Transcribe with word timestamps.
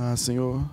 Ah, 0.00 0.16
Senhor, 0.16 0.64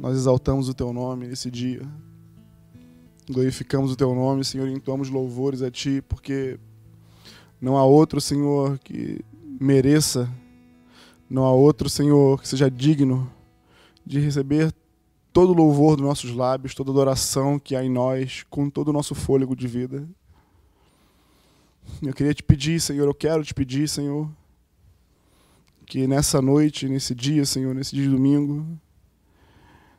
nós 0.00 0.16
exaltamos 0.16 0.70
o 0.70 0.74
Teu 0.74 0.90
nome 0.90 1.26
nesse 1.26 1.50
dia. 1.50 1.86
Glorificamos 3.30 3.92
o 3.92 3.96
Teu 3.96 4.14
nome, 4.14 4.42
Senhor, 4.42 4.66
e 4.66 4.72
entoamos 4.72 5.10
louvores 5.10 5.60
a 5.60 5.70
Ti, 5.70 6.02
porque 6.08 6.58
não 7.60 7.76
há 7.76 7.84
outro, 7.84 8.22
Senhor, 8.22 8.78
que 8.78 9.22
mereça, 9.60 10.32
não 11.28 11.44
há 11.44 11.52
outro, 11.52 11.90
Senhor, 11.90 12.40
que 12.40 12.48
seja 12.48 12.70
digno 12.70 13.30
de 14.02 14.20
receber 14.20 14.72
todo 15.30 15.50
o 15.50 15.54
louvor 15.54 15.96
dos 15.96 16.06
nossos 16.06 16.34
lábios, 16.34 16.74
toda 16.74 16.90
adoração 16.90 17.58
que 17.58 17.76
há 17.76 17.84
em 17.84 17.90
nós, 17.90 18.46
com 18.48 18.70
todo 18.70 18.88
o 18.88 18.92
nosso 18.94 19.14
fôlego 19.14 19.54
de 19.54 19.68
vida. 19.68 20.08
Eu 22.00 22.14
queria 22.14 22.32
te 22.32 22.42
pedir, 22.42 22.80
Senhor, 22.80 23.06
eu 23.06 23.14
quero 23.14 23.44
te 23.44 23.52
pedir, 23.52 23.86
Senhor, 23.90 24.26
que 25.86 26.06
nessa 26.06 26.40
noite, 26.40 26.88
nesse 26.88 27.14
dia, 27.14 27.44
Senhor, 27.44 27.74
nesse 27.74 27.94
dia 27.94 28.04
de 28.04 28.10
domingo, 28.10 28.66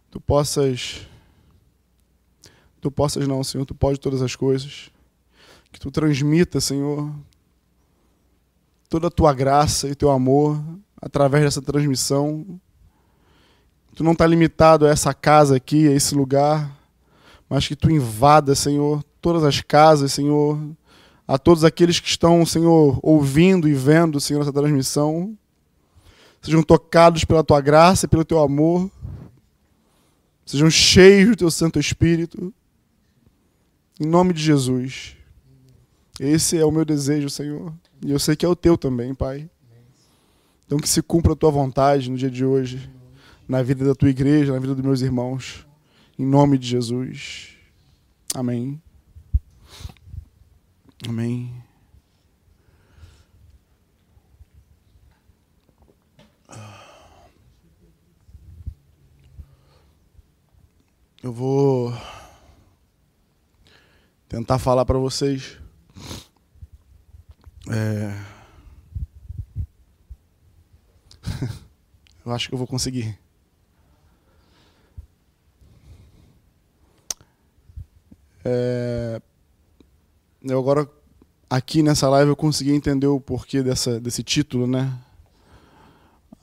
tu 0.10 0.20
possas 0.20 1.08
tu 2.82 2.92
possas 2.92 3.28
não, 3.28 3.44
Senhor, 3.44 3.66
tu 3.66 3.74
pode 3.74 4.00
todas 4.00 4.22
as 4.22 4.36
coisas. 4.36 4.92
Que 5.72 5.80
tu 5.80 5.90
transmita, 5.90 6.62
Senhor, 6.62 7.12
toda 8.88 9.08
a 9.08 9.12
tua 9.12 9.34
graça 9.34 9.88
e 9.88 9.96
teu 9.96 10.12
amor 10.12 10.64
através 11.02 11.44
dessa 11.44 11.62
transmissão. 11.62 12.46
Tu 13.96 14.04
não 14.04 14.12
está 14.12 14.28
limitado 14.28 14.86
a 14.86 14.90
essa 14.90 15.14
casa 15.14 15.56
aqui, 15.56 15.88
a 15.88 15.92
esse 15.92 16.14
lugar, 16.14 16.72
mas 17.50 17.68
que 17.68 17.76
tu 17.76 17.90
invada, 17.90 18.54
Senhor, 18.54 19.04
todas 19.20 19.44
as 19.44 19.62
casas, 19.62 20.14
Senhor, 20.14 20.60
a 21.28 21.38
todos 21.38 21.64
aqueles 21.64 22.00
que 22.00 22.08
estão, 22.08 22.46
Senhor, 22.46 23.00
ouvindo 23.02 23.68
e 23.68 23.74
vendo, 23.74 24.20
Senhor, 24.20 24.42
essa 24.42 24.54
transmissão. 24.54 25.36
Sejam 26.46 26.62
tocados 26.62 27.26
pela 27.26 27.44
tua 27.44 27.60
graça 27.60 28.06
e 28.06 28.08
pelo 28.08 28.24
teu 28.24 28.38
amor. 28.38 28.92
Sejam 30.46 30.70
cheios 30.70 31.32
do 31.32 31.38
teu 31.38 31.50
Santo 31.50 31.80
Espírito. 31.80 32.54
Em 34.00 34.06
nome 34.06 34.32
de 34.32 34.44
Jesus. 34.44 35.18
Esse 36.20 36.56
é 36.56 36.64
o 36.64 36.72
meu 36.72 36.86
desejo, 36.86 37.32
Senhor. 37.32 37.74
E 38.06 38.12
eu 38.12 38.20
sei 38.20 38.36
que 38.36 38.46
é 38.46 38.48
o 38.48 38.56
teu 38.56 38.78
também, 38.78 39.16
Pai. 39.16 39.50
Então 40.68 40.78
que 40.78 40.88
se 40.88 41.02
cumpra 41.02 41.34
a 41.34 41.36
tua 41.36 41.50
vontade 41.50 42.12
no 42.12 42.18
dia 42.18 42.30
de 42.30 42.46
hoje, 42.46 42.92
na 43.48 43.64
vida 43.64 43.84
da 43.84 43.96
tua 43.96 44.12
igreja, 44.12 44.54
na 44.54 44.60
vida 44.60 44.76
dos 44.76 44.86
meus 44.86 45.02
irmãos. 45.02 45.66
Em 46.18 46.26
nome 46.28 46.60
de 46.60 46.68
Jesus. 46.68 47.58
Amém. 48.36 48.80
Amém. 51.10 51.65
Eu 61.26 61.34
vou 61.34 61.92
tentar 64.30 64.60
falar 64.60 64.86
para 64.86 65.00
vocês. 65.00 65.58
É... 67.68 68.16
eu 72.24 72.32
acho 72.32 72.48
que 72.48 72.54
eu 72.54 72.60
vou 72.60 72.68
conseguir. 72.68 73.18
É... 78.44 79.20
Eu 80.44 80.60
agora 80.60 80.88
aqui 81.50 81.82
nessa 81.82 82.08
live 82.08 82.30
eu 82.30 82.36
consegui 82.36 82.72
entender 82.72 83.08
o 83.08 83.20
porquê 83.20 83.64
dessa, 83.64 84.00
desse 84.00 84.22
título, 84.22 84.68
né? 84.68 84.96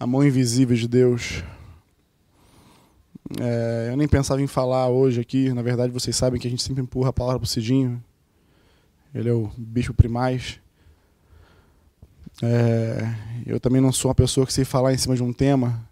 A 0.00 0.08
mão 0.08 0.24
invisível 0.24 0.76
de 0.76 0.88
Deus. 0.88 1.44
É, 3.40 3.88
eu 3.90 3.96
nem 3.96 4.08
pensava 4.08 4.42
em 4.42 4.46
falar 4.46 4.88
hoje 4.88 5.20
aqui. 5.20 5.52
Na 5.52 5.62
verdade, 5.62 5.92
vocês 5.92 6.14
sabem 6.14 6.40
que 6.40 6.46
a 6.46 6.50
gente 6.50 6.62
sempre 6.62 6.82
empurra 6.82 7.10
a 7.10 7.12
palavra 7.12 7.38
para 7.38 7.46
o 7.46 7.48
Cidinho. 7.48 8.02
Ele 9.14 9.28
é 9.28 9.32
o 9.32 9.50
bicho 9.56 9.94
primaz. 9.94 10.58
É, 12.42 13.14
eu 13.46 13.60
também 13.60 13.80
não 13.80 13.92
sou 13.92 14.08
uma 14.08 14.14
pessoa 14.14 14.46
que 14.46 14.52
sei 14.52 14.64
falar 14.64 14.92
em 14.92 14.98
cima 14.98 15.14
de 15.14 15.22
um 15.22 15.32
tema. 15.32 15.86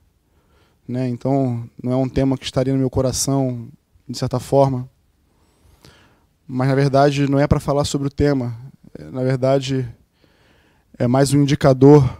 Né? 0.87 1.09
Então, 1.09 1.69
não 1.83 1.93
é 1.93 1.97
um 1.97 2.09
tema 2.09 2.37
que 2.37 2.45
estaria 2.45 2.73
no 2.73 2.79
meu 2.79 2.91
coração, 2.91 3.69
de 4.09 4.19
certa 4.19 4.41
forma. 4.41 4.89
Mas, 6.47 6.69
na 6.69 6.75
verdade, 6.75 7.31
não 7.31 7.39
é 7.39 7.47
para 7.47 7.61
falar 7.61 7.85
sobre 7.85 8.09
o 8.09 8.11
tema. 8.11 8.57
É, 8.99 9.05
na 9.05 9.23
verdade, 9.23 9.89
é 10.99 11.07
mais 11.07 11.33
um 11.33 11.43
indicador. 11.43 12.19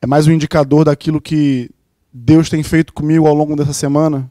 É 0.00 0.06
mais 0.06 0.28
um 0.28 0.32
indicador 0.32 0.84
daquilo 0.84 1.20
que 1.20 1.70
Deus 2.20 2.50
tem 2.50 2.62
feito 2.64 2.92
comigo 2.92 3.26
ao 3.28 3.34
longo 3.34 3.54
dessa 3.54 3.72
semana. 3.72 4.28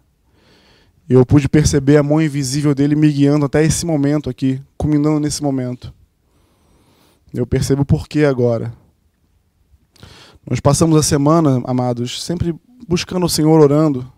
Eu 1.09 1.25
pude 1.25 1.47
perceber 1.47 1.95
a 1.95 2.03
mão 2.03 2.21
invisível 2.21 2.75
dele 2.75 2.95
me 2.95 3.09
guiando 3.09 3.45
até 3.45 3.63
esse 3.63 3.85
momento 3.85 4.29
aqui, 4.29 4.61
culminando 4.77 5.21
nesse 5.21 5.41
momento. 5.41 5.93
Eu 7.33 7.47
percebo 7.47 7.83
o 7.83 7.85
porquê 7.85 8.25
agora. 8.25 8.73
Nós 10.45 10.59
passamos 10.59 10.97
a 10.97 11.03
semana, 11.03 11.61
amados, 11.65 12.23
sempre 12.23 12.53
buscando 12.87 13.25
o 13.25 13.29
Senhor, 13.29 13.57
orando, 13.59 14.11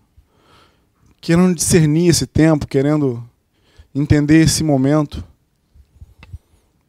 querendo 1.22 1.54
discernir 1.54 2.10
esse 2.10 2.26
tempo, 2.26 2.68
querendo 2.68 3.24
entender 3.94 4.42
esse 4.42 4.64
momento. 4.64 5.24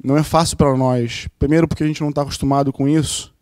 Não 0.02 0.16
é 0.16 0.22
fácil 0.22 0.56
para 0.56 0.74
nós. 0.74 1.28
Primeiro, 1.38 1.68
porque 1.68 1.84
a 1.84 1.86
gente 1.86 2.00
não 2.00 2.08
está 2.08 2.22
acostumado 2.22 2.72
com 2.72 2.88
isso. 2.88 3.34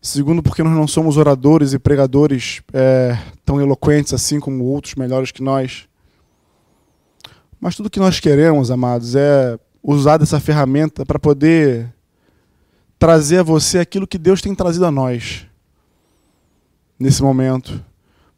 Segundo, 0.00 0.42
porque 0.42 0.62
nós 0.62 0.74
não 0.74 0.86
somos 0.86 1.16
oradores 1.16 1.72
e 1.72 1.78
pregadores 1.78 2.62
é, 2.72 3.18
tão 3.44 3.60
eloquentes 3.60 4.14
assim 4.14 4.38
como 4.38 4.64
outros 4.64 4.94
melhores 4.94 5.32
que 5.32 5.42
nós. 5.42 5.88
Mas 7.60 7.74
tudo 7.74 7.90
que 7.90 7.98
nós 7.98 8.20
queremos, 8.20 8.70
amados, 8.70 9.16
é 9.16 9.58
usar 9.82 10.16
dessa 10.16 10.38
ferramenta 10.38 11.04
para 11.04 11.18
poder 11.18 11.92
trazer 12.98 13.38
a 13.38 13.42
você 13.42 13.78
aquilo 13.78 14.06
que 14.06 14.18
Deus 14.18 14.40
tem 14.40 14.54
trazido 14.54 14.86
a 14.86 14.90
nós 14.90 15.46
nesse 16.98 17.22
momento, 17.22 17.84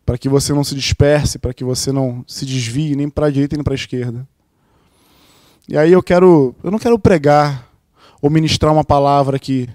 para 0.05 0.19
que 0.19 0.29
você 0.29 0.53
não 0.53 0.65
se 0.65 0.75
disperse, 0.75 1.39
para 1.39 1.55
que 1.55 1.65
você 1.65 1.93
não 1.93 2.25
se 2.27 2.45
desvie 2.45 2.97
nem 2.97 3.09
para 3.09 3.27
a 3.27 3.31
direita 3.31 3.57
nem 3.57 3.65
para 3.65 3.75
a 3.75 3.77
esquerda. 3.77 4.27
E 5.69 5.77
aí 5.77 5.93
eu 5.93 6.03
quero, 6.03 6.55
eu 6.63 6.71
não 6.71 6.79
quero 6.79 6.99
pregar 6.99 7.71
ou 8.21 8.31
ministrar 8.31 8.73
uma 8.73 8.85
palavra 8.85 9.37
aqui 9.37 9.69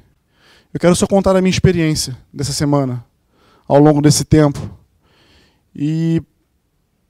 eu 0.75 0.79
quero 0.79 0.93
só 0.93 1.07
contar 1.07 1.33
a 1.37 1.41
minha 1.41 1.49
experiência 1.49 2.17
dessa 2.33 2.51
semana, 2.51 3.01
ao 3.65 3.79
longo 3.79 4.01
desse 4.01 4.25
tempo. 4.25 4.59
E 5.73 6.21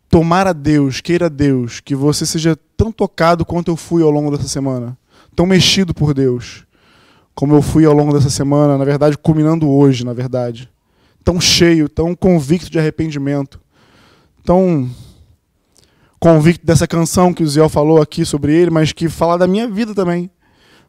tomar 0.08 0.46
a 0.46 0.53
Deus, 0.53 1.02
queira 1.02 1.31
Deus, 1.31 1.80
que 1.80 1.96
você 1.96 2.28
seja 2.28 2.56
tão 2.78 2.92
tocado 2.92 3.44
quanto 3.44 3.72
eu 3.72 3.76
fui 3.76 4.03
ao 4.03 4.12
longo 4.12 4.30
dessa 4.30 4.48
semana. 4.48 4.96
Tão 5.36 5.48
mexido 5.48 5.96
por 5.96 6.14
Deus, 6.14 6.64
como 7.34 7.56
eu 7.56 7.62
fui 7.64 7.86
ao 7.86 7.94
longo 7.94 8.14
dessa 8.14 8.30
semana, 8.30 8.78
na 8.78 8.86
verdade, 8.86 9.18
culminando 9.18 9.68
hoje, 9.68 10.06
na 10.06 10.14
verdade. 10.14 10.70
Tão 11.24 11.42
cheio, 11.42 11.90
tão 11.90 12.14
convicto 12.14 12.70
de 12.70 12.78
arrependimento. 12.78 13.59
Tão 14.44 14.88
convicto 16.20 16.64
dessa 16.64 16.88
canção 16.88 17.34
que 17.34 17.42
o 17.42 17.47
Zé 17.47 17.68
falou 17.68 18.00
aqui 18.00 18.26
sobre 18.26 18.53
ele, 18.53 18.70
mas 18.70 18.92
que 18.92 19.09
fala 19.09 19.40
da 19.40 19.47
minha 19.47 19.68
vida 19.68 19.96
também. 19.96 20.30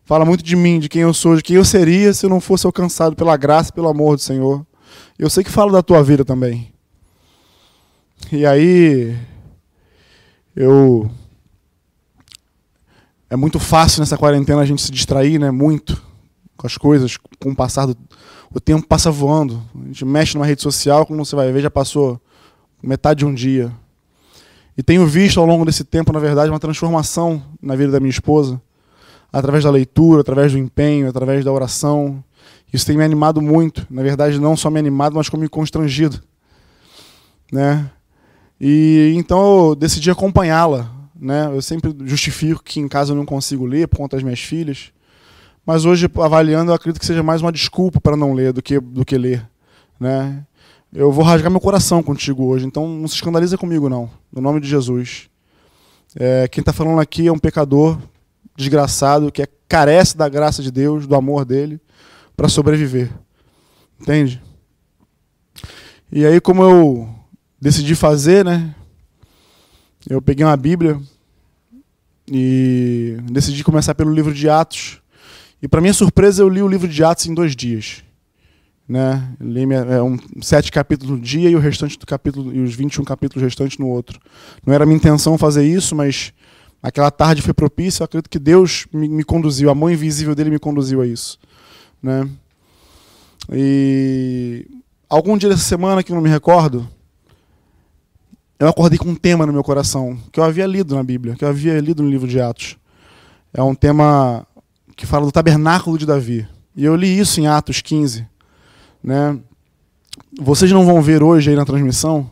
Fala 0.07 0.25
muito 0.25 0.45
de 0.45 0.55
mim, 0.55 0.79
de 0.79 0.89
quem 0.89 1.03
eu 1.03 1.13
sou, 1.13 1.35
de 1.35 1.43
quem 1.43 1.57
eu 1.57 1.65
seria 1.65 2.15
se 2.15 2.25
eu 2.25 2.31
não 2.31 2.41
fosse 2.41 2.65
alcançado 2.65 3.17
pela 3.17 3.37
graça 3.37 3.71
e 3.71 3.73
pelo 3.73 3.89
amor 3.89 4.15
do 4.15 4.23
Senhor. 4.23 4.65
Eu 5.19 5.29
sei 5.29 5.43
que 5.43 5.51
fala 5.51 5.73
da 5.73 5.83
tua 5.83 6.01
vida 6.01 6.25
também. 6.25 6.73
E 8.31 8.47
aí, 8.47 9.19
eu. 10.55 11.11
É 13.29 13.35
muito 13.35 13.59
fácil 13.59 13.99
nessa 13.99 14.17
quarentena 14.17 14.61
a 14.61 14.65
gente 14.65 14.81
se 14.81 14.93
distrair, 14.93 15.41
né? 15.41 15.51
Muito 15.51 16.01
com 16.57 16.69
as 16.69 16.79
coisas, 16.79 17.17
com 17.41 17.51
o 17.51 17.57
passar 17.57 17.87
do. 17.87 17.97
O 18.55 18.61
tempo 18.61 18.87
passa 18.87 19.11
voando. 19.11 19.61
A 19.75 19.87
gente 19.87 20.05
mexe 20.05 20.37
numa 20.37 20.47
rede 20.47 20.63
social, 20.63 21.05
como 21.05 21.25
você 21.25 21.35
vai 21.35 21.51
ver, 21.51 21.63
já 21.63 21.71
passou 21.71 22.21
metade 22.81 23.19
de 23.19 23.27
um 23.27 23.35
dia. 23.35 23.73
E 24.79 24.85
tenho 24.85 25.05
visto 25.05 25.41
ao 25.41 25.47
longo 25.47 25.65
desse 25.65 25.83
tempo, 25.83 26.13
na 26.13 26.21
verdade, 26.21 26.49
uma 26.49 26.61
transformação 26.61 27.43
na 27.61 27.75
vida 27.75 27.91
da 27.91 27.99
minha 27.99 28.11
esposa 28.11 28.63
através 29.33 29.65
da 29.65 29.71
leitura, 29.71 30.21
através 30.21 30.53
do 30.53 30.59
empenho, 30.59 31.09
através 31.09 31.45
da 31.45 31.53
oração. 31.53 32.23
Isso 32.73 32.87
tem 32.87 32.97
me 32.97 33.05
animado 33.05 33.41
muito. 33.41 33.87
Na 33.91 34.03
verdade, 34.03 34.41
não 34.41 34.57
só 34.57 34.71
me 34.71 34.79
animado, 34.79 35.15
mas 35.15 35.29
como 35.29 35.43
me 35.43 35.49
constrangido. 35.49 36.23
Né? 37.53 37.91
E 38.61 39.13
então 39.17 39.69
eu 39.69 39.75
decidi 39.75 40.11
acompanhá-la. 40.11 40.91
Né? 41.19 41.47
Eu 41.47 41.63
sempre 41.63 41.95
justifico 42.05 42.63
que 42.63 42.81
em 42.81 42.89
casa 42.89 43.13
eu 43.13 43.17
não 43.17 43.25
consigo 43.25 43.65
ler 43.65 43.89
por 43.89 43.97
conta 43.97 44.17
das 44.17 44.23
minhas 44.23 44.41
filhas. 44.41 44.93
Mas 45.65 45.85
hoje, 45.85 46.09
avaliando, 46.19 46.71
eu 46.71 46.75
acredito 46.75 47.01
que 47.01 47.07
seja 47.07 47.23
mais 47.23 47.43
uma 47.43 47.51
desculpa 47.51 48.01
para 48.01 48.17
não 48.17 48.33
ler 48.33 48.53
do 48.53 48.63
que, 48.63 48.79
do 48.79 49.05
que 49.05 49.19
ler. 49.19 49.47
Né? 49.99 50.45
Eu 50.93 51.11
vou 51.11 51.25
rasgar 51.25 51.51
meu 51.51 51.61
coração 51.61 52.03
contigo 52.03 52.45
hoje, 52.45 52.67
então 52.67 52.89
não 52.89 53.09
se 53.09 53.17
escandaliza 53.17 53.59
comigo, 53.59 53.89
não. 53.89 54.09
No 54.33 54.41
nome 54.41 54.61
de 54.61 54.69
Jesus. 54.69 55.29
É, 56.15 56.47
quem 56.49 56.63
está 56.63 56.73
falando 56.73 57.01
aqui 57.01 57.27
é 57.27 57.33
um 57.33 57.39
pecador 57.39 57.99
desgraçado 58.57 59.31
que 59.31 59.43
é, 59.43 59.49
carece 59.69 60.17
da 60.17 60.29
graça 60.29 60.63
de 60.63 60.71
Deus, 60.71 61.07
do 61.07 61.15
amor 61.15 61.45
dele, 61.45 61.81
para 62.37 62.49
sobreviver. 62.49 63.11
Entende? 64.01 64.43
E 66.11 66.25
aí, 66.25 66.41
como 66.41 66.63
eu 66.63 67.09
decidi 67.61 67.95
fazer, 67.95 68.45
né? 68.45 68.75
Eu 70.09 70.23
peguei 70.23 70.45
uma 70.45 70.57
Bíblia 70.57 71.01
e 72.31 73.17
decidi 73.31 73.65
começar 73.65 73.95
pelo 73.95 74.13
livro 74.13 74.33
de 74.33 74.49
Atos. 74.49 75.01
E 75.61 75.67
para 75.67 75.81
minha 75.81 75.93
surpresa, 75.93 76.43
eu 76.43 76.49
li 76.49 76.63
o 76.63 76.69
livro 76.69 76.87
de 76.87 77.03
Atos 77.03 77.27
em 77.27 77.35
dois 77.35 77.57
dias. 77.57 78.05
Né? 78.89 79.33
Li 79.41 79.63
é, 79.73 80.01
um, 80.01 80.17
sete 80.41 80.71
capítulos 80.71 81.19
no 81.19 81.21
dia 81.21 81.51
e 81.51 81.57
o 81.57 81.59
restante 81.59 81.99
do 81.99 82.07
capítulo 82.07 82.55
e 82.55 82.61
os 82.61 82.75
21 82.75 83.03
capítulos 83.03 83.43
restantes 83.43 83.79
no 83.79 83.89
outro. 83.89 84.21
Não 84.65 84.73
era 84.73 84.87
minha 84.87 84.97
intenção 84.97 85.37
fazer 85.37 85.65
isso, 85.67 85.97
mas 85.97 86.33
aquela 86.83 87.11
tarde 87.11 87.43
foi 87.43 87.55
propícia. 87.55 88.03
Eu 88.03 88.05
acredito 88.07 88.31
que 88.31 88.39
Deus 88.39 88.87
me, 88.93 89.09
me 89.09 89.25
conduziu, 89.25 89.71
a 89.71 89.75
mão 89.75 89.91
invisível 89.91 90.35
dele 90.35 90.51
me 90.51 90.59
conduziu 90.59 91.01
a 91.01 91.07
isso. 91.07 91.39
Né? 92.03 92.29
E 93.53 94.67
algum 95.09 95.37
dia 95.37 95.49
dessa 95.49 95.63
semana, 95.63 96.03
que 96.03 96.13
eu 96.13 96.17
não 96.17 96.23
me 96.23 96.29
recordo, 96.29 96.89
eu 98.59 98.69
acordei 98.69 98.99
com 98.99 99.11
um 99.11 99.15
tema 99.15 99.45
no 99.45 99.53
meu 99.53 99.63
coração, 99.63 100.19
que 100.33 100.41
eu 100.41 100.45
havia 100.45 100.67
lido 100.67 100.95
na 100.95 101.03
Bíblia, 101.03 101.35
que 101.37 101.45
eu 101.45 101.49
havia 101.49 101.79
lido 101.79 102.03
no 102.03 102.09
livro 102.09 102.27
de 102.27 102.41
Atos. 102.41 102.77
É 103.53 103.63
um 103.63 103.75
tema 103.75 104.47
que 104.97 105.07
fala 105.07 105.27
do 105.27 105.33
tabernáculo 105.33 105.99
de 105.99 106.07
Davi. 106.07 106.49
E 106.75 106.85
eu 106.85 106.97
li 106.97 107.19
isso 107.19 107.41
em 107.41 107.47
Atos 107.47 107.81
15. 107.81 108.27
Né? 109.03 109.39
Vocês 110.41 110.71
não 110.73 110.85
vão 110.85 111.03
ver 111.03 111.23
hoje 111.23 111.51
aí 111.51 111.57
na 111.57 111.65
transmissão 111.65 112.31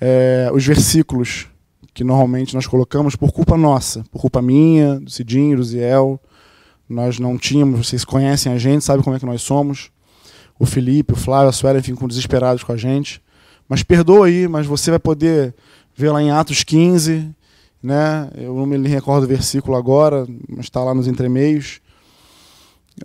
é, 0.00 0.50
os 0.52 0.64
versículos 0.64 1.48
que 1.94 2.02
normalmente 2.02 2.54
nós 2.54 2.66
colocamos 2.66 3.16
por 3.16 3.32
culpa 3.32 3.56
nossa, 3.56 4.04
por 4.10 4.20
culpa 4.20 4.40
minha, 4.40 4.98
do 4.98 5.10
Cidinho, 5.10 5.56
do 5.56 5.64
Ziel. 5.64 6.20
Nós 6.88 7.18
não 7.18 7.38
tínhamos, 7.38 7.86
vocês 7.86 8.04
conhecem 8.04 8.52
a 8.52 8.58
gente, 8.58 8.84
sabem 8.84 9.02
como 9.02 9.16
é 9.16 9.18
que 9.18 9.26
nós 9.26 9.42
somos. 9.42 9.90
O 10.58 10.66
Felipe, 10.66 11.12
o 11.12 11.16
Flávio, 11.16 11.48
a 11.48 11.52
Suela 11.52 11.82
ficam 11.82 12.08
desesperados 12.08 12.62
com 12.62 12.72
a 12.72 12.76
gente. 12.76 13.22
Mas 13.68 13.82
perdoa 13.82 14.26
aí, 14.26 14.48
mas 14.48 14.66
você 14.66 14.90
vai 14.90 14.98
poder 14.98 15.54
ver 15.94 16.10
lá 16.10 16.22
em 16.22 16.30
Atos 16.30 16.62
15, 16.64 17.34
né? 17.82 18.30
Eu 18.36 18.54
não 18.54 18.66
me 18.66 18.88
recordo 18.88 19.24
o 19.24 19.28
versículo 19.28 19.76
agora, 19.76 20.26
mas 20.48 20.66
está 20.66 20.82
lá 20.82 20.94
nos 20.94 21.06
entremeios. 21.06 21.80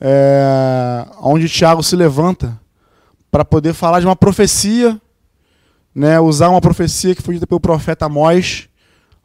É, 0.01 1.05
onde 1.21 1.49
Tiago 1.49 1.81
se 1.81 1.95
levanta 1.95 2.59
para 3.31 3.45
poder 3.45 3.73
falar 3.73 3.99
de 3.99 4.05
uma 4.05 4.15
profecia, 4.15 4.99
né? 5.93 6.19
usar 6.19 6.49
uma 6.49 6.61
profecia 6.61 7.15
que 7.15 7.21
foi 7.21 7.35
dita 7.35 7.47
pelo 7.47 7.59
profeta 7.59 8.05
Amós, 8.05 8.67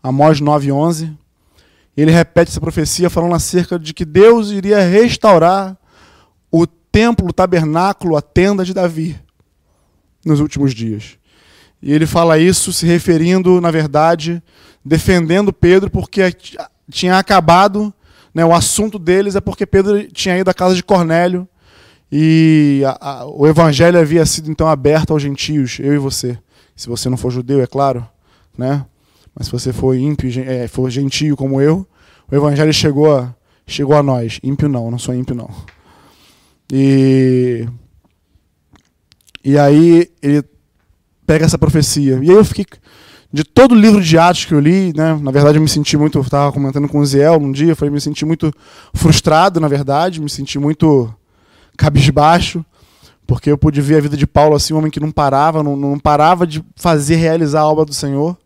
Amós 0.02 0.40
9,11. 0.40 1.16
Ele 1.96 2.10
repete 2.10 2.50
essa 2.50 2.60
profecia 2.60 3.10
falando 3.10 3.34
acerca 3.34 3.78
de 3.78 3.92
que 3.92 4.04
Deus 4.04 4.50
iria 4.50 4.80
restaurar 4.80 5.76
o 6.50 6.66
templo, 6.66 7.28
o 7.28 7.32
tabernáculo, 7.32 8.16
a 8.16 8.22
tenda 8.22 8.64
de 8.64 8.74
Davi 8.74 9.18
nos 10.24 10.40
últimos 10.40 10.74
dias. 10.74 11.18
E 11.82 11.92
ele 11.92 12.06
fala 12.06 12.38
isso 12.38 12.72
se 12.72 12.86
referindo, 12.86 13.60
na 13.60 13.70
verdade, 13.70 14.42
defendendo 14.84 15.52
Pedro, 15.52 15.90
porque 15.90 16.34
tinha 16.90 17.18
acabado, 17.18 17.92
né, 18.32 18.44
o 18.44 18.54
assunto 18.54 18.98
deles 18.98 19.34
é 19.36 19.40
porque 19.40 19.66
Pedro 19.66 20.06
tinha 20.12 20.38
ido 20.38 20.48
à 20.48 20.54
casa 20.54 20.74
de 20.74 20.82
Cornélio 20.82 21.48
e 22.10 22.82
a, 22.86 23.10
a, 23.10 23.26
o 23.26 23.46
evangelho 23.46 23.98
havia 23.98 24.24
sido 24.26 24.50
então 24.50 24.68
aberto 24.68 25.12
aos 25.12 25.22
gentios, 25.22 25.78
eu 25.80 25.94
e 25.94 25.98
você. 25.98 26.38
Se 26.76 26.88
você 26.88 27.08
não 27.08 27.16
for 27.16 27.30
judeu, 27.30 27.62
é 27.62 27.66
claro, 27.66 28.06
né? 28.56 28.84
Mas 29.34 29.46
se 29.46 29.52
você 29.52 29.72
for 29.72 29.94
ímpio, 29.94 30.30
é, 30.40 30.68
for 30.68 30.90
gentio 30.90 31.36
como 31.36 31.60
eu, 31.60 31.86
o 32.30 32.34
evangelho 32.34 32.72
chegou 32.72 33.16
a, 33.16 33.34
chegou 33.66 33.96
a 33.96 34.02
nós. 34.02 34.38
Ímpio 34.42 34.68
não, 34.68 34.90
não 34.90 34.98
sou 34.98 35.14
ímpio 35.14 35.34
não. 35.34 35.50
E 36.70 37.66
e 39.44 39.58
aí 39.58 40.08
ele 40.22 40.44
pega 41.26 41.44
essa 41.44 41.58
profecia. 41.58 42.18
E 42.22 42.30
aí 42.30 42.36
eu 42.36 42.44
fiquei. 42.44 42.66
De 43.32 43.44
todo 43.44 43.72
o 43.72 43.74
livro 43.74 44.02
de 44.02 44.18
Atos 44.18 44.44
que 44.44 44.52
eu 44.52 44.60
li, 44.60 44.92
né, 44.94 45.18
na 45.18 45.30
verdade 45.30 45.56
eu 45.56 45.62
me 45.62 45.68
senti 45.68 45.96
muito. 45.96 46.20
Estava 46.20 46.52
comentando 46.52 46.86
com 46.86 46.98
o 46.98 47.06
Ziel 47.06 47.38
um 47.38 47.50
dia, 47.50 47.70
eu 47.70 47.76
falei, 47.76 47.90
me 47.90 48.00
senti 48.00 48.26
muito 48.26 48.52
frustrado, 48.92 49.58
na 49.58 49.68
verdade, 49.68 50.20
me 50.20 50.28
senti 50.28 50.58
muito 50.58 51.12
cabisbaixo, 51.74 52.62
porque 53.26 53.50
eu 53.50 53.56
pude 53.56 53.80
ver 53.80 53.96
a 53.96 54.00
vida 54.02 54.18
de 54.18 54.26
Paulo 54.26 54.54
assim, 54.54 54.74
um 54.74 54.78
homem 54.78 54.90
que 54.90 55.00
não 55.00 55.10
parava, 55.10 55.62
não, 55.62 55.74
não 55.74 55.98
parava 55.98 56.46
de 56.46 56.62
fazer, 56.76 57.16
realizar 57.16 57.60
a 57.60 57.68
obra 57.68 57.86
do 57.86 57.94
Senhor. 57.94 58.36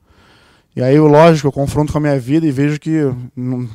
E 0.76 0.82
aí, 0.82 0.94
eu, 0.94 1.06
lógico, 1.06 1.49
eu 1.49 1.52
confronto 1.52 1.90
com 1.90 1.99
a 1.99 2.00
minha 2.00 2.20
vida 2.20 2.46
e 2.46 2.52
vejo 2.52 2.78
que 2.78 2.90
não, 3.34 3.69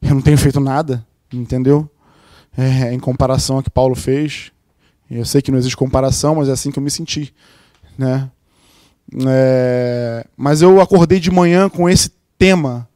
eu 0.00 0.14
não 0.14 0.22
tenho 0.22 0.38
feito 0.38 0.60
nada, 0.60 1.04
entendeu? 1.32 1.90
É, 2.56 2.94
em 2.94 3.00
comparação 3.00 3.56
ao 3.56 3.62
que 3.62 3.70
Paulo 3.70 3.96
fez. 3.96 4.52
Eu 5.10 5.24
sei 5.24 5.42
que 5.42 5.50
não 5.50 5.58
existe 5.58 5.76
comparação, 5.76 6.36
mas 6.36 6.48
é 6.48 6.52
assim 6.52 6.70
que 6.70 6.78
eu 6.78 6.82
me 6.82 6.90
senti 6.90 7.34
né? 7.98 8.30
É, 9.26 10.26
mas 10.36 10.62
eu 10.62 10.80
acordei 10.80 11.20
de 11.20 11.30
manhã 11.30 11.68
com 11.68 11.88
esse 11.88 12.10
tema. 12.38 12.88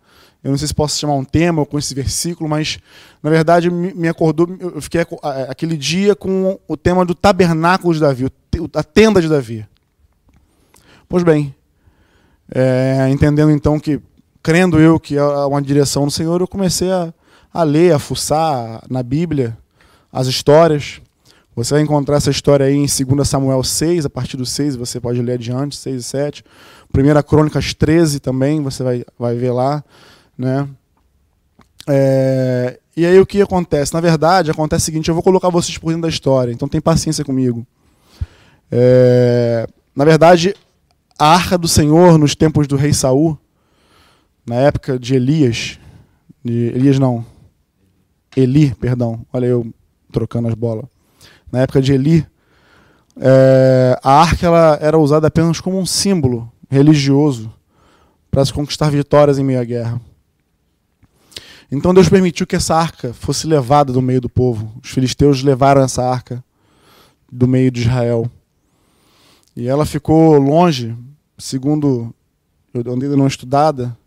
Eu 0.42 0.50
não 0.50 0.58
sei 0.58 0.68
se 0.68 0.74
posso 0.74 0.98
chamar 0.98 1.14
um 1.14 1.24
tema 1.24 1.60
ou 1.60 1.66
com 1.66 1.78
esse 1.78 1.94
versículo, 1.94 2.48
mas 2.48 2.78
na 3.22 3.30
verdade 3.30 3.70
me 3.70 4.08
acordou. 4.08 4.48
Eu 4.58 4.80
fiquei 4.80 5.04
aquele 5.48 5.76
dia 5.76 6.14
com 6.14 6.58
o 6.66 6.76
tema 6.76 7.04
do 7.04 7.14
tabernáculo 7.14 7.92
de 7.92 8.00
Davi, 8.00 8.26
a 8.74 8.82
tenda 8.82 9.20
de 9.20 9.28
Davi. 9.28 9.66
Pois 11.08 11.22
bem, 11.22 11.54
é, 12.50 13.08
entendendo 13.10 13.50
então 13.50 13.78
que, 13.78 14.00
crendo 14.42 14.78
eu 14.78 14.98
que 14.98 15.16
é 15.16 15.22
uma 15.22 15.60
direção 15.60 16.04
do 16.04 16.10
Senhor, 16.10 16.40
eu 16.40 16.48
comecei 16.48 16.90
a, 16.90 17.12
a 17.52 17.62
ler, 17.62 17.92
a 17.92 17.98
fuçar 17.98 18.82
na 18.88 19.02
Bíblia 19.02 19.56
as 20.12 20.26
histórias. 20.26 21.00
Você 21.54 21.74
vai 21.74 21.82
encontrar 21.82 22.16
essa 22.16 22.30
história 22.30 22.66
aí 22.66 22.74
em 22.74 22.86
2 22.86 23.28
Samuel 23.28 23.62
6, 23.64 24.06
a 24.06 24.10
partir 24.10 24.36
do 24.36 24.46
6 24.46 24.76
você 24.76 25.00
pode 25.00 25.20
ler 25.20 25.34
adiante, 25.34 25.76
6 25.76 26.00
e 26.00 26.02
7. 26.02 26.44
1 26.94 27.22
Crônicas 27.22 27.74
13 27.74 28.20
também, 28.20 28.62
você 28.62 28.82
vai, 28.82 29.04
vai 29.18 29.34
ver 29.34 29.50
lá. 29.50 29.84
Né? 30.36 30.68
É, 31.86 32.78
e 32.96 33.04
aí 33.04 33.18
o 33.18 33.26
que 33.26 33.42
acontece? 33.42 33.92
Na 33.92 34.00
verdade, 34.00 34.50
acontece 34.50 34.82
o 34.82 34.86
seguinte, 34.86 35.08
eu 35.08 35.14
vou 35.14 35.22
colocar 35.22 35.50
vocês 35.50 35.76
por 35.76 35.88
dentro 35.88 36.02
da 36.02 36.08
história, 36.08 36.52
então 36.52 36.68
tem 36.68 36.80
paciência 36.80 37.24
comigo. 37.24 37.66
É, 38.70 39.66
na 39.94 40.04
verdade, 40.04 40.54
a 41.18 41.34
arca 41.34 41.58
do 41.58 41.66
Senhor 41.66 42.18
nos 42.18 42.34
tempos 42.34 42.66
do 42.66 42.76
rei 42.76 42.92
Saul, 42.92 43.38
na 44.46 44.56
época 44.56 44.98
de 44.98 45.14
Elias, 45.14 45.78
de 46.44 46.72
Elias 46.74 46.98
não, 46.98 47.24
Eli, 48.36 48.74
perdão, 48.74 49.26
olha 49.32 49.46
eu 49.46 49.66
trocando 50.12 50.48
as 50.48 50.54
bolas 50.54 50.86
na 51.50 51.60
época 51.60 51.80
de 51.80 51.92
Eli, 51.92 52.26
é, 53.20 53.98
a 54.02 54.20
arca 54.20 54.46
ela 54.46 54.78
era 54.80 54.98
usada 54.98 55.26
apenas 55.26 55.60
como 55.60 55.78
um 55.78 55.86
símbolo 55.86 56.50
religioso 56.70 57.52
para 58.30 58.44
se 58.44 58.52
conquistar 58.52 58.90
vitórias 58.90 59.38
em 59.38 59.44
meio 59.44 59.60
à 59.60 59.64
guerra. 59.64 60.00
Então 61.70 61.92
Deus 61.92 62.08
permitiu 62.08 62.46
que 62.46 62.56
essa 62.56 62.74
arca 62.74 63.12
fosse 63.12 63.46
levada 63.46 63.92
do 63.92 64.00
meio 64.00 64.20
do 64.20 64.28
povo. 64.28 64.72
Os 64.82 64.90
filisteus 64.90 65.42
levaram 65.42 65.82
essa 65.82 66.02
arca 66.02 66.42
do 67.30 67.46
meio 67.46 67.70
de 67.70 67.82
Israel. 67.82 68.30
E 69.58 69.66
ela 69.66 69.84
ficou 69.84 70.38
longe, 70.38 70.96
segundo 71.36 72.14
eu 72.72 72.92
andei 72.92 73.08
não 73.08 73.26
estudada, 73.26 73.98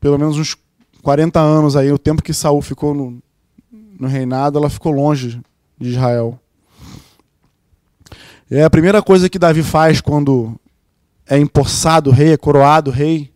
pelo 0.00 0.16
menos 0.16 0.38
uns 0.38 0.56
40 1.02 1.38
anos 1.38 1.76
aí, 1.76 1.92
o 1.92 1.98
tempo 1.98 2.22
que 2.22 2.32
Saul 2.32 2.62
ficou 2.62 2.94
no, 2.94 3.22
no 3.70 4.08
reinado, 4.08 4.56
ela 4.56 4.70
ficou 4.70 4.90
longe 4.90 5.38
de 5.78 5.90
Israel. 5.90 6.40
É 8.50 8.64
a 8.64 8.70
primeira 8.70 9.02
coisa 9.02 9.28
que 9.28 9.38
Davi 9.38 9.62
faz 9.62 10.00
quando 10.00 10.58
é 11.26 11.36
empossado 11.36 12.10
rei, 12.10 12.32
é 12.32 12.38
coroado 12.38 12.90
rei. 12.90 13.30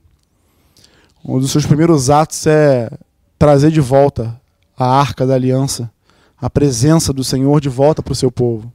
Um 1.23 1.39
dos 1.39 1.51
seus 1.51 1.67
primeiros 1.67 2.09
atos 2.09 2.47
é 2.47 2.91
trazer 3.39 3.71
de 3.71 3.83
volta 3.83 4.41
a 4.75 4.87
arca 4.87 5.27
da 5.27 5.35
aliança, 5.35 5.93
a 6.41 6.49
presença 6.49 7.13
do 7.13 7.23
Senhor 7.23 7.61
de 7.61 7.69
volta 7.69 8.03
para 8.03 8.15
o 8.15 8.17
seu 8.17 8.33
povo. 8.33 8.73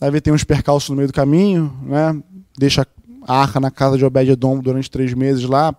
Davi 0.00 0.18
tem 0.22 0.32
uns 0.32 0.44
percalços 0.44 0.88
no 0.88 0.96
meio 0.96 1.08
do 1.08 1.12
caminho, 1.12 1.78
né? 1.82 2.18
deixa 2.56 2.86
a 3.28 3.42
arca 3.42 3.60
na 3.60 3.70
casa 3.70 3.98
de 3.98 4.04
Obed-Edom 4.04 4.58
durante 4.60 4.90
três 4.90 5.12
meses 5.12 5.44
lá, 5.44 5.74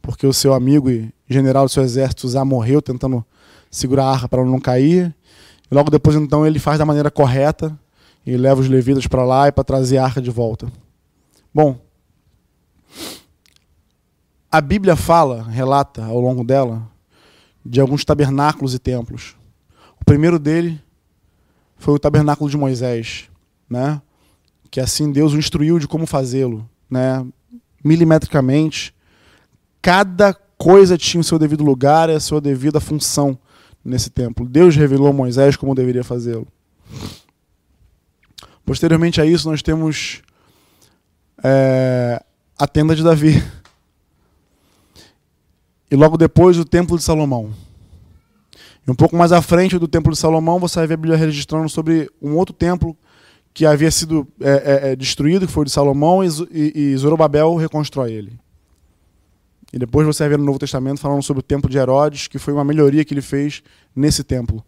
porque 0.00 0.26
o 0.26 0.32
seu 0.32 0.54
amigo 0.54 0.90
e 0.90 1.12
general 1.28 1.66
do 1.66 1.70
seu 1.70 1.82
exército 1.82 2.26
já 2.26 2.42
morreu 2.42 2.80
tentando 2.80 3.22
segurar 3.70 4.04
a 4.04 4.12
arca 4.12 4.28
para 4.28 4.40
ela 4.40 4.50
não 4.50 4.58
cair. 4.58 5.14
E 5.70 5.74
logo 5.74 5.90
depois, 5.90 6.16
então, 6.16 6.46
ele 6.46 6.58
faz 6.58 6.78
da 6.78 6.86
maneira 6.86 7.10
correta 7.10 7.78
e 8.24 8.34
leva 8.34 8.62
os 8.62 8.68
levitas 8.68 9.06
para 9.06 9.22
lá 9.24 9.48
e 9.48 9.52
para 9.52 9.62
trazer 9.62 9.98
a 9.98 10.04
arca 10.04 10.22
de 10.22 10.30
volta. 10.30 10.72
Bom, 11.52 11.78
a 14.50 14.60
Bíblia 14.62 14.96
fala, 14.96 15.42
relata 15.42 16.02
ao 16.02 16.18
longo 16.18 16.42
dela, 16.42 16.90
de 17.64 17.78
alguns 17.78 18.06
tabernáculos 18.06 18.72
e 18.72 18.78
templos. 18.78 19.36
O 20.00 20.04
primeiro 20.06 20.38
dele 20.38 20.80
foi 21.78 21.94
o 21.94 21.98
tabernáculo 21.98 22.50
de 22.50 22.56
Moisés, 22.56 23.28
né? 23.68 24.00
que 24.70 24.80
assim 24.80 25.10
Deus 25.10 25.32
o 25.32 25.38
instruiu 25.38 25.78
de 25.78 25.88
como 25.88 26.06
fazê-lo, 26.06 26.68
né? 26.90 27.24
milimetricamente. 27.82 28.94
Cada 29.80 30.34
coisa 30.56 30.98
tinha 30.98 31.20
o 31.20 31.24
seu 31.24 31.38
devido 31.38 31.64
lugar 31.64 32.10
e 32.10 32.14
a 32.14 32.20
sua 32.20 32.40
devida 32.40 32.80
função 32.80 33.38
nesse 33.84 34.10
templo. 34.10 34.46
Deus 34.46 34.76
revelou 34.76 35.08
a 35.08 35.12
Moisés 35.12 35.56
como 35.56 35.74
deveria 35.74 36.04
fazê-lo. 36.04 36.46
Posteriormente 38.64 39.20
a 39.20 39.24
isso, 39.24 39.48
nós 39.48 39.62
temos 39.62 40.20
é, 41.42 42.22
a 42.58 42.66
tenda 42.66 42.94
de 42.94 43.02
Davi. 43.02 43.42
E 45.90 45.96
logo 45.96 46.18
depois, 46.18 46.58
o 46.58 46.64
templo 46.66 46.98
de 46.98 47.02
Salomão. 47.02 47.50
E 48.88 48.90
um 48.90 48.94
pouco 48.94 49.14
mais 49.14 49.32
à 49.32 49.42
frente 49.42 49.78
do 49.78 49.86
templo 49.86 50.10
de 50.10 50.18
Salomão, 50.18 50.58
você 50.58 50.78
vai 50.78 50.86
ver 50.86 50.94
a 50.94 50.96
Bíblia 50.96 51.16
registrando 51.18 51.68
sobre 51.68 52.10
um 52.22 52.36
outro 52.36 52.54
templo 52.54 52.96
que 53.52 53.66
havia 53.66 53.90
sido 53.90 54.26
é, 54.40 54.50
é, 54.88 54.92
é 54.92 54.96
destruído, 54.96 55.46
que 55.46 55.52
foi 55.52 55.60
o 55.60 55.64
de 55.66 55.70
Salomão, 55.70 56.24
e, 56.24 56.96
Zorobabel 56.96 57.54
reconstrói 57.56 58.12
ele. 58.12 58.40
E 59.74 59.78
depois 59.78 60.06
você 60.06 60.22
vai 60.22 60.30
ver 60.30 60.38
no 60.38 60.44
Novo 60.46 60.58
Testamento 60.58 61.00
falando 61.00 61.22
sobre 61.22 61.40
o 61.40 61.42
templo 61.42 61.68
de 61.68 61.76
Herodes, 61.76 62.28
que 62.28 62.38
foi 62.38 62.54
uma 62.54 62.64
melhoria 62.64 63.04
que 63.04 63.12
ele 63.12 63.20
fez 63.20 63.62
nesse 63.94 64.24
templo, 64.24 64.64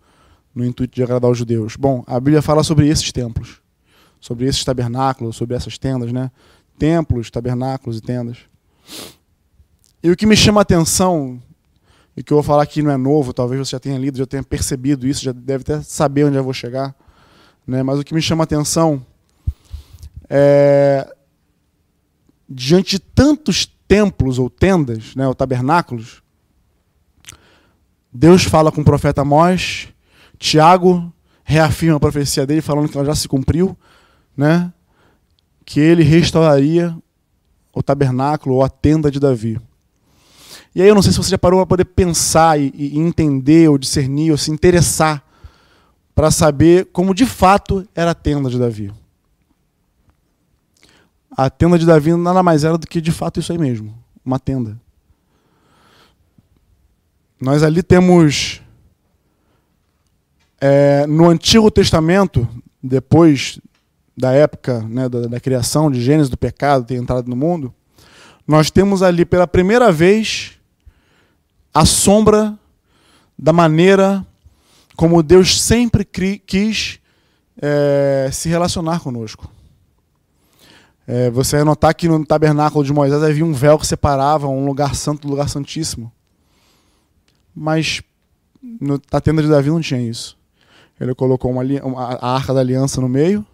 no 0.54 0.66
intuito 0.66 0.94
de 0.94 1.02
agradar 1.02 1.30
os 1.30 1.38
judeus. 1.38 1.74
Bom, 1.76 2.04
a 2.06 2.20
Bíblia 2.20 2.42
fala 2.42 2.62
sobre 2.62 2.88
esses 2.88 3.10
templos, 3.10 3.62
sobre 4.20 4.44
esses 4.44 4.62
tabernáculos, 4.62 5.34
sobre 5.34 5.56
essas 5.56 5.78
tendas, 5.78 6.12
né? 6.12 6.30
Templos, 6.78 7.30
tabernáculos 7.30 7.96
e 7.96 8.02
tendas. 8.02 8.36
E 10.02 10.10
o 10.10 10.16
que 10.16 10.26
me 10.26 10.36
chama 10.36 10.60
a 10.60 10.62
atenção, 10.62 11.40
e 12.16 12.22
que 12.22 12.32
eu 12.32 12.36
vou 12.36 12.42
falar 12.42 12.62
aqui 12.62 12.82
não 12.82 12.90
é 12.90 12.96
novo, 12.96 13.32
talvez 13.32 13.60
você 13.60 13.72
já 13.72 13.80
tenha 13.80 13.98
lido, 13.98 14.18
já 14.18 14.26
tenha 14.26 14.42
percebido 14.42 15.06
isso, 15.06 15.22
já 15.24 15.32
deve 15.32 15.62
até 15.62 15.80
saber 15.82 16.24
onde 16.24 16.36
eu 16.36 16.44
vou 16.44 16.52
chegar, 16.52 16.94
né? 17.66 17.82
mas 17.82 17.98
o 17.98 18.04
que 18.04 18.14
me 18.14 18.20
chama 18.22 18.42
a 18.42 18.44
atenção 18.44 19.04
é 20.28 21.14
diante 22.48 22.92
de 22.92 22.98
tantos 22.98 23.64
templos 23.86 24.38
ou 24.38 24.50
tendas, 24.50 25.14
né, 25.14 25.26
ou 25.26 25.34
tabernáculos, 25.34 26.22
Deus 28.12 28.42
fala 28.42 28.72
com 28.72 28.80
o 28.80 28.84
profeta 28.84 29.22
Amós, 29.22 29.88
Tiago 30.38 31.12
reafirma 31.44 31.96
a 31.96 32.00
profecia 32.00 32.44
dele, 32.44 32.60
falando 32.60 32.88
que 32.88 32.96
ela 32.96 33.06
já 33.06 33.14
se 33.14 33.28
cumpriu, 33.28 33.76
né, 34.36 34.72
que 35.64 35.78
ele 35.78 36.02
restauraria 36.02 36.96
o 37.72 37.82
tabernáculo 37.82 38.56
ou 38.56 38.64
a 38.64 38.68
tenda 38.68 39.10
de 39.10 39.20
Davi. 39.20 39.60
E 40.74 40.82
aí 40.82 40.88
eu 40.88 40.94
não 40.94 41.02
sei 41.02 41.12
se 41.12 41.18
você 41.18 41.30
já 41.30 41.38
parou 41.38 41.58
para 41.60 41.66
poder 41.66 41.84
pensar 41.84 42.58
e, 42.60 42.72
e 42.74 42.98
entender, 42.98 43.68
ou 43.68 43.78
discernir, 43.78 44.30
ou 44.30 44.38
se 44.38 44.50
interessar 44.50 45.24
para 46.14 46.30
saber 46.30 46.88
como 46.92 47.14
de 47.14 47.26
fato 47.26 47.86
era 47.94 48.10
a 48.10 48.14
tenda 48.14 48.50
de 48.50 48.58
Davi 48.58 48.92
a 51.42 51.48
tenda 51.48 51.78
de 51.78 51.86
Davi 51.86 52.14
nada 52.14 52.42
mais 52.42 52.64
era 52.64 52.76
do 52.76 52.86
que 52.86 53.00
de 53.00 53.12
fato 53.12 53.40
isso 53.40 53.52
aí 53.52 53.58
mesmo, 53.58 53.96
uma 54.24 54.38
tenda. 54.38 54.78
Nós 57.40 57.62
ali 57.62 57.82
temos 57.82 58.60
é, 60.60 61.06
no 61.06 61.30
Antigo 61.30 61.70
Testamento, 61.70 62.46
depois 62.82 63.58
da 64.14 64.32
época 64.32 64.80
né, 64.82 65.08
da, 65.08 65.22
da, 65.22 65.40
criação 65.40 65.90
de 65.90 66.02
Gênesis, 66.02 66.28
do 66.28 66.36
pecado 66.36 66.84
ter 66.84 66.96
entrado 66.96 67.28
no 67.28 67.36
mundo, 67.36 67.72
nós 68.50 68.68
temos 68.68 69.00
ali 69.00 69.24
pela 69.24 69.46
primeira 69.46 69.92
vez 69.92 70.58
a 71.72 71.86
sombra 71.86 72.58
da 73.38 73.52
maneira 73.52 74.26
como 74.96 75.22
Deus 75.22 75.62
sempre 75.62 76.04
quis 76.04 76.98
é, 77.62 78.28
se 78.32 78.48
relacionar 78.48 78.98
conosco. 78.98 79.48
É, 81.06 81.30
você 81.30 81.58
vai 81.58 81.64
notar 81.64 81.94
que 81.94 82.08
no 82.08 82.26
tabernáculo 82.26 82.84
de 82.84 82.92
Moisés 82.92 83.22
havia 83.22 83.44
um 83.44 83.52
véu 83.52 83.78
que 83.78 83.86
separava 83.86 84.48
um 84.48 84.66
lugar 84.66 84.96
santo 84.96 85.28
do 85.28 85.30
lugar 85.30 85.48
santíssimo. 85.48 86.10
Mas 87.54 88.02
na 88.80 89.20
tenda 89.20 89.44
de 89.44 89.48
Davi 89.48 89.70
não 89.70 89.80
tinha 89.80 90.02
isso. 90.02 90.36
Ele 91.00 91.14
colocou 91.14 91.52
uma, 91.52 91.62
uma, 91.84 92.14
a 92.14 92.34
arca 92.34 92.52
da 92.52 92.58
aliança 92.58 93.00
no 93.00 93.08
meio, 93.08 93.46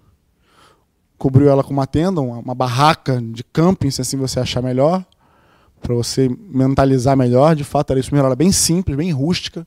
cobriu 1.18 1.48
ela 1.48 1.64
com 1.64 1.72
uma 1.72 1.86
tenda, 1.86 2.20
uma, 2.20 2.38
uma 2.38 2.54
barraca 2.54 3.20
de 3.20 3.42
camping, 3.44 3.90
se 3.90 4.00
assim 4.00 4.16
você 4.16 4.40
achar 4.40 4.62
melhor, 4.62 5.04
para 5.80 5.94
você 5.94 6.28
mentalizar 6.28 7.16
melhor. 7.16 7.54
De 7.54 7.64
fato, 7.64 7.90
era 7.90 8.00
isso 8.00 8.12
mesmo, 8.14 8.26
era 8.26 8.36
bem 8.36 8.52
simples, 8.52 8.96
bem 8.96 9.10
rústica, 9.12 9.66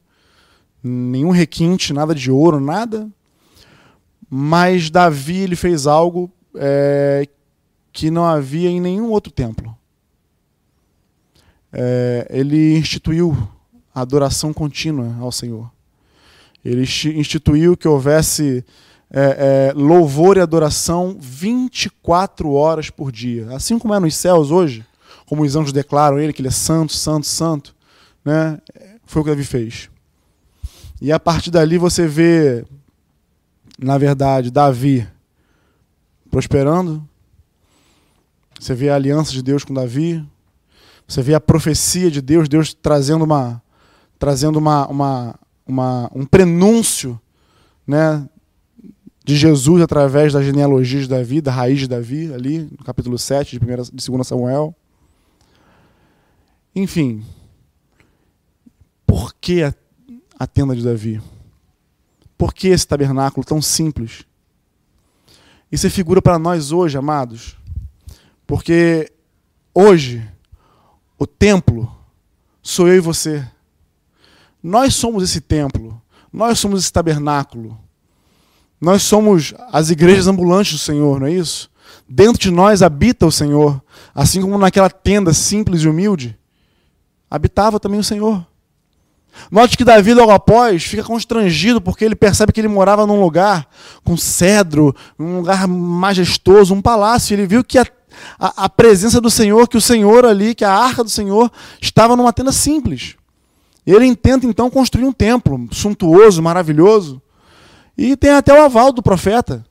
nenhum 0.84 1.32
requinte, 1.32 1.94
nada 1.94 2.14
de 2.14 2.32
ouro, 2.32 2.60
nada. 2.60 3.10
Mas 4.30 4.90
Davi 4.90 5.38
ele 5.38 5.56
fez 5.56 5.88
algo 5.88 6.32
é, 6.56 7.28
que 7.92 8.12
não 8.12 8.26
havia 8.26 8.70
em 8.70 8.80
nenhum 8.80 9.10
outro 9.10 9.32
templo. 9.32 9.76
É, 11.72 12.28
ele 12.30 12.78
instituiu 12.78 13.36
a 13.94 14.02
adoração 14.02 14.54
contínua 14.54 15.16
ao 15.20 15.32
Senhor. 15.32 15.72
Ele 16.64 16.84
instituiu 17.16 17.78
que 17.78 17.88
houvesse 17.88 18.66
é, 19.12 19.72
é, 19.72 19.74
louvor 19.74 20.38
e 20.38 20.40
adoração 20.40 21.18
24 21.20 22.52
horas 22.52 22.90
por 22.90 23.12
dia. 23.12 23.48
Assim 23.56 23.80
como 23.80 23.94
é 23.94 24.00
nos 24.00 24.16
céus 24.16 24.52
hoje, 24.52 24.86
como 25.26 25.44
os 25.44 25.56
anjos 25.56 25.74
declaram 25.74 26.20
ele, 26.20 26.34
que 26.34 26.42
ele 26.42 26.50
é 26.50 26.52
santo, 26.52 26.94
santo, 26.94 27.26
santo, 27.26 27.76
né? 28.24 28.60
foi 29.06 29.22
o 29.22 29.26
que 29.26 29.32
Davi 29.32 29.44
fez. 29.44 29.90
E 31.02 31.12
a 31.12 31.20
partir 31.20 31.50
dali 31.50 31.78
você 31.78 32.08
vê, 32.08 32.66
na 33.78 33.98
verdade, 33.98 34.52
Davi 34.52 35.08
prosperando, 36.30 37.08
você 38.60 38.76
vê 38.76 38.90
a 38.90 38.96
aliança 38.96 39.32
de 39.32 39.42
Deus 39.42 39.64
com 39.64 39.74
Davi. 39.74 40.24
Você 41.08 41.22
vê 41.22 41.34
a 41.34 41.40
profecia 41.40 42.12
de 42.12 42.22
Deus, 42.22 42.50
Deus 42.50 42.74
trazendo 42.74 43.24
uma 43.24 43.62
trazendo 44.20 44.60
uma, 44.60 44.86
uma, 44.88 45.36
uma 45.66 46.12
um 46.14 46.26
prenúncio, 46.26 47.20
né, 47.88 48.28
de 49.30 49.36
Jesus 49.36 49.80
através 49.80 50.34
da 50.34 50.42
genealogia 50.42 51.02
de 51.02 51.08
Davi, 51.08 51.40
da 51.40 51.52
raiz 51.52 51.82
de 51.82 51.88
Davi, 51.88 52.34
ali 52.34 52.62
no 52.62 52.84
capítulo 52.84 53.16
7 53.16 53.52
de, 53.52 53.60
primeira, 53.60 53.84
de 53.84 53.92
2 53.92 54.26
Samuel. 54.28 54.76
Enfim, 56.76 57.24
por 59.06 59.36
que 59.36 59.62
a 60.40 60.48
tenda 60.48 60.76
de 60.76 60.84
Davi? 60.84 61.22
Por 62.36 62.56
que 62.56 62.70
esse 62.70 62.88
tabernáculo 62.88 63.46
tão 63.46 63.62
simples? 63.62 64.26
Isso 65.72 65.86
é 65.86 65.92
figura 65.92 66.24
para 66.24 66.40
nós 66.40 66.72
hoje, 66.72 66.98
amados. 66.98 67.56
Porque 68.48 69.12
hoje, 69.76 70.28
o 71.20 71.28
templo 71.28 71.88
sou 72.64 72.88
eu 72.88 72.96
e 72.96 73.00
você. 73.00 73.48
Nós 74.64 74.96
somos 74.96 75.24
esse 75.24 75.40
templo. 75.40 76.02
Nós 76.34 76.58
somos 76.58 76.82
esse 76.82 76.92
tabernáculo. 76.92 77.80
Nós 78.80 79.04
somos 79.04 79.54
as 79.72 79.90
igrejas 79.90 80.28
ambulantes 80.28 80.74
do 80.74 80.80
Senhor, 80.80 81.20
não 81.20 81.28
é 81.28 81.34
isso? 81.34 81.70
Dentro 82.08 82.40
de 82.40 82.52
nós 82.52 82.82
habita 82.82 83.26
o 83.26 83.32
Senhor. 83.32 83.82
Assim 84.14 84.42
como 84.42 84.58
naquela 84.58 84.90
tenda 84.90 85.34
simples 85.34 85.82
e 85.82 85.88
humilde, 85.88 86.38
habitava 87.30 87.80
também 87.80 88.00
o 88.00 88.04
Senhor. 88.04 88.46
Note 89.52 89.78
que 89.78 89.84
Davi, 89.84 90.14
logo 90.14 90.32
após, 90.32 90.84
fica 90.84 91.04
constrangido 91.04 91.80
porque 91.80 92.04
ele 92.04 92.16
percebe 92.16 92.52
que 92.52 92.60
ele 92.60 92.68
morava 92.68 93.06
num 93.06 93.22
lugar 93.22 93.68
com 94.04 94.18
cedro, 94.18 94.96
um 95.18 95.38
lugar 95.38 95.68
majestoso, 95.68 96.74
um 96.74 96.82
palácio. 96.82 97.34
Ele 97.34 97.46
viu 97.46 97.64
que 97.64 97.78
a 97.78 97.86
a, 98.40 98.66
a 98.66 98.70
presença 98.70 99.22
do 99.22 99.30
Senhor, 99.30 99.68
que 99.68 99.78
o 99.78 99.82
Senhor 99.82 100.26
ali, 100.26 100.56
que 100.56 100.66
a 100.66 100.74
arca 100.74 101.04
do 101.04 101.10
Senhor 101.10 101.52
estava 101.82 102.16
numa 102.16 102.34
tenda 102.34 102.52
simples. 102.52 103.16
Ele 103.86 104.06
intenta 104.06 104.46
então 104.46 104.70
construir 104.70 105.06
um 105.06 105.12
templo 105.12 105.68
suntuoso, 105.72 106.42
maravilhoso, 106.42 107.22
e 108.00 108.16
tem 108.16 108.32
até 108.32 108.54
o 108.54 108.64
aval 108.64 108.94
do 108.94 109.04
profeta. 109.04 109.66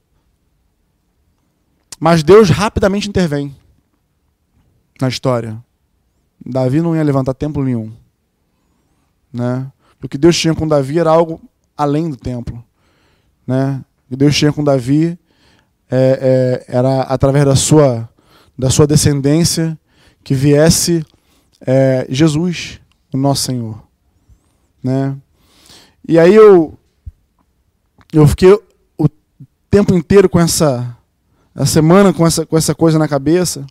Mas 1.98 2.22
Deus 2.22 2.50
rapidamente 2.50 3.08
intervém 3.08 3.56
na 5.00 5.08
história. 5.08 5.62
Davi 6.44 6.82
não 6.82 6.94
ia 6.94 7.02
levantar 7.02 7.32
templo 7.32 7.64
nenhum. 7.64 7.90
Né? 9.32 9.72
O 10.02 10.06
que 10.06 10.18
Deus 10.18 10.38
tinha 10.38 10.54
com 10.54 10.68
Davi 10.68 10.98
era 10.98 11.10
algo 11.10 11.40
além 11.76 12.10
do 12.10 12.16
templo. 12.16 12.62
Né? 13.46 13.82
O 14.06 14.10
que 14.10 14.16
Deus 14.16 14.36
tinha 14.36 14.52
com 14.52 14.62
Davi 14.62 15.18
é, 15.90 16.66
é, 16.68 16.76
era 16.76 17.00
através 17.02 17.46
da 17.46 17.56
sua 17.56 18.08
da 18.58 18.68
sua 18.68 18.88
descendência, 18.88 19.78
que 20.24 20.34
viesse 20.34 21.06
é, 21.60 22.06
Jesus, 22.10 22.80
o 23.14 23.16
nosso 23.16 23.44
Senhor. 23.44 23.80
Né? 24.82 25.16
E 26.06 26.18
aí 26.18 26.34
eu, 26.34 26.76
eu 28.12 28.26
fiquei 28.26 28.52
o 28.96 29.08
tempo 29.70 29.94
inteiro 29.94 30.28
com 30.28 30.40
essa, 30.40 30.96
a 31.54 31.66
semana 31.66 32.12
com 32.12 32.26
essa, 32.26 32.46
com 32.46 32.56
essa 32.56 32.74
coisa 32.74 32.98
na 32.98 33.08
cabeça. 33.08 33.66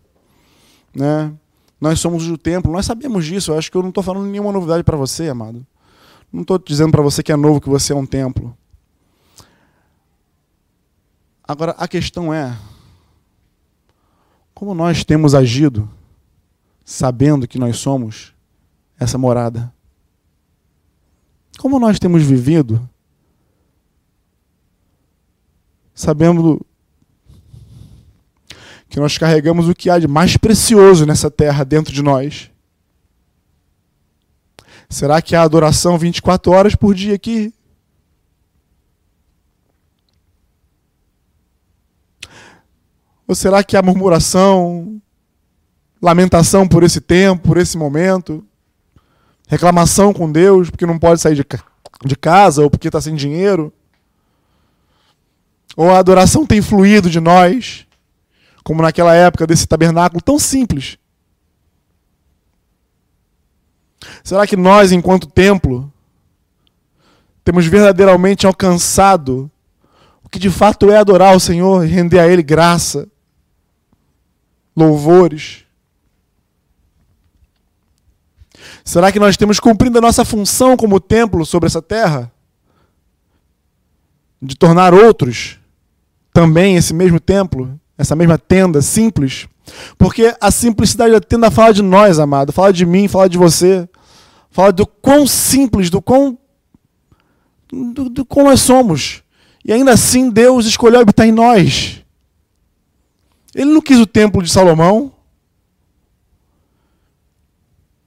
Né? 0.93 1.33
Nós 1.79 1.99
somos 1.99 2.27
o 2.27 2.37
templo, 2.37 2.71
nós 2.71 2.85
sabemos 2.85 3.25
disso. 3.25 3.51
Eu 3.51 3.57
acho 3.57 3.71
que 3.71 3.77
eu 3.77 3.81
não 3.81 3.89
estou 3.89 4.03
falando 4.03 4.25
nenhuma 4.25 4.51
novidade 4.51 4.83
para 4.83 4.97
você, 4.97 5.29
amado. 5.29 5.65
Não 6.31 6.41
estou 6.41 6.59
dizendo 6.59 6.91
para 6.91 7.01
você 7.01 7.23
que 7.23 7.31
é 7.31 7.35
novo 7.35 7.61
que 7.61 7.69
você 7.69 7.93
é 7.93 7.95
um 7.95 8.05
templo. 8.05 8.55
Agora, 11.47 11.71
a 11.77 11.87
questão 11.87 12.33
é, 12.33 12.57
como 14.53 14.73
nós 14.73 15.05
temos 15.05 15.33
agido, 15.33 15.89
sabendo 16.83 17.47
que 17.47 17.57
nós 17.57 17.77
somos 17.77 18.33
essa 18.99 19.17
morada? 19.17 19.73
Como 21.57 21.79
nós 21.79 21.99
temos 21.99 22.23
vivido, 22.23 22.87
sabendo 25.97 26.63
que 28.87 28.99
nós 28.99 29.17
carregamos 29.17 29.67
o 29.67 29.73
que 29.73 29.89
há 29.89 29.97
de 29.97 30.07
mais 30.07 30.37
precioso 30.37 31.07
nessa 31.07 31.31
terra 31.31 31.63
dentro 31.63 31.91
de 31.91 32.03
nós. 32.03 32.51
Será 34.87 35.19
que 35.23 35.35
há 35.35 35.41
adoração 35.41 35.97
24 35.97 36.51
horas 36.51 36.75
por 36.75 36.93
dia 36.93 37.15
aqui? 37.15 37.51
Ou 43.27 43.33
será 43.33 43.63
que 43.63 43.75
há 43.75 43.81
murmuração, 43.81 45.01
lamentação 45.99 46.67
por 46.67 46.83
esse 46.83 47.01
tempo, 47.01 47.47
por 47.47 47.57
esse 47.57 47.75
momento? 47.75 48.45
Reclamação 49.47 50.13
com 50.13 50.31
Deus 50.31 50.69
porque 50.69 50.85
não 50.85 50.99
pode 50.99 51.19
sair 51.19 51.35
de, 51.35 51.45
de 52.05 52.15
casa 52.15 52.61
ou 52.61 52.69
porque 52.69 52.87
está 52.87 53.01
sem 53.01 53.15
dinheiro? 53.15 53.73
Ou 55.77 55.91
a 55.91 55.99
adoração 55.99 56.43
tem 56.43 56.59
fluído 56.59 57.07
de 57.07 57.19
nós, 57.19 57.85
como 58.63 58.81
naquela 58.81 59.13
época 59.13 59.45
desse 59.45 59.67
tabernáculo 59.67 60.19
tão 60.19 60.39
simples? 60.39 60.97
Será 64.23 64.47
que 64.47 64.57
nós, 64.57 64.91
enquanto 64.91 65.27
templo, 65.27 65.93
temos 67.43 67.67
verdadeiramente 67.67 68.47
alcançado 68.47 69.51
o 70.23 70.27
que 70.27 70.39
de 70.39 70.49
fato 70.49 70.89
é 70.89 70.97
adorar 70.97 71.35
o 71.35 71.39
Senhor 71.39 71.85
e 71.85 71.87
render 71.87 72.19
a 72.19 72.27
Ele 72.27 72.41
graça, 72.41 73.07
louvores? 74.75 75.63
Será 78.83 79.11
que 79.11 79.19
nós 79.19 79.37
temos 79.37 79.59
cumprindo 79.59 79.99
a 79.99 80.01
nossa 80.01 80.25
função 80.25 80.75
como 80.75 80.99
templo 80.99 81.45
sobre 81.45 81.67
essa 81.67 81.83
terra? 81.83 82.31
De 84.41 84.55
tornar 84.55 84.91
outros 84.91 85.56
também 86.37 86.75
esse 86.75 86.93
mesmo 86.93 87.19
templo, 87.19 87.79
essa 87.97 88.15
mesma 88.15 88.37
tenda 88.37 88.79
simples? 88.79 89.47
Porque 89.97 90.35
a 90.39 90.51
simplicidade 90.51 91.11
da 91.11 91.19
tenda 91.19 91.49
fala 91.49 91.73
de 91.73 91.81
nós, 91.81 92.19
amado, 92.19 92.53
fala 92.53 92.71
de 92.71 92.85
mim, 92.85 93.07
fala 93.07 93.27
de 93.27 93.39
você, 93.39 93.89
fala 94.51 94.71
do 94.71 94.85
quão 94.85 95.25
simples, 95.25 95.89
do 95.89 95.99
quão. 95.99 96.37
do, 97.71 98.07
do 98.07 98.23
quão 98.23 98.45
nós 98.45 98.61
somos. 98.61 99.23
E 99.65 99.73
ainda 99.73 99.93
assim 99.93 100.29
Deus 100.29 100.67
escolheu 100.67 100.99
habitar 100.99 101.25
em 101.25 101.31
nós. 101.31 102.03
Ele 103.55 103.73
não 103.73 103.81
quis 103.81 103.97
o 103.99 104.05
templo 104.05 104.43
de 104.43 104.51
Salomão. 104.51 105.11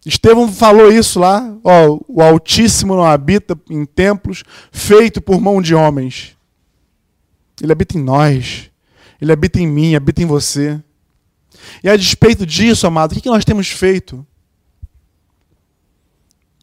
Estevão 0.07 0.47
falou 0.53 0.93
isso 0.93 1.19
lá, 1.19 1.53
ó, 1.65 1.99
o 2.07 2.23
Altíssimo 2.23 2.95
não 2.95 3.05
habita 3.05 3.59
em 3.69 3.85
templos 3.85 4.45
feito 4.71 5.21
por 5.21 5.41
mão 5.41 5.61
de 5.61 5.75
homens. 5.75 6.39
Ele 7.61 7.73
habita 7.73 7.99
em 7.99 8.03
nós. 8.03 8.71
Ele 9.21 9.33
habita 9.33 9.61
em 9.61 9.67
mim, 9.67 9.95
habita 9.95 10.23
em 10.23 10.27
você. 10.27 10.83
E 11.83 11.89
a 11.89 11.97
despeito 11.97 12.47
disso, 12.47 12.87
amado, 12.87 13.13
o 13.13 13.21
que 13.21 13.29
nós 13.29 13.45
temos 13.45 13.69
feito? 13.69 14.27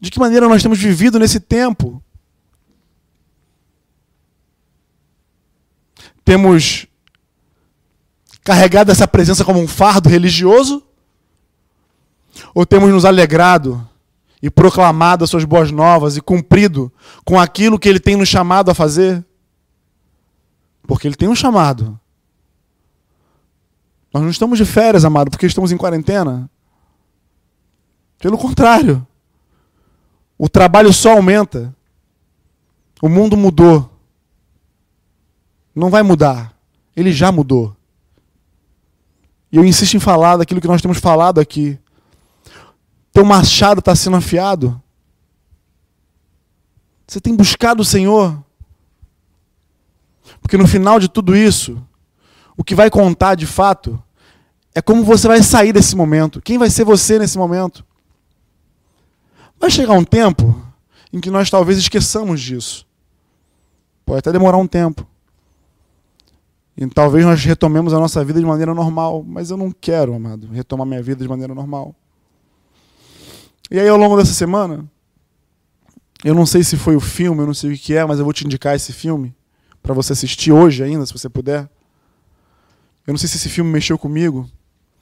De 0.00 0.10
que 0.10 0.18
maneira 0.18 0.48
nós 0.48 0.62
temos 0.62 0.78
vivido 0.78 1.18
nesse 1.18 1.40
tempo? 1.40 2.02
Temos 6.24 6.86
carregado 8.44 8.90
essa 8.90 9.08
presença 9.08 9.44
como 9.44 9.60
um 9.60 9.68
fardo 9.68 10.08
religioso? 10.08 10.82
Ou 12.54 12.64
temos 12.64 12.90
nos 12.90 13.04
alegrado 13.04 13.88
e 14.40 14.50
proclamado 14.50 15.24
as 15.24 15.30
suas 15.30 15.44
boas 15.44 15.70
novas 15.70 16.16
e 16.16 16.20
cumprido 16.20 16.92
com 17.24 17.38
aquilo 17.38 17.78
que 17.78 17.88
ele 17.88 17.98
tem 17.98 18.16
nos 18.16 18.28
chamado 18.28 18.70
a 18.70 18.74
fazer? 18.74 19.24
Porque 20.88 21.06
ele 21.06 21.14
tem 21.14 21.28
um 21.28 21.34
chamado. 21.34 22.00
Nós 24.10 24.22
não 24.22 24.30
estamos 24.30 24.56
de 24.56 24.64
férias, 24.64 25.04
amado, 25.04 25.30
porque 25.30 25.44
estamos 25.44 25.70
em 25.70 25.76
quarentena. 25.76 26.50
Pelo 28.18 28.38
contrário. 28.38 29.06
O 30.38 30.48
trabalho 30.48 30.90
só 30.90 31.12
aumenta. 31.12 31.76
O 33.02 33.08
mundo 33.08 33.36
mudou. 33.36 33.92
Não 35.74 35.90
vai 35.90 36.02
mudar. 36.02 36.56
Ele 36.96 37.12
já 37.12 37.30
mudou. 37.30 37.76
E 39.52 39.58
eu 39.58 39.64
insisto 39.66 39.94
em 39.94 40.00
falar 40.00 40.38
daquilo 40.38 40.60
que 40.60 40.66
nós 40.66 40.80
temos 40.80 40.96
falado 40.96 41.38
aqui. 41.38 41.78
Teu 43.12 43.26
machado 43.26 43.80
está 43.80 43.94
sendo 43.94 44.16
afiado. 44.16 44.82
Você 47.06 47.20
tem 47.20 47.36
buscado 47.36 47.82
o 47.82 47.84
Senhor. 47.84 48.42
Porque 50.48 50.56
no 50.56 50.66
final 50.66 50.98
de 50.98 51.10
tudo 51.10 51.36
isso, 51.36 51.78
o 52.56 52.64
que 52.64 52.74
vai 52.74 52.88
contar 52.88 53.34
de 53.34 53.44
fato 53.44 54.02
é 54.74 54.80
como 54.80 55.04
você 55.04 55.28
vai 55.28 55.42
sair 55.42 55.74
desse 55.74 55.94
momento. 55.94 56.40
Quem 56.40 56.56
vai 56.56 56.70
ser 56.70 56.84
você 56.84 57.18
nesse 57.18 57.36
momento? 57.36 57.84
Vai 59.60 59.70
chegar 59.70 59.92
um 59.92 60.04
tempo 60.04 60.58
em 61.12 61.20
que 61.20 61.30
nós 61.30 61.50
talvez 61.50 61.76
esqueçamos 61.76 62.40
disso. 62.40 62.86
Pode 64.06 64.20
até 64.20 64.32
demorar 64.32 64.56
um 64.56 64.66
tempo. 64.66 65.06
E 66.74 66.86
talvez 66.86 67.26
nós 67.26 67.44
retomemos 67.44 67.92
a 67.92 68.00
nossa 68.00 68.24
vida 68.24 68.40
de 68.40 68.46
maneira 68.46 68.72
normal, 68.72 69.22
mas 69.28 69.50
eu 69.50 69.56
não 69.58 69.70
quero, 69.70 70.14
amado, 70.14 70.48
retomar 70.50 70.86
minha 70.86 71.02
vida 71.02 71.22
de 71.22 71.28
maneira 71.28 71.54
normal. 71.54 71.94
E 73.70 73.78
aí, 73.78 73.86
ao 73.86 73.98
longo 73.98 74.16
dessa 74.16 74.32
semana, 74.32 74.90
eu 76.24 76.34
não 76.34 76.46
sei 76.46 76.64
se 76.64 76.78
foi 76.78 76.96
o 76.96 77.00
filme, 77.00 77.42
eu 77.42 77.46
não 77.46 77.52
sei 77.52 77.74
o 77.74 77.76
que 77.76 77.94
é, 77.94 78.02
mas 78.06 78.18
eu 78.18 78.24
vou 78.24 78.32
te 78.32 78.46
indicar 78.46 78.74
esse 78.74 78.94
filme 78.94 79.36
para 79.88 79.94
você 79.94 80.12
assistir 80.12 80.52
hoje 80.52 80.84
ainda, 80.84 81.06
se 81.06 81.14
você 81.14 81.30
puder. 81.30 81.62
Eu 83.06 83.12
não 83.12 83.16
sei 83.16 83.26
se 83.26 83.38
esse 83.38 83.48
filme 83.48 83.70
mexeu 83.70 83.98
comigo. 83.98 84.40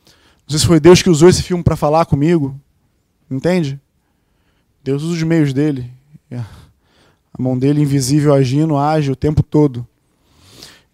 Não 0.07 0.51
sei 0.51 0.61
se 0.61 0.67
foi 0.67 0.79
Deus 0.79 1.03
que 1.03 1.11
usou 1.11 1.29
esse 1.29 1.43
filme 1.43 1.65
para 1.65 1.75
falar 1.75 2.07
comigo. 2.07 2.57
Entende? 3.29 3.81
Deus 4.85 5.03
usa 5.03 5.15
os 5.15 5.23
meios 5.25 5.53
dele. 5.53 5.93
A 6.31 7.43
mão 7.43 7.59
dele 7.59 7.83
invisível 7.83 8.33
agindo, 8.33 8.77
age 8.77 9.11
o 9.11 9.17
tempo 9.17 9.43
todo. 9.43 9.85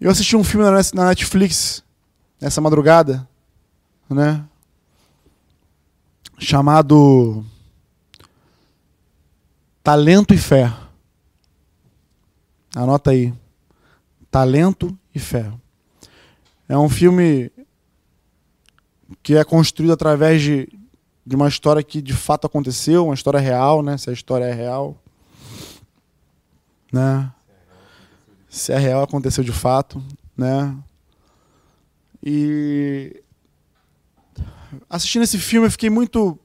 Eu 0.00 0.11
assisti 0.11 0.37
um 0.37 0.42
filme 0.42 0.64
na 0.94 1.05
Netflix 1.05 1.85
nessa 2.40 2.62
madrugada, 2.62 3.28
né? 4.09 4.42
Chamado 6.38 7.44
Talento 9.85 10.33
e 10.33 10.38
Fé. 10.38 10.72
Anota 12.74 13.11
aí. 13.11 13.35
Talento 14.32 14.98
e 15.14 15.20
Fé. 15.20 15.52
É 16.68 16.76
um 16.76 16.88
filme 16.88 17.52
que 19.22 19.36
é 19.36 19.44
construído 19.44 19.92
através 19.92 20.42
de, 20.42 20.68
de 21.24 21.36
uma 21.36 21.48
história 21.48 21.82
que 21.82 22.02
de 22.02 22.14
fato 22.14 22.46
aconteceu, 22.46 23.04
uma 23.04 23.14
história 23.14 23.38
real, 23.38 23.82
né? 23.82 23.96
Se 23.98 24.10
a 24.10 24.12
história 24.12 24.46
é 24.46 24.52
real. 24.52 24.96
Né? 26.90 27.30
se 28.48 28.70
é 28.70 28.78
real, 28.78 29.02
aconteceu 29.02 29.42
de 29.42 29.50
fato, 29.50 30.02
né? 30.36 30.76
E 32.22 33.22
assistindo 34.90 35.22
esse 35.22 35.38
filme 35.38 35.66
eu 35.66 35.70
fiquei 35.70 35.88
muito 35.88 36.38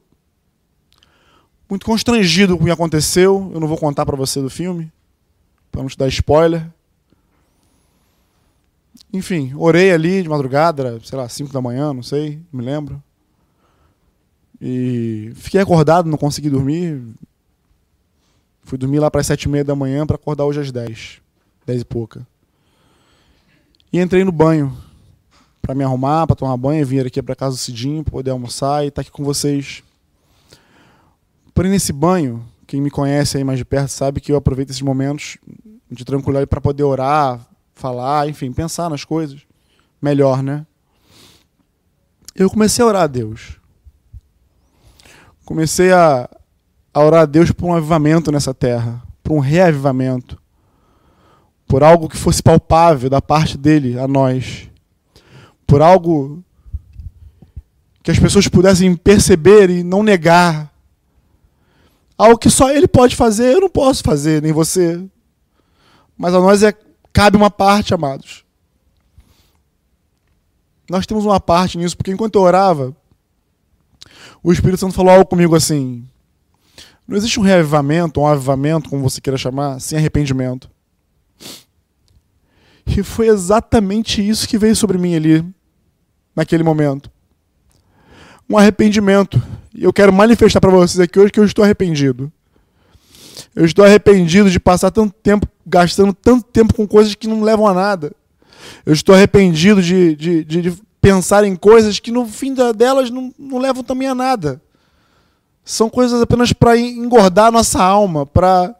muito 1.69 1.85
constrangido 1.85 2.55
com 2.55 2.63
o 2.63 2.65
que 2.65 2.71
aconteceu. 2.71 3.51
Eu 3.53 3.59
não 3.59 3.67
vou 3.67 3.77
contar 3.77 4.05
para 4.05 4.15
você 4.15 4.41
do 4.41 4.49
filme, 4.49 4.89
para 5.69 5.81
não 5.81 5.89
te 5.89 5.97
dar 5.97 6.07
spoiler. 6.07 6.65
Enfim, 9.13 9.53
orei 9.55 9.91
ali 9.91 10.21
de 10.21 10.29
madrugada, 10.29 10.99
sei 11.03 11.17
lá, 11.17 11.27
5 11.27 11.53
da 11.53 11.61
manhã, 11.61 11.93
não 11.93 12.03
sei, 12.03 12.41
não 12.51 12.59
me 12.59 12.65
lembro. 12.65 13.01
E 14.59 15.31
fiquei 15.35 15.61
acordado, 15.61 16.09
não 16.09 16.17
consegui 16.17 16.49
dormir. 16.49 17.01
Fui 18.63 18.77
dormir 18.77 18.99
lá 18.99 19.09
para 19.09 19.21
as 19.21 19.27
sete 19.27 19.43
e 19.43 19.49
meia 19.49 19.63
da 19.63 19.75
manhã 19.75 20.05
para 20.05 20.15
acordar 20.15 20.43
hoje 20.43 20.59
às 20.59 20.71
10 20.71 21.21
dez 21.67 21.81
e 21.81 21.85
pouca. 21.85 22.25
E 23.91 23.99
entrei 23.99 24.23
no 24.23 24.31
banho 24.31 24.75
para 25.61 25.75
me 25.75 25.83
arrumar, 25.83 26.25
para 26.25 26.35
tomar 26.35 26.55
banho, 26.55 26.85
vir 26.85 27.05
aqui 27.05 27.21
para 27.21 27.35
casa 27.35 27.57
do 27.57 27.59
Cidinho, 27.59 28.03
para 28.03 28.11
poder 28.11 28.31
almoçar 28.31 28.85
e 28.85 28.87
estar 28.87 29.01
tá 29.01 29.01
aqui 29.01 29.11
com 29.11 29.23
vocês. 29.23 29.83
Porém, 31.53 31.69
nesse 31.69 31.91
banho, 31.91 32.45
quem 32.65 32.79
me 32.79 32.89
conhece 32.89 33.37
aí 33.37 33.43
mais 33.43 33.59
de 33.59 33.65
perto 33.65 33.89
sabe 33.89 34.21
que 34.21 34.31
eu 34.31 34.37
aproveito 34.37 34.69
esses 34.69 34.81
momentos 34.81 35.37
de 35.91 36.05
tranquilidade 36.05 36.47
para 36.47 36.61
poder 36.61 36.83
orar, 36.83 37.45
falar, 37.77 38.27
enfim, 38.27 38.51
pensar 38.51 38.89
nas 38.89 39.05
coisas 39.05 39.41
melhor, 40.01 40.43
né? 40.43 40.65
Eu 42.35 42.49
comecei 42.49 42.83
a 42.83 42.87
orar 42.87 43.03
a 43.03 43.07
Deus. 43.07 43.59
Comecei 45.45 45.91
a, 45.91 46.29
a 46.93 46.99
orar 47.01 47.21
a 47.21 47.25
Deus 47.25 47.51
por 47.51 47.67
um 47.67 47.73
avivamento 47.73 48.31
nessa 48.31 48.53
terra, 48.53 49.01
por 49.23 49.33
um 49.33 49.39
reavivamento 49.39 50.37
por 51.67 51.83
algo 51.83 52.07
que 52.07 52.15
fosse 52.15 52.41
palpável 52.41 53.09
da 53.09 53.21
parte 53.21 53.57
dele 53.57 53.99
a 53.99 54.07
nós, 54.07 54.69
por 55.67 55.81
algo 55.81 56.41
que 58.01 58.09
as 58.09 58.17
pessoas 58.17 58.47
pudessem 58.47 58.95
perceber 58.95 59.69
e 59.69 59.83
não 59.83 60.01
negar. 60.01 60.73
Algo 62.17 62.37
que 62.37 62.49
só 62.49 62.71
ele 62.71 62.87
pode 62.87 63.15
fazer, 63.15 63.53
eu 63.53 63.61
não 63.61 63.69
posso 63.69 64.01
fazer, 64.01 64.41
nem 64.41 64.53
você. 64.53 65.03
Mas 66.17 66.33
a 66.33 66.39
nós 66.39 66.63
é, 66.63 66.73
cabe 67.17 67.35
uma 67.35 67.49
parte, 67.49 67.95
amados. 67.95 68.45
nós 70.87 71.07
temos 71.07 71.25
uma 71.25 71.39
parte 71.39 71.75
nisso, 71.75 71.97
porque 71.97 72.11
enquanto 72.11 72.35
eu 72.35 72.43
orava, 72.43 72.95
o 74.43 74.53
Espírito 74.53 74.81
Santo 74.81 74.93
falou 74.93 75.11
algo 75.11 75.25
comigo 75.25 75.55
assim: 75.55 76.07
não 77.07 77.17
existe 77.17 77.39
um 77.39 77.43
reavivamento, 77.43 78.19
um 78.19 78.27
avivamento, 78.27 78.87
como 78.87 79.01
você 79.01 79.19
queira 79.19 79.35
chamar, 79.35 79.81
sem 79.81 79.97
arrependimento. 79.97 80.69
E 82.85 83.01
foi 83.01 83.29
exatamente 83.29 84.25
isso 84.25 84.47
que 84.47 84.57
veio 84.59 84.75
sobre 84.75 84.99
mim 84.99 85.15
ali, 85.15 85.43
naquele 86.35 86.61
momento. 86.61 87.09
Um 88.47 88.59
arrependimento. 88.59 89.41
E 89.73 89.83
eu 89.83 89.91
quero 89.91 90.13
manifestar 90.13 90.61
para 90.61 90.69
vocês 90.69 90.99
aqui 90.99 91.19
hoje 91.19 91.31
que 91.31 91.39
eu 91.39 91.45
estou 91.45 91.65
arrependido. 91.65 92.31
Eu 93.55 93.65
estou 93.65 93.83
arrependido 93.83 94.51
de 94.51 94.59
passar 94.59 94.91
tanto 94.91 95.13
tempo, 95.15 95.47
gastando 95.67 96.13
tanto 96.13 96.45
tempo 96.45 96.73
com 96.73 96.87
coisas 96.87 97.13
que 97.13 97.27
não 97.27 97.43
levam 97.43 97.67
a 97.67 97.73
nada. 97.73 98.13
Eu 98.85 98.93
estou 98.93 99.13
arrependido 99.13 99.81
de, 99.81 100.15
de, 100.15 100.43
de, 100.43 100.61
de 100.61 100.81
pensar 101.01 101.43
em 101.43 101.55
coisas 101.55 101.99
que 101.99 102.11
no 102.11 102.25
fim 102.25 102.53
delas 102.75 103.09
não, 103.09 103.33
não 103.37 103.57
levam 103.57 103.83
também 103.83 104.07
a 104.07 104.15
nada. 104.15 104.61
São 105.65 105.89
coisas 105.89 106.21
apenas 106.21 106.53
para 106.53 106.77
engordar 106.77 107.47
a 107.47 107.51
nossa 107.51 107.83
alma, 107.83 108.25
para 108.25 108.73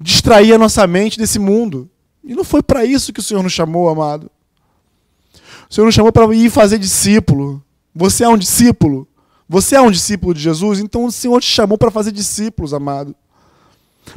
distrair 0.00 0.52
a 0.52 0.58
nossa 0.58 0.84
mente 0.86 1.16
desse 1.16 1.38
mundo. 1.38 1.88
E 2.24 2.34
não 2.34 2.42
foi 2.42 2.62
para 2.62 2.84
isso 2.84 3.12
que 3.12 3.20
o 3.20 3.22
Senhor 3.22 3.42
nos 3.42 3.52
chamou, 3.52 3.88
amado. 3.88 4.30
O 5.70 5.74
Senhor 5.74 5.86
nos 5.86 5.94
chamou 5.94 6.12
para 6.12 6.34
ir 6.34 6.50
fazer 6.50 6.78
discípulo. 6.78 7.62
Você 7.94 8.24
é 8.24 8.28
um 8.28 8.36
discípulo. 8.36 9.06
Você 9.48 9.76
é 9.76 9.80
um 9.80 9.90
discípulo 9.90 10.34
de 10.34 10.40
Jesus, 10.40 10.80
então 10.80 11.04
o 11.04 11.12
Senhor 11.12 11.38
te 11.40 11.46
chamou 11.46 11.76
para 11.76 11.90
fazer 11.90 12.10
discípulos, 12.10 12.72
amado. 12.72 13.14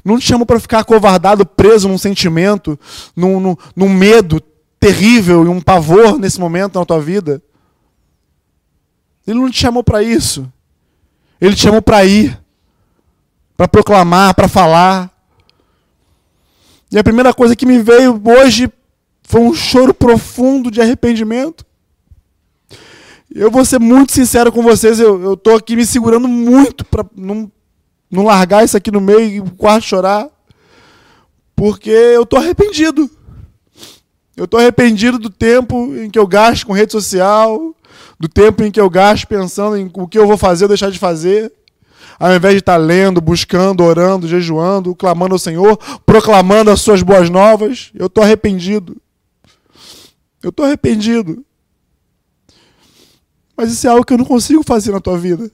Não 0.04 0.17
te 0.17 0.26
chamou 0.26 0.45
para 0.45 0.60
ficar 0.60 0.80
acovardado, 0.80 1.45
preso 1.45 1.88
num 1.88 1.98
sentimento, 1.98 2.80
num, 3.15 3.39
num, 3.39 3.56
num 3.76 3.89
medo 3.89 4.41
terrível 4.80 5.45
e 5.45 5.48
um 5.48 5.62
pavor 5.62 6.17
nesse 6.19 6.39
momento 6.39 6.80
na 6.80 6.86
tua 6.86 7.00
vida. 7.00 7.41
Ele 9.26 9.39
não 9.39 9.50
te 9.50 9.60
chamou 9.60 9.84
para 9.84 10.04
isso. 10.04 10.52
Ele 11.39 11.56
te 11.56 11.62
chamou 11.62 11.82
para 11.82 12.06
ir, 12.06 12.39
para 13.58 13.67
proclamar, 13.67 14.34
para 14.36 14.48
falar. 14.48 15.12
E 16.91 16.98
a 16.98 17.04
primeira 17.04 17.34
coisa 17.34 17.56
que 17.56 17.65
me 17.65 17.82
veio 17.82 18.21
hoje 18.24 18.71
foi 19.24 19.41
um 19.41 19.54
choro 19.54 19.93
profundo 19.93 20.69
de 20.69 20.82
arrependimento. 20.82 21.65
Eu 23.34 23.52
vou 23.52 23.65
ser 23.65 23.80
muito 23.80 24.13
sincero 24.13 24.52
com 24.52 24.62
vocês, 24.62 25.00
eu 25.00 25.34
estou 25.34 25.56
aqui 25.58 25.76
me 25.76 25.86
segurando 25.86 26.28
muito 26.28 26.86
para 26.86 27.06
não, 27.17 27.52
não 28.10 28.24
largar 28.24 28.63
isso 28.63 28.78
aqui 28.78 28.91
no 28.91 29.02
meio 29.02 29.28
e 29.28 29.39
o 29.39 29.52
quarto 29.52 29.86
chorar, 29.86 30.30
porque 31.56 31.89
eu 31.89 32.24
estou 32.24 32.39
arrependido. 32.39 33.10
Eu 34.36 34.46
estou 34.46 34.60
arrependido 34.60 35.18
do 35.18 35.30
tempo 35.30 35.96
em 35.96 36.10
que 36.10 36.20
eu 36.20 36.28
gasto 36.28 36.65
com 36.65 36.74
rede 36.74 36.91
social, 36.91 37.74
do 38.20 38.28
tempo 38.28 38.63
em 38.63 38.72
que 38.72 38.80
eu 38.80 38.89
gasto 38.89 39.28
pensando 39.28 39.78
em 39.78 39.89
o 39.94 40.08
que 40.08 40.18
eu 40.18 40.28
vou 40.28 40.38
fazer 40.38 40.65
ou 40.65 40.70
deixar 40.70 40.91
de 40.91 41.00
fazer, 41.00 41.52
ao 42.20 42.34
invés 42.34 42.56
de 42.56 42.60
estar 42.60 42.78
lendo, 42.78 43.22
buscando, 43.22 43.84
orando, 43.84 44.28
jejuando, 44.28 44.96
clamando 44.96 45.36
ao 45.36 45.39
Senhor, 45.39 45.78
proclamando 46.06 46.72
as 46.72 46.82
suas 46.82 47.02
boas 47.02 47.30
novas, 47.30 47.91
eu 47.94 48.08
estou 48.08 48.24
arrependido. 48.24 48.98
Eu 50.41 50.50
estou 50.50 50.65
arrependido. 50.65 51.44
Mas 53.58 53.72
isso 53.72 53.88
é 53.88 53.89
algo 53.89 54.06
que 54.06 54.13
eu 54.13 54.18
não 54.18 54.26
consigo 54.26 54.63
fazer 54.63 54.91
na 54.91 55.00
tua 55.00 55.18
vida. 55.18 55.50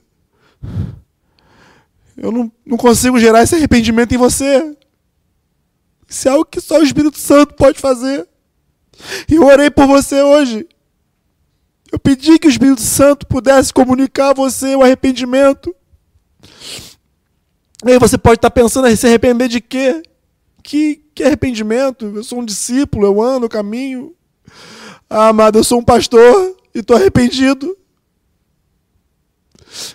Eu 2.16 2.30
não, 2.30 2.52
não 2.64 2.76
consigo 2.76 3.18
gerar 3.18 3.42
esse 3.42 3.54
arrependimento 3.54 4.14
em 4.14 4.18
você. 4.18 4.76
Isso 6.08 6.28
é 6.28 6.30
algo 6.30 6.44
que 6.44 6.60
só 6.60 6.78
o 6.78 6.82
Espírito 6.82 7.18
Santo 7.18 7.54
pode 7.54 7.78
fazer. 7.78 8.28
E 9.28 9.34
eu 9.34 9.44
orei 9.44 9.70
por 9.70 9.86
você 9.86 10.22
hoje. 10.22 10.66
Eu 11.90 11.98
pedi 11.98 12.38
que 12.38 12.46
o 12.46 12.50
Espírito 12.50 12.80
Santo 12.80 13.26
pudesse 13.26 13.72
comunicar 13.72 14.30
a 14.30 14.34
você 14.34 14.74
o 14.76 14.82
arrependimento. 14.82 15.74
E 17.84 17.92
aí 17.92 17.98
você 17.98 18.16
pode 18.16 18.36
estar 18.36 18.50
pensando 18.50 18.88
em 18.88 18.96
se 18.96 19.06
arrepender 19.06 19.48
de 19.48 19.60
quê? 19.60 20.02
Que, 20.62 21.02
que 21.14 21.24
arrependimento? 21.24 22.12
Eu 22.14 22.22
sou 22.22 22.40
um 22.40 22.44
discípulo, 22.44 23.06
eu 23.06 23.20
ando, 23.20 23.46
eu 23.46 23.50
caminho. 23.50 24.14
Ah, 25.10 25.28
amado, 25.28 25.58
eu 25.58 25.64
sou 25.64 25.80
um 25.80 25.84
pastor 25.84 26.56
e 26.74 26.78
estou 26.78 26.96
arrependido. 26.96 27.76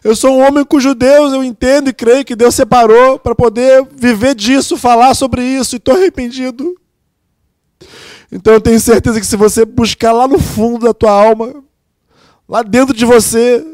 Eu 0.04 0.16
sou 0.16 0.38
um 0.38 0.46
homem 0.46 0.63
cujo 0.63 0.96
Deus 0.96 1.34
eu 1.34 1.44
entendo 1.44 1.90
e 1.90 1.94
creio 1.94 2.26
que 2.26 2.36
Deus 2.36 2.56
separou 2.56 3.20
para 3.20 3.36
poder 3.36 3.86
viver 3.96 4.36
disso, 4.36 4.78
falar 4.78 5.13
sobre 5.13 5.44
isso, 5.44 5.76
e 5.76 5.78
estou 5.78 5.96
arrependido. 5.96 6.76
Então 8.32 8.54
eu 8.54 8.62
tenho 8.62 8.80
certeza 8.80 9.20
que 9.20 9.26
se 9.26 9.36
você 9.36 9.66
buscar 9.66 10.12
lá 10.12 10.28
no 10.28 10.40
fundo 10.40 10.86
da 10.86 10.94
tua 10.94 11.12
alma, 11.12 11.63
lá 12.48 12.62
dentro 12.62 12.96
de 12.96 13.06
você, 13.06 13.66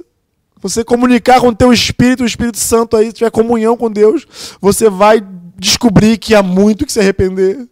você 0.61 0.83
comunicar 0.83 1.41
com 1.41 1.47
o 1.47 1.55
teu 1.55 1.73
espírito, 1.73 2.23
o 2.23 2.27
Espírito 2.27 2.57
Santo 2.57 2.95
aí, 2.95 3.11
tiver 3.11 3.31
comunhão 3.31 3.75
com 3.75 3.89
Deus, 3.89 4.25
você 4.61 4.89
vai 4.89 5.21
descobrir 5.57 6.17
que 6.17 6.35
há 6.35 6.43
muito 6.43 6.85
que 6.85 6.93
se 6.93 6.99
arrepender. 6.99 7.67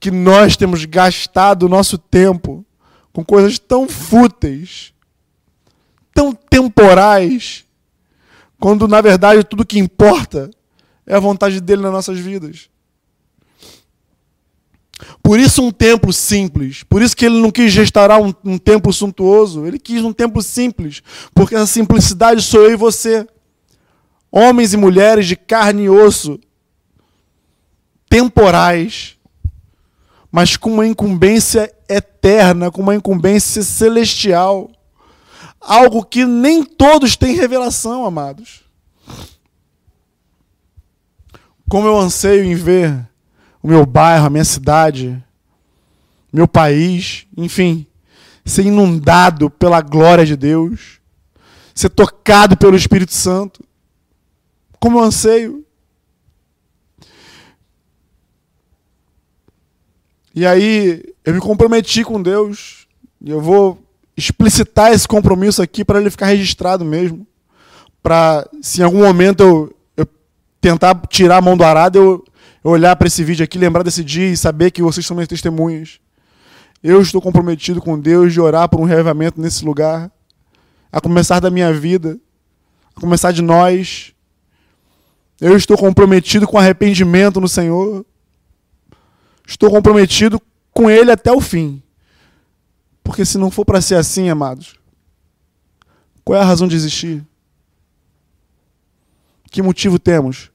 Que 0.00 0.10
nós 0.10 0.56
temos 0.56 0.84
gastado 0.84 1.64
o 1.64 1.68
nosso 1.68 1.96
tempo 1.96 2.64
com 3.12 3.24
coisas 3.24 3.58
tão 3.58 3.88
fúteis, 3.88 4.91
tão 6.14 6.32
temporais, 6.32 7.64
quando 8.58 8.86
na 8.86 9.00
verdade 9.00 9.44
tudo 9.44 9.66
que 9.66 9.78
importa 9.78 10.50
é 11.06 11.14
a 11.14 11.20
vontade 11.20 11.60
dele 11.60 11.82
nas 11.82 11.92
nossas 11.92 12.18
vidas. 12.18 12.70
Por 15.22 15.38
isso 15.38 15.62
um 15.62 15.70
templo 15.70 16.12
simples. 16.12 16.82
Por 16.82 17.02
isso 17.02 17.16
que 17.16 17.26
ele 17.26 17.40
não 17.40 17.50
quis 17.50 17.74
restaurar 17.74 18.20
um, 18.20 18.32
um 18.44 18.58
templo 18.58 18.92
suntuoso. 18.92 19.66
Ele 19.66 19.78
quis 19.78 20.02
um 20.02 20.12
templo 20.12 20.42
simples. 20.42 21.02
Porque 21.34 21.54
a 21.54 21.66
simplicidade 21.66 22.42
sou 22.42 22.62
eu 22.62 22.72
e 22.72 22.76
você. 22.76 23.26
Homens 24.30 24.72
e 24.72 24.76
mulheres 24.76 25.26
de 25.26 25.36
carne 25.36 25.84
e 25.84 25.90
osso. 25.90 26.38
Temporais. 28.08 29.16
Mas 30.30 30.56
com 30.56 30.72
uma 30.72 30.86
incumbência 30.86 31.72
eterna, 31.88 32.70
com 32.70 32.80
uma 32.80 32.94
incumbência 32.94 33.62
celestial. 33.62 34.70
Algo 35.62 36.04
que 36.04 36.24
nem 36.24 36.64
todos 36.64 37.16
têm 37.16 37.36
revelação, 37.36 38.04
amados. 38.04 38.64
Como 41.68 41.86
eu 41.86 41.96
anseio 41.96 42.44
em 42.44 42.54
ver 42.54 43.08
o 43.62 43.68
meu 43.68 43.86
bairro, 43.86 44.26
a 44.26 44.30
minha 44.30 44.44
cidade, 44.44 45.22
meu 46.32 46.48
país, 46.48 47.26
enfim, 47.36 47.86
ser 48.44 48.66
inundado 48.66 49.48
pela 49.48 49.80
glória 49.80 50.26
de 50.26 50.36
Deus, 50.36 51.00
ser 51.74 51.90
tocado 51.90 52.56
pelo 52.56 52.76
Espírito 52.76 53.14
Santo. 53.14 53.64
Como 54.80 54.98
eu 54.98 55.04
anseio. 55.04 55.64
E 60.34 60.44
aí 60.44 61.02
eu 61.24 61.34
me 61.34 61.40
comprometi 61.40 62.02
com 62.02 62.20
Deus, 62.20 62.88
e 63.20 63.30
eu 63.30 63.40
vou 63.40 63.78
explicitar 64.16 64.92
esse 64.92 65.06
compromisso 65.06 65.62
aqui 65.62 65.84
para 65.84 66.00
ele 66.00 66.10
ficar 66.10 66.26
registrado 66.26 66.84
mesmo. 66.84 67.26
Para, 68.02 68.48
se 68.60 68.80
em 68.80 68.84
algum 68.84 69.02
momento 69.02 69.42
eu, 69.42 69.76
eu 69.96 70.06
tentar 70.60 71.00
tirar 71.08 71.38
a 71.38 71.40
mão 71.40 71.56
do 71.56 71.64
arado, 71.64 71.98
eu, 71.98 72.24
eu 72.64 72.70
olhar 72.70 72.94
para 72.96 73.06
esse 73.06 73.22
vídeo 73.24 73.44
aqui, 73.44 73.58
lembrar 73.58 73.82
desse 73.82 74.04
dia 74.04 74.28
e 74.28 74.36
saber 74.36 74.70
que 74.70 74.82
vocês 74.82 75.06
são 75.06 75.16
minhas 75.16 75.28
testemunhas. 75.28 76.00
Eu 76.82 77.00
estou 77.00 77.22
comprometido 77.22 77.80
com 77.80 77.98
Deus 77.98 78.32
de 78.32 78.40
orar 78.40 78.68
por 78.68 78.80
um 78.80 78.84
reavivamento 78.84 79.40
nesse 79.40 79.64
lugar, 79.64 80.10
a 80.90 81.00
começar 81.00 81.38
da 81.40 81.50
minha 81.50 81.72
vida, 81.72 82.18
a 82.96 83.00
começar 83.00 83.30
de 83.32 83.40
nós. 83.40 84.12
Eu 85.40 85.56
estou 85.56 85.78
comprometido 85.78 86.46
com 86.46 86.58
arrependimento 86.58 87.40
no 87.40 87.48
Senhor. 87.48 88.04
Estou 89.46 89.70
comprometido 89.70 90.40
com 90.72 90.90
Ele 90.90 91.10
até 91.10 91.32
o 91.32 91.40
fim. 91.40 91.82
Porque 93.02 93.24
se 93.24 93.38
não 93.38 93.50
for 93.50 93.64
para 93.64 93.80
ser 93.80 93.96
assim, 93.96 94.28
amados, 94.28 94.76
qual 96.24 96.38
é 96.38 96.42
a 96.42 96.46
razão 96.46 96.68
de 96.68 96.76
existir? 96.76 97.24
Que 99.50 99.60
motivo 99.60 99.98
temos? 99.98 100.50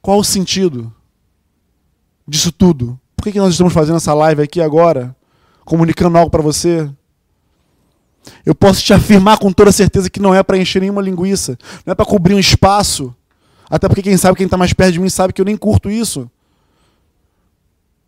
Qual 0.00 0.18
o 0.18 0.24
sentido 0.24 0.92
disso 2.26 2.50
tudo? 2.50 2.98
Por 3.14 3.24
que, 3.24 3.32
que 3.32 3.38
nós 3.38 3.52
estamos 3.52 3.72
fazendo 3.72 3.96
essa 3.96 4.14
live 4.14 4.42
aqui 4.42 4.60
agora? 4.60 5.14
Comunicando 5.64 6.16
algo 6.16 6.30
para 6.30 6.42
você? 6.42 6.90
Eu 8.44 8.54
posso 8.54 8.82
te 8.82 8.92
afirmar 8.92 9.38
com 9.38 9.52
toda 9.52 9.70
certeza 9.70 10.10
que 10.10 10.20
não 10.20 10.34
é 10.34 10.42
para 10.42 10.58
encher 10.58 10.80
nenhuma 10.80 11.02
linguiça, 11.02 11.58
não 11.84 11.92
é 11.92 11.94
para 11.94 12.06
cobrir 12.06 12.34
um 12.34 12.38
espaço. 12.38 13.14
Até 13.68 13.88
porque 13.88 14.02
quem 14.02 14.16
sabe, 14.16 14.36
quem 14.36 14.46
está 14.46 14.56
mais 14.56 14.72
perto 14.72 14.92
de 14.92 15.00
mim 15.00 15.08
sabe 15.08 15.32
que 15.32 15.40
eu 15.40 15.44
nem 15.44 15.56
curto 15.56 15.90
isso. 15.90 16.30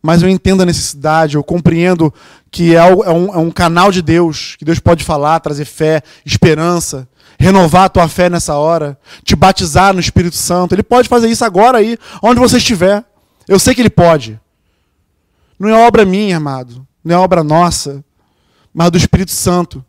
Mas 0.08 0.22
eu 0.22 0.28
entendo 0.30 0.62
a 0.62 0.64
necessidade, 0.64 1.34
eu 1.36 1.44
compreendo 1.44 2.10
que 2.50 2.74
é, 2.74 2.78
é 2.78 3.12
um, 3.12 3.34
é 3.34 3.36
um 3.36 3.50
canal 3.50 3.92
de 3.92 4.00
Deus, 4.00 4.56
que 4.56 4.64
Deus 4.64 4.78
pode 4.78 5.04
falar, 5.04 5.38
trazer 5.38 5.66
fé, 5.66 6.02
esperança, 6.24 7.06
renovar 7.38 7.84
a 7.84 7.88
tua 7.90 8.08
fé 8.08 8.30
nessa 8.30 8.54
hora, 8.54 8.98
te 9.22 9.36
batizar 9.36 9.92
no 9.92 10.00
Espírito 10.00 10.34
Santo. 10.34 10.74
Ele 10.74 10.82
pode 10.82 11.10
fazer 11.10 11.28
isso 11.28 11.44
agora 11.44 11.76
aí, 11.76 11.98
onde 12.22 12.40
você 12.40 12.56
estiver. 12.56 13.04
Eu 13.46 13.58
sei 13.58 13.74
que 13.74 13.82
ele 13.82 13.90
pode. 13.90 14.40
Não 15.58 15.68
é 15.68 15.86
obra 15.86 16.06
minha, 16.06 16.38
amado. 16.38 16.86
não 17.04 17.14
é 17.14 17.18
obra 17.18 17.44
nossa, 17.44 18.02
mas 18.72 18.90
do 18.90 18.96
Espírito 18.96 19.32
Santo, 19.32 19.84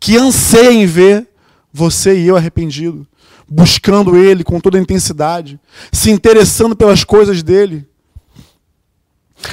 que 0.00 0.16
anseia 0.16 0.72
em 0.72 0.84
ver 0.84 1.28
você 1.72 2.18
e 2.18 2.26
eu 2.26 2.36
arrependido, 2.36 3.06
buscando 3.48 4.16
Ele 4.16 4.42
com 4.42 4.58
toda 4.58 4.78
a 4.78 4.82
intensidade, 4.82 5.60
se 5.92 6.10
interessando 6.10 6.74
pelas 6.74 7.04
coisas 7.04 7.40
dele. 7.40 7.86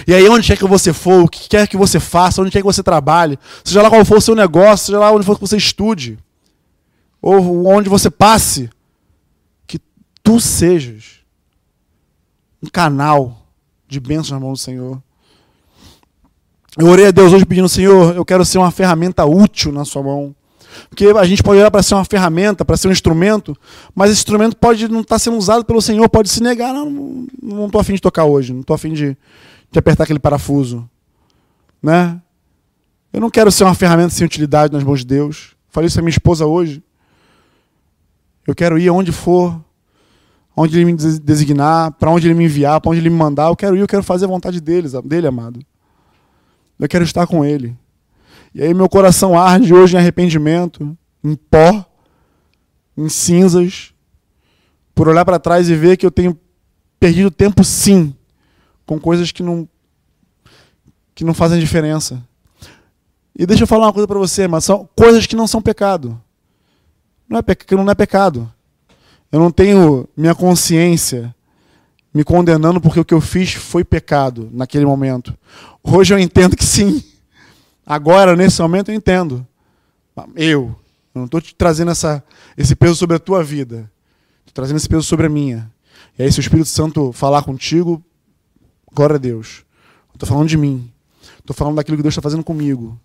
E 0.07 0.13
aí, 0.13 0.27
onde 0.29 0.47
quer 0.47 0.57
que 0.57 0.65
você 0.65 0.93
for, 0.93 1.23
o 1.23 1.27
que 1.27 1.49
quer 1.49 1.67
que 1.67 1.77
você 1.77 1.99
faça, 1.99 2.41
onde 2.41 2.51
quer 2.51 2.59
que 2.59 2.65
você 2.65 2.83
trabalhe, 2.83 3.37
seja 3.63 3.81
lá 3.81 3.89
qual 3.89 4.03
for 4.05 4.17
o 4.17 4.21
seu 4.21 4.35
negócio, 4.35 4.87
seja 4.87 4.99
lá 4.99 5.11
onde 5.11 5.25
for 5.25 5.35
que 5.35 5.41
você 5.41 5.57
estude, 5.57 6.17
ou 7.21 7.67
onde 7.67 7.89
você 7.89 8.09
passe, 8.09 8.69
que 9.67 9.79
tu 10.23 10.39
sejas 10.39 11.21
um 12.61 12.67
canal 12.67 13.45
de 13.87 13.99
bênçãos 13.99 14.31
na 14.31 14.39
mão 14.39 14.53
do 14.53 14.57
Senhor. 14.57 15.01
Eu 16.77 16.87
orei 16.87 17.07
a 17.07 17.11
Deus 17.11 17.33
hoje 17.33 17.45
pedindo, 17.45 17.67
Senhor, 17.67 18.15
eu 18.15 18.23
quero 18.23 18.45
ser 18.45 18.57
uma 18.57 18.71
ferramenta 18.71 19.25
útil 19.25 19.71
na 19.71 19.83
sua 19.83 20.01
mão. 20.01 20.33
Porque 20.89 21.05
a 21.05 21.25
gente 21.25 21.43
pode 21.43 21.59
olhar 21.59 21.69
para 21.69 21.83
ser 21.83 21.95
uma 21.95 22.05
ferramenta, 22.05 22.63
para 22.63 22.77
ser 22.77 22.87
um 22.87 22.91
instrumento, 22.91 23.57
mas 23.93 24.09
esse 24.09 24.19
instrumento 24.19 24.55
pode 24.55 24.87
não 24.87 25.01
estar 25.01 25.19
sendo 25.19 25.37
usado 25.37 25.65
pelo 25.65 25.81
Senhor, 25.81 26.07
pode 26.07 26.29
se 26.29 26.41
negar. 26.41 26.73
Não 26.73 27.65
estou 27.65 27.81
afim 27.81 27.93
de 27.93 28.01
tocar 28.01 28.23
hoje, 28.23 28.53
não 28.53 28.61
estou 28.61 28.73
afim 28.73 28.93
de, 28.93 29.17
de 29.71 29.79
apertar 29.79 30.03
aquele 30.03 30.19
parafuso. 30.19 30.87
Né? 31.81 32.21
Eu 33.13 33.21
não 33.21 33.29
quero 33.29 33.51
ser 33.51 33.63
uma 33.63 33.73
ferramenta 33.73 34.09
sem 34.09 34.25
utilidade 34.25 34.73
nas 34.73 34.83
mãos 34.83 34.99
de 34.99 35.05
Deus. 35.05 35.55
Falei 35.69 35.87
isso 35.87 35.99
a 35.99 36.01
minha 36.01 36.11
esposa 36.11 36.45
hoje. 36.45 36.83
Eu 38.45 38.53
quero 38.53 38.77
ir 38.77 38.89
aonde 38.89 39.11
for, 39.11 39.63
onde 40.55 40.77
Ele 40.77 40.85
me 40.85 40.93
designar, 40.93 41.91
para 41.93 42.09
onde 42.09 42.27
Ele 42.27 42.33
me 42.33 42.45
enviar, 42.45 42.81
para 42.81 42.91
onde 42.91 42.99
Ele 42.99 43.09
me 43.09 43.15
mandar. 43.15 43.47
Eu 43.47 43.55
quero 43.55 43.75
ir, 43.77 43.79
eu 43.79 43.87
quero 43.87 44.03
fazer 44.03 44.25
a 44.25 44.27
vontade 44.27 44.59
deles, 44.59 44.93
dele, 45.05 45.27
amado. 45.27 45.59
Eu 46.77 46.87
quero 46.89 47.03
estar 47.03 47.25
com 47.25 47.45
Ele. 47.45 47.77
E 48.53 48.61
aí 48.61 48.73
meu 48.73 48.89
coração 48.89 49.39
arde 49.39 49.73
hoje 49.73 49.95
em 49.95 49.99
arrependimento, 49.99 50.97
em 51.23 51.35
pó, 51.35 51.85
em 52.97 53.07
cinzas, 53.07 53.93
por 54.93 55.07
olhar 55.07 55.23
para 55.23 55.39
trás 55.39 55.69
e 55.69 55.75
ver 55.75 55.95
que 55.95 56.05
eu 56.05 56.11
tenho 56.11 56.37
perdido 56.99 57.31
tempo 57.31 57.63
sim 57.63 58.13
com 58.85 58.99
coisas 58.99 59.31
que 59.31 59.43
não 59.43 59.67
que 61.13 61.23
não 61.23 61.33
fazem 61.33 61.59
diferença. 61.59 62.23
E 63.37 63.45
deixa 63.45 63.63
eu 63.63 63.67
falar 63.67 63.87
uma 63.87 63.93
coisa 63.93 64.07
para 64.07 64.17
você, 64.17 64.47
mas 64.47 64.63
são 64.63 64.89
coisas 64.95 65.25
que 65.25 65.35
não 65.35 65.47
são 65.47 65.61
pecado. 65.61 66.19
Não 67.27 67.39
é, 67.39 67.55
que 67.55 67.75
não 67.75 67.89
é 67.89 67.95
pecado. 67.95 68.51
Eu 69.31 69.39
não 69.39 69.51
tenho 69.51 70.07
minha 70.15 70.35
consciência 70.35 71.33
me 72.13 72.23
condenando 72.23 72.81
porque 72.81 72.99
o 72.99 73.05
que 73.05 73.13
eu 73.13 73.21
fiz 73.21 73.53
foi 73.53 73.83
pecado 73.83 74.49
naquele 74.51 74.85
momento. 74.85 75.37
Hoje 75.81 76.13
eu 76.13 76.19
entendo 76.19 76.57
que 76.57 76.65
sim. 76.65 77.03
Agora, 77.85 78.35
nesse 78.35 78.61
momento, 78.61 78.89
eu 78.89 78.95
entendo. 78.95 79.45
Eu. 80.35 80.75
Eu 81.13 81.19
não 81.19 81.25
estou 81.25 81.41
te 81.41 81.55
trazendo 81.55 81.91
essa, 81.91 82.23
esse 82.57 82.75
peso 82.75 82.95
sobre 82.95 83.15
a 83.15 83.19
tua 83.19 83.43
vida. 83.43 83.89
Estou 84.39 84.53
trazendo 84.53 84.77
esse 84.77 84.89
peso 84.89 85.03
sobre 85.03 85.25
a 85.25 85.29
minha. 85.29 85.71
E 86.17 86.23
aí, 86.23 86.31
se 86.31 86.39
o 86.39 86.41
Espírito 86.41 86.67
Santo 86.67 87.11
falar 87.11 87.43
contigo, 87.43 88.03
glória 88.93 89.15
a 89.15 89.19
Deus. 89.19 89.65
Estou 90.13 90.27
falando 90.27 90.49
de 90.49 90.57
mim. 90.57 90.91
Estou 91.39 91.55
falando 91.55 91.75
daquilo 91.75 91.97
que 91.97 92.03
Deus 92.03 92.13
está 92.13 92.21
fazendo 92.21 92.43
comigo. 92.43 92.99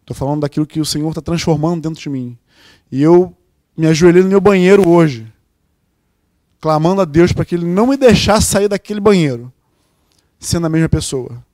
Estou 0.00 0.14
falando 0.14 0.42
daquilo 0.42 0.66
que 0.66 0.80
o 0.80 0.84
Senhor 0.84 1.08
está 1.08 1.20
transformando 1.20 1.82
dentro 1.82 2.00
de 2.00 2.08
mim. 2.08 2.38
E 2.90 3.02
eu 3.02 3.36
me 3.76 3.86
ajoelhei 3.86 4.22
no 4.22 4.28
meu 4.28 4.40
banheiro 4.40 4.88
hoje, 4.88 5.32
clamando 6.60 7.00
a 7.00 7.04
Deus 7.04 7.32
para 7.32 7.44
que 7.44 7.54
Ele 7.54 7.66
não 7.66 7.86
me 7.86 7.96
deixasse 7.96 8.46
sair 8.46 8.68
daquele 8.68 9.00
banheiro, 9.00 9.52
sendo 10.38 10.66
a 10.66 10.70
mesma 10.70 10.88
pessoa. 10.88 11.44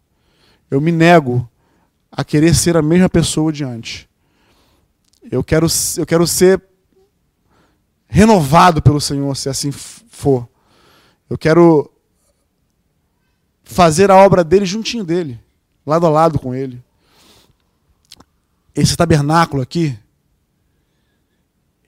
Eu 0.71 0.81
me 0.81 0.93
nego 0.93 1.49
a 2.11 2.25
querer 2.25 2.55
ser 2.55 2.77
a 2.77 2.83
mesma 2.83 3.09
pessoa 3.09 3.53
de 3.53 3.65
antes. 3.65 4.09
Eu 5.31 5.45
quero, 5.45 5.67
eu 5.97 6.07
quero 6.07 6.27
ser 6.27 6.63
renovado 8.07 8.83
pelo 8.83 9.01
Senhor, 9.01 9.35
se 9.37 9.49
assim 9.49 9.71
for. 9.71 10.49
Eu 11.29 11.39
quero 11.39 11.91
fazer 13.71 14.11
a 14.11 14.17
obra 14.17 14.43
dele 14.43 14.67
juntinho 14.67 15.05
dele, 15.05 15.39
lado 15.87 16.05
a 16.05 16.11
lado 16.11 16.39
com 16.39 16.53
ele. 16.53 16.83
Esse 18.75 18.97
tabernáculo 18.97 19.63
aqui, 19.63 19.97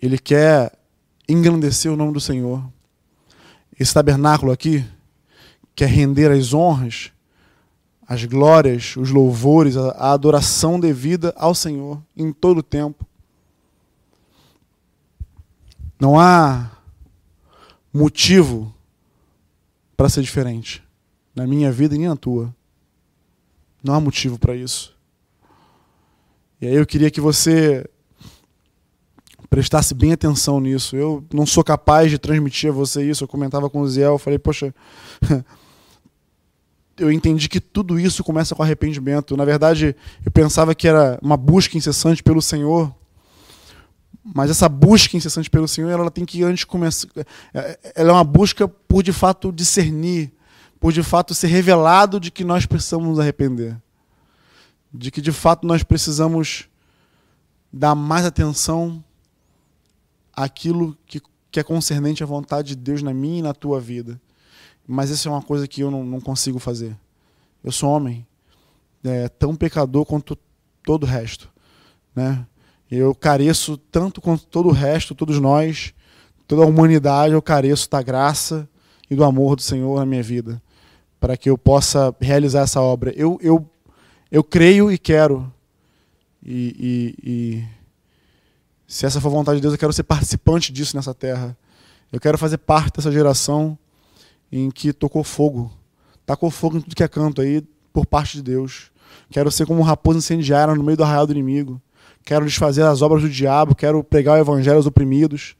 ele 0.01 0.16
quer 0.16 0.73
engrandecer 1.29 1.92
o 1.92 1.97
nome 1.97 2.12
do 2.12 2.21
Senhor. 2.21 2.62
Esse 3.79 3.92
tabernáculo 3.92 4.53
aqui 4.53 4.85
quer 5.75 5.88
render 5.88 6.31
as 6.31 6.55
honras 6.55 7.11
as 8.07 8.27
glórias, 8.27 8.95
os 8.97 9.09
louvores, 9.09 9.75
a 9.75 10.12
adoração 10.12 10.79
devida 10.79 11.33
ao 11.35 11.55
Senhor 11.55 12.03
em 12.14 12.31
todo 12.31 12.59
o 12.59 12.62
tempo. 12.62 13.07
Não 15.99 16.21
há 16.21 16.73
motivo 17.90 18.75
para 19.97 20.11
ser 20.11 20.21
diferente 20.21 20.83
na 21.35 21.47
minha 21.47 21.73
vida 21.73 21.95
e 21.95 21.99
nem 21.99 22.09
na 22.09 22.16
tua. 22.16 22.55
Não 23.83 23.95
há 23.95 24.01
motivo 24.01 24.38
para 24.38 24.55
isso. 24.55 24.95
E 26.61 26.66
aí 26.66 26.75
eu 26.75 26.87
queria 26.87 27.11
que 27.11 27.21
você 27.21 27.88
prestasse 29.51 29.95
bem 29.95 30.12
atenção 30.12 30.61
nisso. 30.61 30.97
Eu 30.97 31.25
não 31.33 31.45
sou 31.45 31.62
capaz 31.62 32.11
de 32.11 32.18
transmitir 32.18 32.71
a 32.71 32.73
você 32.73 33.05
isso. 33.05 33.25
Eu 33.25 33.29
comentava 33.29 33.68
com 33.68 33.81
o 33.81 33.88
Ziel, 33.88 34.12
eu 34.12 34.18
falei, 34.18 34.38
poxa, 34.38 34.75
eu 36.97 37.11
entendi 37.11 37.49
que 37.49 37.61
tudo 37.61 37.99
isso 37.99 38.23
começa 38.23 38.55
com 38.55 38.62
arrependimento. 38.62 39.37
Na 39.37 39.45
verdade, 39.45 39.97
eu 40.25 40.31
pensava 40.31 40.75
que 40.75 40.87
era 40.87 41.18
uma 41.21 41.37
busca 41.37 41.77
incessante 41.77 42.23
pelo 42.23 42.40
Senhor, 42.40 42.95
mas 44.25 44.51
essa 44.51 44.68
busca 44.68 45.16
incessante 45.16 45.51
pelo 45.51 45.66
Senhor, 45.66 45.90
ela 45.90 46.11
tem 46.11 46.25
que 46.25 46.42
antes 46.45 46.64
começar, 46.64 47.09
ela 47.95 48.11
é 48.11 48.12
uma 48.12 48.25
busca 48.25 48.68
por 48.68 49.03
de 49.03 49.12
fato 49.12 49.51
discernir, 49.51 50.33
por 50.83 50.92
de 50.92 51.05
fato 51.05 51.33
ser 51.33 51.47
revelado 51.47 52.18
de 52.18 52.29
que 52.29 52.42
nós 52.42 52.66
precisamos 52.66 53.07
nos 53.07 53.21
arrepender, 53.21 53.81
de 54.92 55.12
que 55.12 55.21
de 55.21 55.31
fato 55.31 55.64
nós 55.64 55.85
precisamos 55.85 56.68
dar 57.73 57.95
mais 57.95 58.27
atenção 58.27 59.03
àquilo 60.33 60.99
que, 61.07 61.23
que 61.53 61.61
é 61.61 61.62
concernente 61.62 62.25
à 62.25 62.27
vontade 62.27 62.71
de 62.71 62.75
Deus 62.75 63.01
na 63.01 63.14
minha 63.14 63.38
e 63.38 63.42
na 63.42 63.55
tua 63.55 63.81
vida. 63.81 64.21
Mas 64.85 65.09
isso 65.09 65.29
é 65.29 65.31
uma 65.31 65.40
coisa 65.40 65.68
que 65.68 65.83
eu 65.83 65.88
não, 65.88 66.03
não 66.03 66.21
consigo 66.21 66.59
fazer. 66.59 66.99
Eu 67.62 67.71
sou 67.71 67.88
homem, 67.88 68.27
é, 69.05 69.29
tão 69.29 69.55
pecador 69.55 70.05
quanto 70.05 70.37
todo 70.83 71.05
o 71.05 71.07
resto. 71.07 71.49
Né? 72.12 72.45
Eu 72.90 73.14
careço 73.14 73.77
tanto 73.77 74.21
quanto 74.21 74.47
todo 74.47 74.68
o 74.68 74.73
resto, 74.73 75.14
todos 75.14 75.38
nós, 75.38 75.95
toda 76.49 76.64
a 76.64 76.66
humanidade, 76.66 77.35
eu 77.35 77.40
careço 77.40 77.88
da 77.88 78.03
graça 78.03 78.68
e 79.09 79.14
do 79.14 79.23
amor 79.23 79.55
do 79.55 79.62
Senhor 79.62 80.01
na 80.01 80.05
minha 80.05 80.25
vida, 80.25 80.61
para 81.23 81.37
que 81.37 81.49
eu 81.49 81.57
possa 81.57 82.13
realizar 82.21 82.63
essa 82.63 82.81
obra. 82.81 83.13
Eu, 83.15 83.39
eu, 83.41 83.65
eu 84.29 84.43
creio 84.43 84.91
e 84.91 84.99
quero. 84.99 85.51
E, 86.45 87.15
e, 87.25 87.31
e 87.31 87.65
se 88.89 89.07
essa 89.07 89.21
for 89.21 89.29
a 89.29 89.31
vontade 89.31 89.59
de 89.59 89.63
Deus, 89.63 89.73
eu 89.73 89.79
quero 89.79 89.93
ser 89.93 90.03
participante 90.03 90.73
disso 90.73 90.97
nessa 90.97 91.15
terra. 91.15 91.57
Eu 92.13 92.19
quero 92.19 92.37
fazer 92.37 92.59
parte 92.59 92.97
dessa 92.97 93.13
geração 93.13 93.79
em 94.51 94.69
que 94.69 94.93
tocou 94.93 95.23
fogo. 95.23 95.73
Tacou 96.27 96.51
fogo 96.51 96.79
em 96.79 96.81
tudo 96.81 96.97
que 96.97 97.05
é 97.05 97.09
canto 97.09 97.41
aí, 97.41 97.63
por 97.93 98.05
parte 98.05 98.39
de 98.39 98.43
Deus. 98.43 98.91
Quero 99.31 99.49
ser 99.49 99.65
como 99.65 99.79
um 99.79 99.85
raposo 99.85 100.19
incendiário 100.19 100.75
no 100.75 100.83
meio 100.83 100.97
do 100.97 101.05
arraial 101.05 101.25
do 101.25 101.33
inimigo. 101.33 101.81
Quero 102.25 102.45
desfazer 102.45 102.83
as 102.83 103.01
obras 103.01 103.23
do 103.23 103.31
diabo. 103.31 103.77
Quero 103.77 104.03
pregar 104.03 104.39
o 104.39 104.41
evangelho 104.41 104.79
aos 104.79 104.87
oprimidos. 104.87 105.55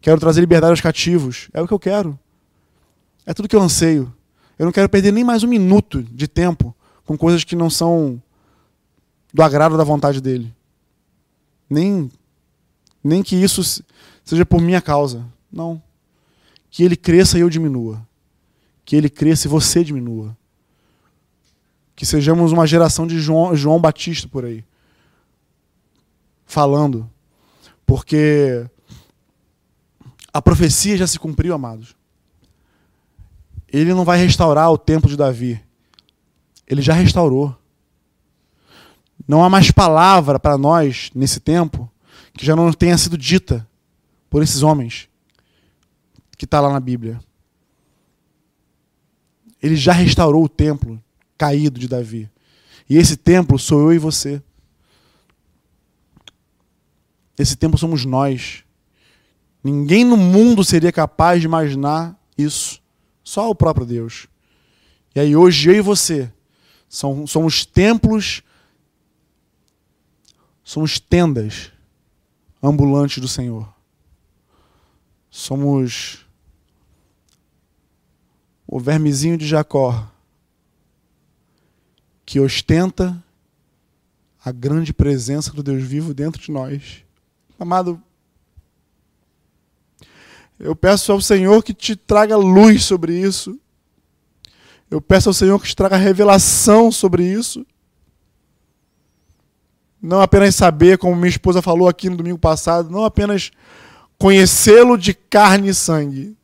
Quero 0.00 0.20
trazer 0.20 0.40
liberdade 0.40 0.70
aos 0.70 0.80
cativos. 0.80 1.48
É 1.52 1.60
o 1.60 1.66
que 1.66 1.74
eu 1.74 1.80
quero. 1.80 2.16
É 3.26 3.34
tudo 3.34 3.48
que 3.48 3.56
eu 3.56 3.60
anseio. 3.60 4.14
Eu 4.60 4.66
não 4.66 4.72
quero 4.72 4.90
perder 4.90 5.10
nem 5.10 5.24
mais 5.24 5.42
um 5.42 5.48
minuto 5.48 6.02
de 6.02 6.28
tempo 6.28 6.76
com 7.06 7.16
coisas 7.16 7.44
que 7.44 7.56
não 7.56 7.70
são 7.70 8.22
do 9.32 9.42
agrado 9.42 9.78
da 9.78 9.84
vontade 9.84 10.20
dele. 10.20 10.54
Nem, 11.68 12.10
nem 13.02 13.22
que 13.22 13.34
isso 13.34 13.82
seja 14.22 14.44
por 14.44 14.60
minha 14.60 14.82
causa. 14.82 15.24
Não. 15.50 15.82
Que 16.70 16.84
ele 16.84 16.94
cresça 16.94 17.38
e 17.38 17.40
eu 17.40 17.48
diminua 17.48 18.06
que 18.90 18.96
ele 18.96 19.08
cresça 19.08 19.46
e 19.46 19.48
você 19.48 19.84
diminua. 19.84 20.36
Que 21.94 22.04
sejamos 22.04 22.50
uma 22.50 22.66
geração 22.66 23.06
de 23.06 23.20
João, 23.20 23.54
João 23.54 23.80
Batista 23.80 24.26
por 24.26 24.44
aí. 24.44 24.64
Falando. 26.44 27.08
Porque 27.86 28.66
a 30.32 30.42
profecia 30.42 30.96
já 30.96 31.06
se 31.06 31.20
cumpriu, 31.20 31.54
amados. 31.54 31.94
Ele 33.72 33.94
não 33.94 34.04
vai 34.04 34.18
restaurar 34.18 34.70
o 34.70 34.78
templo 34.78 35.08
de 35.08 35.16
Davi. 35.16 35.62
Ele 36.66 36.82
já 36.82 36.92
restaurou. 36.92 37.56
Não 39.26 39.44
há 39.44 39.48
mais 39.48 39.70
palavra 39.70 40.38
para 40.38 40.58
nós 40.58 41.10
nesse 41.14 41.40
tempo 41.40 41.90
que 42.34 42.44
já 42.44 42.56
não 42.56 42.72
tenha 42.72 42.96
sido 42.98 43.16
dita 43.16 43.66
por 44.28 44.42
esses 44.42 44.62
homens 44.62 45.08
que 46.36 46.44
está 46.44 46.60
lá 46.60 46.72
na 46.72 46.80
Bíblia. 46.80 47.20
Ele 49.62 49.76
já 49.76 49.92
restaurou 49.92 50.44
o 50.44 50.48
templo 50.48 51.02
caído 51.36 51.78
de 51.78 51.86
Davi. 51.86 52.30
E 52.88 52.96
esse 52.96 53.16
templo 53.16 53.58
sou 53.58 53.82
eu 53.82 53.92
e 53.92 53.98
você. 53.98 54.42
Esse 57.38 57.56
templo 57.56 57.78
somos 57.78 58.04
nós. 58.04 58.64
Ninguém 59.62 60.04
no 60.04 60.16
mundo 60.16 60.64
seria 60.64 60.90
capaz 60.90 61.40
de 61.40 61.46
imaginar 61.46 62.18
isso. 62.36 62.79
Só 63.30 63.48
o 63.48 63.54
próprio 63.54 63.86
Deus. 63.86 64.26
E 65.14 65.20
aí 65.20 65.36
hoje 65.36 65.70
eu 65.70 65.76
e 65.76 65.80
você 65.80 66.32
são, 66.88 67.28
somos 67.28 67.64
templos, 67.64 68.42
somos 70.64 70.98
tendas 70.98 71.70
ambulantes 72.60 73.18
do 73.18 73.28
Senhor. 73.28 73.72
Somos 75.30 76.26
o 78.66 78.80
vermezinho 78.80 79.38
de 79.38 79.46
Jacó 79.46 80.10
que 82.26 82.40
ostenta 82.40 83.24
a 84.44 84.50
grande 84.50 84.92
presença 84.92 85.52
do 85.52 85.62
Deus 85.62 85.84
vivo 85.84 86.12
dentro 86.12 86.42
de 86.42 86.50
nós. 86.50 87.04
Amado, 87.60 88.02
eu 90.60 90.76
peço 90.76 91.10
ao 91.10 91.22
Senhor 91.22 91.64
que 91.64 91.72
te 91.72 91.96
traga 91.96 92.36
luz 92.36 92.84
sobre 92.84 93.18
isso. 93.18 93.58
Eu 94.90 95.00
peço 95.00 95.30
ao 95.30 95.32
Senhor 95.32 95.58
que 95.58 95.66
te 95.66 95.74
traga 95.74 95.96
revelação 95.96 96.92
sobre 96.92 97.24
isso. 97.24 97.66
Não 100.02 100.20
apenas 100.20 100.54
saber, 100.54 100.98
como 100.98 101.16
minha 101.16 101.30
esposa 101.30 101.62
falou 101.62 101.88
aqui 101.88 102.10
no 102.10 102.16
domingo 102.16 102.38
passado, 102.38 102.90
não 102.90 103.04
apenas 103.04 103.50
conhecê-lo 104.18 104.98
de 104.98 105.14
carne 105.14 105.70
e 105.70 105.74
sangue. 105.74 106.36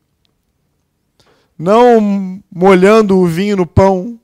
Não 1.57 2.41
molhando 2.51 3.19
o 3.19 3.27
vinho 3.27 3.57
no 3.57 3.67
pão, 3.67 4.19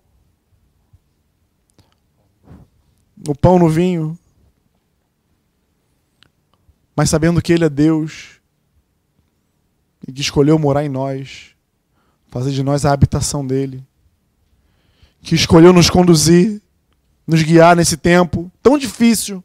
no 3.15 3.35
pão 3.35 3.59
no 3.59 3.69
vinho, 3.69 4.17
mas 6.95 7.11
sabendo 7.11 7.41
que 7.41 7.53
Ele 7.53 7.65
é 7.65 7.69
Deus 7.69 8.42
e 10.07 10.11
que 10.11 10.21
escolheu 10.21 10.59
morar 10.59 10.83
em 10.83 10.89
nós, 10.89 11.51
fazer 12.27 12.51
de 12.51 12.63
nós 12.63 12.85
a 12.85 12.91
habitação 12.91 13.45
dele, 13.45 13.83
que 15.21 15.35
escolheu 15.35 15.71
nos 15.71 15.89
conduzir, 15.89 16.61
nos 17.25 17.41
guiar 17.41 17.75
nesse 17.75 17.95
tempo 17.95 18.51
tão 18.61 18.77
difícil. 18.77 19.43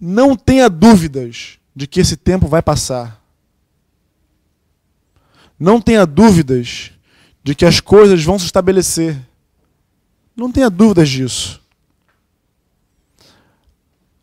Não 0.00 0.34
tenha 0.36 0.68
dúvidas 0.68 1.58
de 1.74 1.86
que 1.86 2.00
esse 2.00 2.16
tempo 2.16 2.46
vai 2.46 2.62
passar. 2.62 3.22
Não 5.58 5.80
tenha 5.80 6.06
dúvidas 6.06 6.92
de 7.42 7.54
que 7.54 7.64
as 7.64 7.80
coisas 7.80 8.24
vão 8.24 8.38
se 8.38 8.46
estabelecer. 8.46 9.20
Não 10.34 10.50
tenha 10.50 10.70
dúvidas 10.70 11.08
disso. 11.08 11.62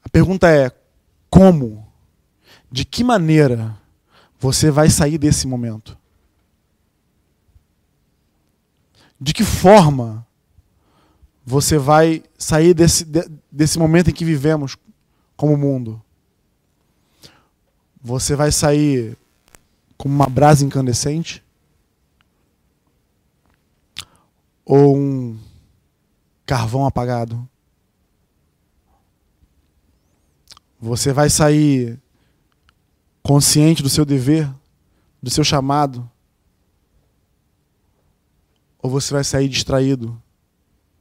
A 0.03 0.09
pergunta 0.09 0.49
é: 0.49 0.71
como? 1.29 1.87
De 2.71 2.83
que 2.83 3.03
maneira 3.03 3.80
você 4.41 4.71
vai 4.71 4.89
sair 4.89 5.19
desse 5.19 5.45
momento? 5.45 5.95
De 9.19 9.35
que 9.35 9.43
forma 9.43 10.25
você 11.45 11.77
vai 11.77 12.23
sair 12.39 12.73
desse, 12.73 13.05
desse 13.51 13.77
momento 13.77 14.09
em 14.09 14.13
que 14.13 14.25
vivemos 14.25 14.75
como 15.37 15.55
mundo? 15.55 16.01
Você 18.01 18.35
vai 18.35 18.51
sair 18.51 19.15
como 19.95 20.15
uma 20.15 20.25
brasa 20.25 20.65
incandescente? 20.65 21.43
Ou 24.65 24.97
um 24.97 25.39
carvão 26.47 26.87
apagado? 26.87 27.47
Você 30.79 31.13
vai 31.13 31.29
sair 31.29 32.00
consciente 33.23 33.83
do 33.83 33.89
seu 33.89 34.05
dever, 34.05 34.51
do 35.21 35.29
seu 35.29 35.43
chamado? 35.43 36.09
Ou 38.81 38.89
você 38.89 39.13
vai 39.13 39.23
sair 39.23 39.47
distraído, 39.47 40.21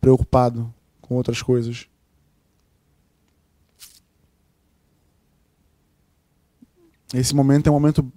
preocupado 0.01 0.73
com 1.01 1.15
outras 1.17 1.43
coisas? 1.43 1.89
Esse 7.13 7.35
momento 7.35 7.67
é 7.67 7.71
um 7.71 7.75
momento, 7.75 8.13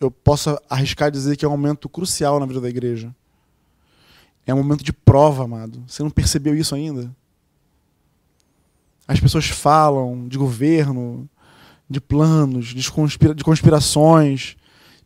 eu 0.00 0.10
posso 0.10 0.58
arriscar 0.68 1.10
dizer 1.10 1.36
que 1.36 1.44
é 1.44 1.48
um 1.48 1.50
momento 1.50 1.88
crucial 1.88 2.40
na 2.40 2.46
vida 2.46 2.60
da 2.60 2.68
igreja. 2.68 3.14
É 4.46 4.54
um 4.54 4.58
momento 4.58 4.82
de 4.82 4.92
prova, 4.92 5.44
amado. 5.44 5.84
Você 5.86 6.02
não 6.02 6.10
percebeu 6.10 6.54
isso 6.54 6.74
ainda? 6.74 7.14
As 9.06 9.20
pessoas 9.20 9.46
falam 9.46 10.26
de 10.26 10.38
governo, 10.38 11.28
de 11.92 12.00
planos, 12.00 12.68
de, 12.68 12.90
conspira 12.90 13.34
de 13.34 13.44
conspirações, 13.44 14.56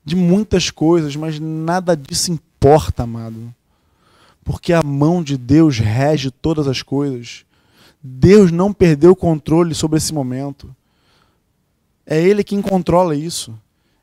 de 0.05 0.15
muitas 0.15 0.71
coisas, 0.71 1.17
mas 1.17 1.39
nada 1.39 1.97
disso 1.97 2.31
importa, 2.31 3.03
amado. 3.03 3.53
Porque 4.45 4.73
a 4.73 4.83
mão 4.83 5.23
de 5.23 5.37
Deus 5.37 5.79
rege 5.79 6.31
todas 6.31 6.69
as 6.69 6.81
coisas. 6.81 7.45
Deus 8.01 8.53
não 8.53 8.73
perdeu 8.73 9.11
o 9.11 9.17
controle 9.17 9.75
sobre 9.75 9.99
esse 9.99 10.15
momento. 10.15 10.75
É 12.07 12.23
Ele 12.23 12.45
quem 12.45 12.63
controla 12.63 13.17
isso. 13.17 13.53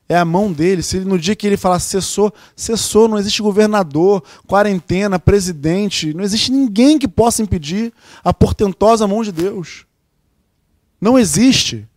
É 0.06 0.16
a 0.16 0.24
mão 0.24 0.52
dele. 0.52 0.82
Se 0.82 0.98
ele, 0.98 1.06
no 1.06 1.18
dia 1.18 1.34
que 1.34 1.46
ele 1.46 1.56
falar 1.56 1.78
cessou, 1.78 2.32
cessou. 2.54 3.08
Não 3.08 3.18
existe 3.18 3.40
governador, 3.40 4.22
quarentena, 4.46 5.18
presidente. 5.18 6.12
Não 6.12 6.22
existe 6.22 6.52
ninguém 6.52 6.98
que 6.98 7.08
possa 7.08 7.42
impedir 7.42 7.90
a 8.22 8.34
portentosa 8.34 9.08
mão 9.08 9.22
de 9.22 9.32
Deus. 9.32 9.86
Não 11.00 11.18
existe. 11.18 11.88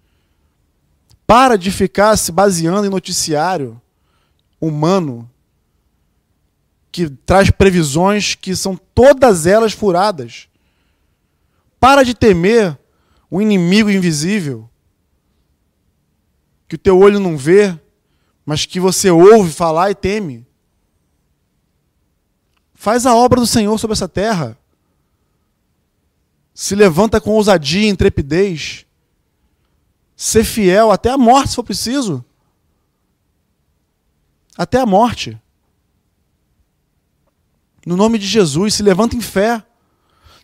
Para 1.27 1.57
de 1.57 1.69
ficar 1.71 2.15
se 2.15 2.31
baseando 2.31 2.87
em 2.87 2.89
noticiário 2.89 3.79
humano 4.61 5.29
que 6.89 7.09
traz 7.09 7.51
previsões 7.51 8.33
que 8.33 8.55
são 8.55 8.77
todas 8.95 9.45
elas 9.45 9.73
furadas. 9.73 10.47
Para 11.79 12.03
de 12.03 12.15
temer 12.15 12.79
o 13.29 13.41
inimigo 13.41 13.91
invisível 13.91 14.69
que 16.65 16.75
o 16.75 16.79
teu 16.79 16.97
olho 16.97 17.19
não 17.19 17.37
vê, 17.37 17.77
mas 18.45 18.65
que 18.65 18.79
você 18.79 19.11
ouve 19.11 19.51
falar 19.51 19.91
e 19.91 19.95
teme. 19.95 20.47
Faz 22.73 23.05
a 23.05 23.13
obra 23.13 23.41
do 23.41 23.45
Senhor 23.47 23.77
sobre 23.77 23.93
essa 23.93 24.07
terra. 24.07 24.57
Se 26.53 26.73
levanta 26.73 27.19
com 27.19 27.31
ousadia 27.31 27.85
e 27.85 27.89
intrepidez 27.89 28.86
ser 30.17 30.43
fiel 30.43 30.91
até 30.91 31.11
a 31.11 31.17
morte, 31.17 31.51
se 31.51 31.55
for 31.55 31.63
preciso. 31.63 32.25
Até 34.57 34.79
a 34.79 34.85
morte. 34.85 35.39
No 37.85 37.95
nome 37.95 38.17
de 38.17 38.25
Jesus, 38.25 38.73
se 38.73 38.81
levanta 38.81 39.15
em 39.15 39.21
fé. 39.21 39.63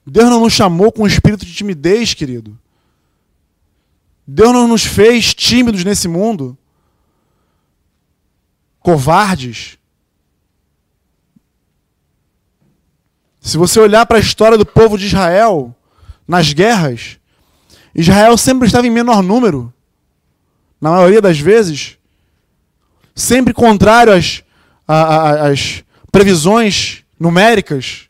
Deus 0.06 0.30
não 0.30 0.42
nos 0.42 0.54
chamou 0.54 0.92
com 0.92 1.04
um 1.04 1.08
espírito 1.08 1.44
de 1.44 1.54
timidez, 1.54 2.14
querido. 2.14 2.58
Deus 4.26 4.54
não 4.54 4.68
nos 4.68 4.86
fez 4.86 5.34
tímidos 5.34 5.84
nesse 5.84 6.08
mundo, 6.08 6.58
covardes. 8.80 9.78
Se 13.42 13.58
você 13.58 13.80
olhar 13.80 14.06
para 14.06 14.18
a 14.18 14.22
história 14.22 14.58
do 14.58 14.66
povo 14.66 14.98
de 14.98 15.08
Israel 15.08 15.76
nas 16.26 16.54
guerras, 16.54 17.20
Israel 17.96 18.38
sempre 18.38 18.68
estava 18.68 18.88
em 18.88 18.90
menor 18.90 19.22
número, 19.22 19.72
na 20.82 20.92
maioria 20.92 21.22
das 21.22 21.40
vezes, 21.40 21.98
sempre 23.16 23.54
contrário 23.54 24.14
às, 24.14 24.44
às 24.88 25.84
previsões 26.12 27.04
numéricas. 27.20 28.10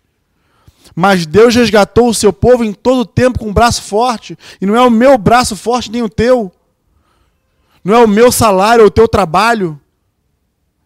Mas 0.95 1.25
Deus 1.25 1.55
resgatou 1.55 2.09
o 2.09 2.13
seu 2.13 2.31
povo 2.31 2.63
em 2.63 2.71
todo 2.71 2.99
o 2.99 3.05
tempo 3.05 3.39
com 3.39 3.49
um 3.49 3.53
braço 3.53 3.81
forte. 3.81 4.38
E 4.61 4.65
não 4.65 4.75
é 4.75 4.81
o 4.81 4.91
meu 4.91 5.17
braço 5.17 5.55
forte 5.55 5.91
nem 5.91 6.03
o 6.03 6.09
teu. 6.09 6.51
Não 7.84 7.95
é 7.95 8.03
o 8.03 8.07
meu 8.07 8.31
salário 8.31 8.84
ou 8.84 8.88
o 8.88 8.91
teu 8.91 9.07
trabalho. 9.07 9.79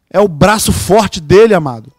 É 0.09 0.19
o 0.19 0.27
braço 0.27 0.71
forte 0.71 1.19
dele, 1.19 1.53
amado. 1.53 1.91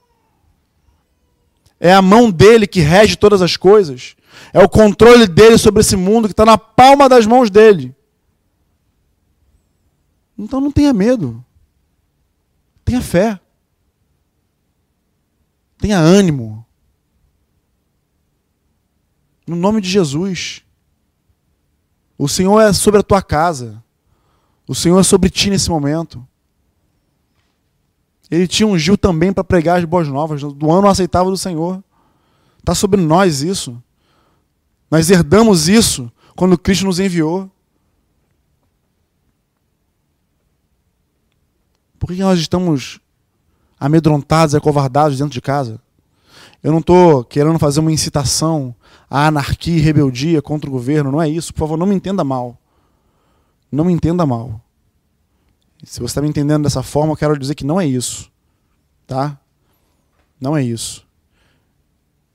É 1.79 1.93
a 1.93 2.03
mão 2.03 2.31
dele 2.31 2.67
que 2.67 2.81
rege 2.81 3.15
todas 3.15 3.43
as 3.43 3.57
coisas. 3.57 4.17
É 4.53 4.63
o 4.63 4.69
controle 4.69 5.27
dele 5.27 5.59
sobre 5.59 5.81
esse 5.81 5.97
mundo 5.97 6.29
que 6.29 6.33
está 6.33 6.45
na 6.45 6.57
palma 6.57 7.09
das 7.09 7.27
mãos 7.27 7.51
dele. 7.51 7.95
Então 10.37 10.61
não 10.61 10.71
tenha 10.71 10.93
medo. 10.93 11.45
Tenha 12.85 13.03
fé. 13.03 13.41
Tenha 15.79 15.99
ânimo. 15.99 16.65
No 19.47 19.57
nome 19.57 19.81
de 19.81 19.89
Jesus. 19.89 20.63
O 22.17 22.29
Senhor 22.29 22.61
é 22.61 22.73
sobre 22.73 23.01
a 23.01 23.03
tua 23.03 23.23
casa. 23.23 23.83
O 24.67 24.75
Senhor 24.75 24.99
é 24.99 25.03
sobre 25.03 25.31
ti 25.31 25.51
nesse 25.51 25.71
momento. 25.71 26.27
Ele 28.31 28.47
te 28.47 28.65
ungiu 28.65 28.99
também 28.99 29.33
para 29.33 29.43
pregar 29.43 29.79
as 29.79 29.85
boas 29.85 30.07
novas 30.07 30.43
do 30.43 30.71
ano 30.71 30.89
aceitável 30.89 31.31
do 31.31 31.39
Senhor. 31.39 31.83
Está 32.59 32.75
sobre 32.75 33.01
nós 33.01 33.43
isso. 33.43 33.83
Nós 34.91 35.11
herdamos 35.11 35.69
isso 35.69 36.11
quando 36.35 36.59
Cristo 36.59 36.87
nos 36.87 36.99
enviou. 36.99 37.51
Por 41.99 42.09
que 42.15 42.21
nós 42.21 42.39
estamos 42.39 43.01
amedrontados 43.79 44.55
acovardados 44.55 45.19
dentro 45.19 45.33
de 45.33 45.41
casa? 45.41 45.81
Eu 46.63 46.73
não 46.73 46.79
estou 46.79 47.25
querendo 47.25 47.59
fazer 47.59 47.81
uma 47.81 47.93
incitação 47.93 48.75
à 49.09 49.27
anarquia 49.27 49.77
e 49.77 49.81
rebeldia 49.81 50.43
contra 50.43 50.69
o 50.69 50.73
governo, 50.73 51.13
não 51.13 51.23
é 51.23 51.29
isso. 51.29 51.53
Por 51.53 51.61
favor, 51.61 51.77
não 51.79 51.87
me 51.87 51.95
entenda 51.95 52.25
mal. 52.25 52.59
Não 53.71 53.85
me 53.85 53.93
entenda 53.93 54.25
mal. 54.25 54.61
Se 55.85 56.01
você 56.01 56.07
está 56.07 56.23
me 56.23 56.29
entendendo 56.29 56.65
dessa 56.65 56.83
forma, 56.83 57.13
eu 57.13 57.17
quero 57.17 57.39
dizer 57.39 57.55
que 57.55 57.65
não 57.65 57.81
é 57.81 57.87
isso. 57.87 58.31
Tá? 59.07 59.39
Não 60.41 60.57
é 60.57 60.63
isso. 60.63 61.07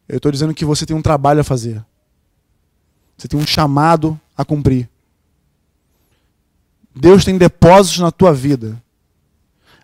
Eu 0.07 0.17
estou 0.17 0.31
dizendo 0.31 0.53
que 0.53 0.65
você 0.65 0.85
tem 0.85 0.95
um 0.95 1.01
trabalho 1.01 1.41
a 1.41 1.43
fazer. 1.43 1.83
Você 3.23 3.29
tem 3.29 3.39
um 3.39 3.47
chamado 3.47 4.19
a 4.35 4.43
cumprir. 4.43 4.89
Deus 6.93 7.23
tem 7.23 7.37
depósitos 7.37 8.01
na 8.01 8.11
tua 8.11 8.33
vida. 8.33 8.83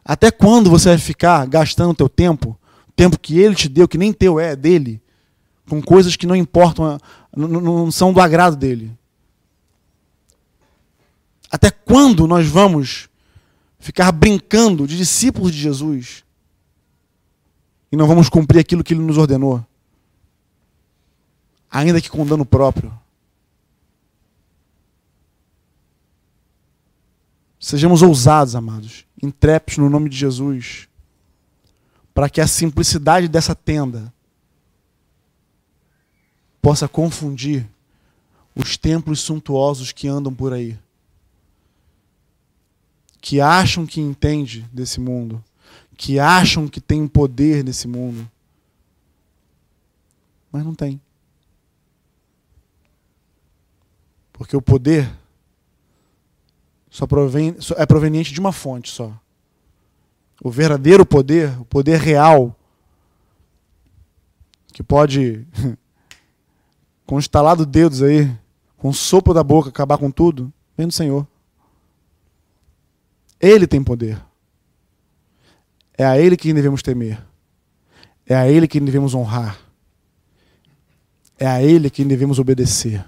Até 0.04 0.30
quando 0.30 0.70
você 0.70 0.90
vai 0.90 0.98
ficar 0.98 1.48
gastando 1.48 1.94
teu 1.94 2.10
tempo, 2.10 2.60
tempo 2.98 3.18
que 3.18 3.40
Ele 3.40 3.56
te 3.56 3.70
deu, 3.70 3.88
que 3.88 3.98
nem 3.98 4.12
teu 4.12 4.42
é, 4.42 4.52
é 4.52 4.56
dele, 4.58 5.02
com 5.70 5.82
coisas 5.82 6.18
que 6.18 6.28
não 6.28 6.36
importam, 6.36 7.00
não 7.34 7.90
são 7.90 8.12
do 8.12 8.20
agrado 8.20 8.58
dele? 8.58 8.92
Até 11.50 11.72
quando 11.72 12.28
nós 12.28 12.46
vamos 12.46 13.08
ficar 13.80 14.12
brincando 14.12 14.86
de 14.86 14.98
discípulos 14.98 15.54
de 15.54 15.60
Jesus 15.60 16.26
e 17.90 17.96
não 17.96 18.06
vamos 18.06 18.28
cumprir 18.28 18.60
aquilo 18.60 18.84
que 18.84 18.94
Ele 18.94 19.02
nos 19.02 19.18
ordenou? 19.18 19.66
Ainda 21.72 22.02
que 22.02 22.10
com 22.10 22.26
dano 22.26 22.44
próprio. 22.46 22.99
Sejamos 27.60 28.02
ousados, 28.02 28.56
amados, 28.56 29.06
intrépidos 29.22 29.80
no 29.80 29.90
nome 29.90 30.10
de 30.10 30.16
Jesus, 30.16 30.88
para 32.14 32.30
que 32.30 32.40
a 32.40 32.48
simplicidade 32.48 33.28
dessa 33.28 33.54
tenda 33.54 34.14
possa 36.62 36.88
confundir 36.88 37.70
os 38.56 38.78
templos 38.78 39.20
suntuosos 39.20 39.92
que 39.92 40.08
andam 40.08 40.34
por 40.34 40.54
aí, 40.54 40.80
que 43.20 43.42
acham 43.42 43.86
que 43.86 44.00
entende 44.00 44.62
desse 44.72 45.02
mundo, 45.02 45.44
que 45.98 46.18
acham 46.18 46.66
que 46.66 46.80
tem 46.80 47.06
poder 47.08 47.64
nesse 47.64 47.90
mundo, 47.90 48.30
mas 50.50 50.64
não 50.64 50.74
tem. 50.74 51.00
Porque 54.32 54.56
o 54.56 54.62
poder 54.62 55.19
só, 56.90 57.06
provém, 57.06 57.56
é 57.78 57.86
proveniente 57.86 58.34
de 58.34 58.40
uma 58.40 58.52
fonte 58.52 58.90
só. 58.90 59.14
O 60.42 60.50
verdadeiro 60.50 61.06
poder, 61.06 61.60
o 61.60 61.66
poder 61.66 62.00
real, 62.00 62.56
que 64.74 64.82
pode, 64.82 65.46
com 67.06 67.18
dos 67.18 67.66
dedos 67.68 68.02
aí, 68.02 68.32
com 68.78 68.90
o 68.90 68.94
sopro 68.94 69.34
da 69.34 69.44
boca, 69.44 69.70
acabar 69.70 69.98
com 69.98 70.10
tudo, 70.10 70.52
vem 70.76 70.88
do 70.88 70.94
Senhor. 70.94 71.28
Ele 73.40 73.68
tem 73.68 73.84
poder. 73.84 74.22
É 75.98 76.06
a 76.06 76.18
Ele 76.18 76.36
que 76.36 76.54
devemos 76.54 76.82
temer. 76.82 77.22
É 78.26 78.36
a 78.36 78.50
Ele 78.50 78.68
que 78.68 78.80
devemos 78.80 79.14
honrar. 79.14 79.60
É 81.38 81.48
a 81.48 81.62
Ele 81.62 81.90
que 81.90 82.04
devemos 82.04 82.40
obedecer. 82.40 83.06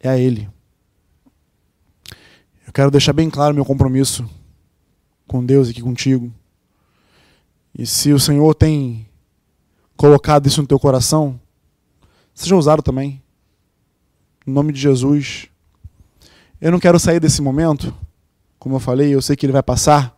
É 0.00 0.08
a 0.08 0.18
Ele 0.18 0.48
quero 2.76 2.90
deixar 2.90 3.14
bem 3.14 3.30
claro 3.30 3.54
meu 3.54 3.64
compromisso 3.64 4.28
com 5.26 5.42
Deus 5.42 5.70
aqui 5.70 5.80
contigo. 5.80 6.30
E 7.74 7.86
se 7.86 8.12
o 8.12 8.20
Senhor 8.20 8.54
tem 8.54 9.08
colocado 9.96 10.46
isso 10.46 10.60
no 10.60 10.68
teu 10.68 10.78
coração, 10.78 11.40
seja 12.34 12.54
ousado 12.54 12.82
também. 12.82 13.22
Em 14.46 14.50
nome 14.50 14.74
de 14.74 14.78
Jesus. 14.78 15.48
Eu 16.60 16.70
não 16.70 16.78
quero 16.78 17.00
sair 17.00 17.18
desse 17.18 17.40
momento, 17.40 17.94
como 18.58 18.76
eu 18.76 18.80
falei, 18.80 19.14
eu 19.14 19.22
sei 19.22 19.36
que 19.36 19.46
ele 19.46 19.54
vai 19.54 19.62
passar. 19.62 20.14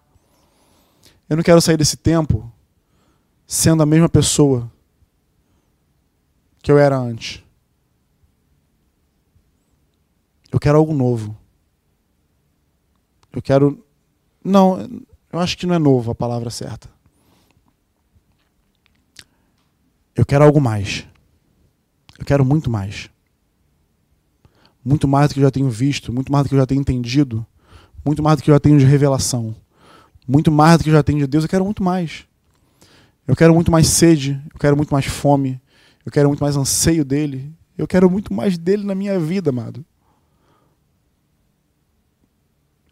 Eu 1.31 1.37
não 1.37 1.45
quero 1.45 1.61
sair 1.61 1.77
desse 1.77 1.97
tempo 1.97 2.53
sendo 3.47 3.85
a 3.85 3.87
mesma 3.87 4.09
pessoa 4.09 4.69
que 6.61 6.73
eu 6.73 6.77
era 6.77 6.99
antes. 6.99 7.41
Eu 10.51 10.59
quero 10.59 10.77
algo 10.77 10.93
novo. 10.93 11.38
Eu 13.33 13.43
quero. 13.43 13.85
Não, 14.45 14.81
eu 15.33 15.39
acho 15.39 15.57
que 15.57 15.67
não 15.67 15.75
é 15.75 15.79
novo 15.79 16.11
a 16.11 16.15
palavra 16.15 16.51
certa. 16.51 16.89
Eu 20.15 20.27
quero 20.27 20.45
algo 20.45 20.61
mais. 20.61 21.07
Eu 22.19 22.25
quero 22.25 22.45
muito 22.45 22.69
mais. 22.71 23.09
Muito 24.85 25.07
mais 25.07 25.29
do 25.29 25.35
que 25.35 25.41
eu 25.41 25.45
já 25.45 25.51
tenho 25.51 25.71
visto, 25.71 26.13
muito 26.13 26.33
mais 26.33 26.45
do 26.45 26.49
que 26.49 26.55
eu 26.55 26.59
já 26.59 26.67
tenho 26.67 26.81
entendido, 26.81 27.47
muito 28.05 28.23
mais 28.23 28.39
do 28.39 28.43
que 28.43 28.51
eu 28.51 28.55
já 28.55 28.61
tenho 28.61 28.79
de 28.79 28.85
revelação, 28.85 29.55
muito 30.27 30.51
mais 30.51 30.79
do 30.79 30.85
que 30.85 30.91
eu 30.91 30.95
já 30.95 31.03
tenho 31.03 31.19
de 31.19 31.27
Deus. 31.27 31.45
Eu 31.45 31.51
quero 31.51 31.65
muito 31.65 31.83
mais. 31.83 32.27
Eu 33.27 33.37
quero 33.37 33.55
muito 33.55 33.71
mais 33.71 33.87
sede, 33.87 34.43
eu 34.53 34.59
quero 34.59 34.77
muito 34.77 34.91
mais 34.91 35.05
fome, 35.05 35.61
eu 36.05 36.11
quero 36.11 36.29
muito 36.29 36.41
mais 36.41 36.57
anseio 36.57 37.05
dele, 37.05 37.53
eu 37.77 37.87
quero 37.87 38.11
muito 38.11 38.33
mais 38.33 38.57
dele 38.57 38.85
na 38.85 38.95
minha 38.95 39.21
vida, 39.21 39.51
amado. 39.51 39.85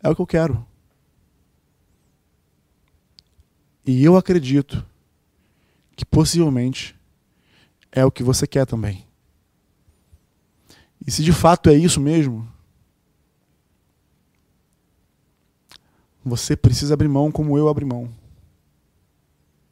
É 0.07 0.09
o 0.09 0.14
que 0.14 0.22
eu 0.22 0.26
quero. 0.26 0.64
E 3.84 4.04
eu 4.04 4.16
acredito 4.16 4.86
que 5.96 6.04
possivelmente 6.04 6.94
é 7.90 8.04
o 8.04 8.11
que 8.12 8.22
você 8.22 8.46
quer 8.46 8.64
também. 8.66 9.04
E 11.04 11.11
se 11.11 11.24
de 11.24 11.32
fato 11.32 11.68
é 11.68 11.74
isso 11.74 12.00
mesmo, 12.00 12.48
você 16.24 16.57
precisa 16.57 16.94
abrir 16.94 17.09
mão 17.09 17.32
como 17.32 17.59
eu 17.59 17.66
abri 17.66 17.84
mão. 17.84 18.09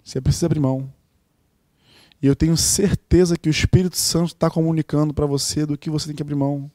Você 0.02 0.20
precisa 0.20 0.46
abrir 0.46 0.58
mão. 0.58 0.92
E 2.20 2.26
eu 2.26 2.34
tenho 2.34 2.56
certeza 2.56 3.38
que 3.38 3.48
o 3.48 3.52
Espírito 3.52 3.96
Santo 3.96 4.32
está 4.34 4.50
comunicando 4.50 5.14
para 5.14 5.26
você 5.26 5.64
do 5.64 5.78
que 5.78 5.88
você 5.88 6.08
tem 6.08 6.16
que 6.16 6.22
abrir 6.22 6.34
mão 6.34 6.68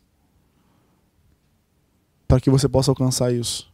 para 2.30 2.40
que 2.40 2.52
você 2.52 2.70
possa 2.70 2.92
alcançar 2.92 3.34
isso. 3.34 3.74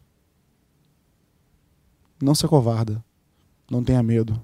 Não 2.21 2.33
se 2.33 2.45
acovarda. 2.45 3.03
Não 3.69 3.83
tenha 3.83 4.01
medo. 4.01 4.41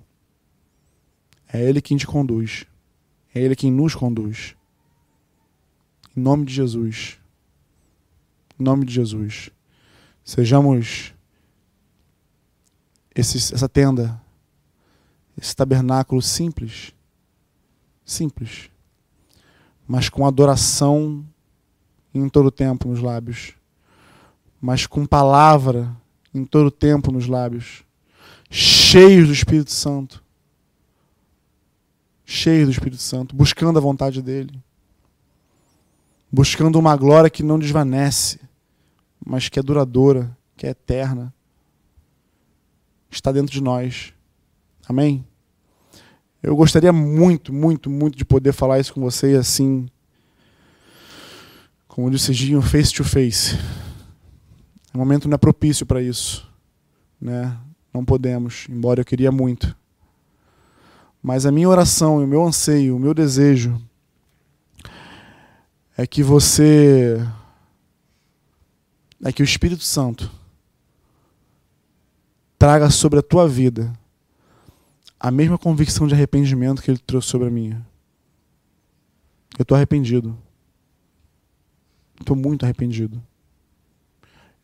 É 1.47 1.63
Ele 1.63 1.81
quem 1.81 1.95
te 1.95 2.05
conduz. 2.05 2.65
É 3.33 3.39
Ele 3.39 3.55
quem 3.55 3.71
nos 3.71 3.95
conduz. 3.95 4.53
Em 6.15 6.19
nome 6.19 6.43
de 6.43 6.53
Jesus. 6.53 7.17
Em 8.59 8.63
nome 8.63 8.83
de 8.83 8.93
Jesus. 8.93 9.49
Sejamos 10.25 11.13
esse, 13.15 13.37
essa 13.37 13.69
tenda, 13.69 14.21
esse 15.37 15.55
tabernáculo 15.55 16.21
simples. 16.21 16.93
Simples. 18.03 18.69
Mas 19.87 20.09
com 20.09 20.27
adoração 20.27 21.25
em 22.13 22.27
todo 22.27 22.47
o 22.47 22.51
tempo 22.51 22.89
nos 22.89 22.99
lábios 22.99 23.55
mas 24.61 24.85
com 24.85 25.05
palavra 25.05 25.91
em 26.33 26.45
todo 26.45 26.67
o 26.67 26.71
tempo 26.71 27.11
nos 27.11 27.27
lábios, 27.27 27.83
cheios 28.49 29.27
do 29.27 29.33
Espírito 29.33 29.71
Santo. 29.71 30.23
Cheios 32.23 32.67
do 32.67 32.71
Espírito 32.71 33.01
Santo, 33.01 33.35
buscando 33.35 33.77
a 33.77 33.81
vontade 33.81 34.21
dele. 34.21 34.57
Buscando 36.31 36.79
uma 36.79 36.95
glória 36.95 37.29
que 37.29 37.43
não 37.43 37.59
desvanece, 37.59 38.39
mas 39.25 39.49
que 39.49 39.59
é 39.59 39.63
duradoura, 39.63 40.37
que 40.55 40.65
é 40.65 40.69
eterna. 40.69 41.33
Está 43.09 43.31
dentro 43.31 43.51
de 43.51 43.61
nós. 43.61 44.13
Amém? 44.87 45.25
Eu 46.41 46.55
gostaria 46.55 46.93
muito, 46.93 47.51
muito, 47.51 47.89
muito 47.89 48.17
de 48.17 48.23
poder 48.23 48.53
falar 48.53 48.79
isso 48.79 48.93
com 48.93 49.01
vocês 49.01 49.35
assim, 49.37 49.87
como 51.87 52.09
disse 52.09 52.31
Ginho, 52.33 52.61
face 52.61 52.93
to 52.93 53.03
face. 53.03 53.57
O 54.93 54.97
momento 54.97 55.27
não 55.27 55.35
é 55.35 55.37
propício 55.37 55.85
para 55.85 56.01
isso. 56.01 56.47
Né? 57.19 57.57
Não 57.93 58.03
podemos, 58.03 58.65
embora 58.69 59.01
eu 59.01 59.05
queria 59.05 59.31
muito. 59.31 59.75
Mas 61.21 61.45
a 61.45 61.51
minha 61.51 61.69
oração, 61.69 62.23
o 62.23 62.27
meu 62.27 62.43
anseio, 62.43 62.95
o 62.95 62.99
meu 62.99 63.13
desejo 63.13 63.79
é 65.95 66.07
que 66.07 66.23
você 66.23 67.17
é 69.23 69.31
que 69.31 69.43
o 69.43 69.45
Espírito 69.45 69.83
Santo 69.83 70.31
traga 72.57 72.89
sobre 72.89 73.19
a 73.19 73.21
tua 73.21 73.47
vida 73.47 73.93
a 75.19 75.29
mesma 75.29 75.57
convicção 75.57 76.07
de 76.07 76.15
arrependimento 76.15 76.81
que 76.81 76.89
ele 76.89 76.97
trouxe 76.97 77.27
sobre 77.27 77.47
a 77.47 77.51
minha. 77.51 77.85
Eu 79.57 79.61
estou 79.61 79.75
arrependido. 79.75 80.35
Estou 82.19 82.35
muito 82.35 82.63
arrependido. 82.63 83.21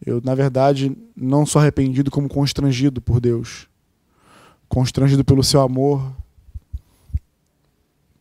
Eu, 0.05 0.21
na 0.23 0.35
verdade, 0.35 0.95
não 1.15 1.45
sou 1.45 1.59
arrependido 1.59 2.11
como 2.11 2.29
constrangido 2.29 3.01
por 3.01 3.19
Deus. 3.19 3.67
Constrangido 4.69 5.23
pelo 5.23 5.43
seu 5.43 5.61
amor, 5.61 6.13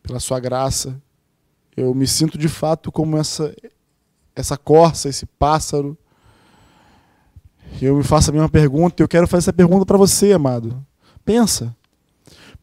pela 0.01 0.19
sua 0.19 0.39
graça. 0.39 1.01
Eu 1.75 1.93
me 1.93 2.07
sinto 2.07 2.37
de 2.37 2.47
fato 2.47 2.91
como 2.91 3.17
essa 3.17 3.53
essa 4.35 4.55
corça, 4.55 5.09
esse 5.09 5.25
pássaro. 5.25 5.97
Eu 7.81 7.97
me 7.97 8.03
faço 8.03 8.29
a 8.29 8.33
mesma 8.33 8.49
pergunta 8.49 9.01
e 9.01 9.03
eu 9.03 9.07
quero 9.07 9.27
fazer 9.27 9.45
essa 9.45 9.53
pergunta 9.53 9.85
para 9.85 9.97
você, 9.97 10.31
amado. 10.31 10.85
Pensa. 11.25 11.75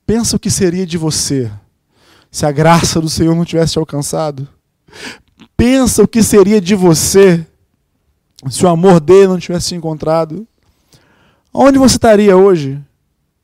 Pensa 0.06 0.36
o 0.36 0.40
que 0.40 0.50
seria 0.50 0.86
de 0.86 0.96
você 0.96 1.50
se 2.30 2.44
a 2.46 2.52
graça 2.52 3.00
do 3.00 3.08
Senhor 3.08 3.34
não 3.34 3.44
tivesse 3.44 3.72
te 3.72 3.78
alcançado. 3.78 4.48
Pensa 5.56 6.02
o 6.02 6.08
que 6.08 6.22
seria 6.22 6.60
de 6.60 6.74
você 6.74 7.46
se 8.51 8.64
o 8.64 8.68
amor 8.68 9.01
dele 9.01 9.28
não 9.28 9.38
tivesse 9.38 9.68
te 9.68 9.74
encontrado. 9.74 10.47
Onde 11.53 11.78
você 11.78 11.97
estaria 11.97 12.36
hoje? 12.36 12.82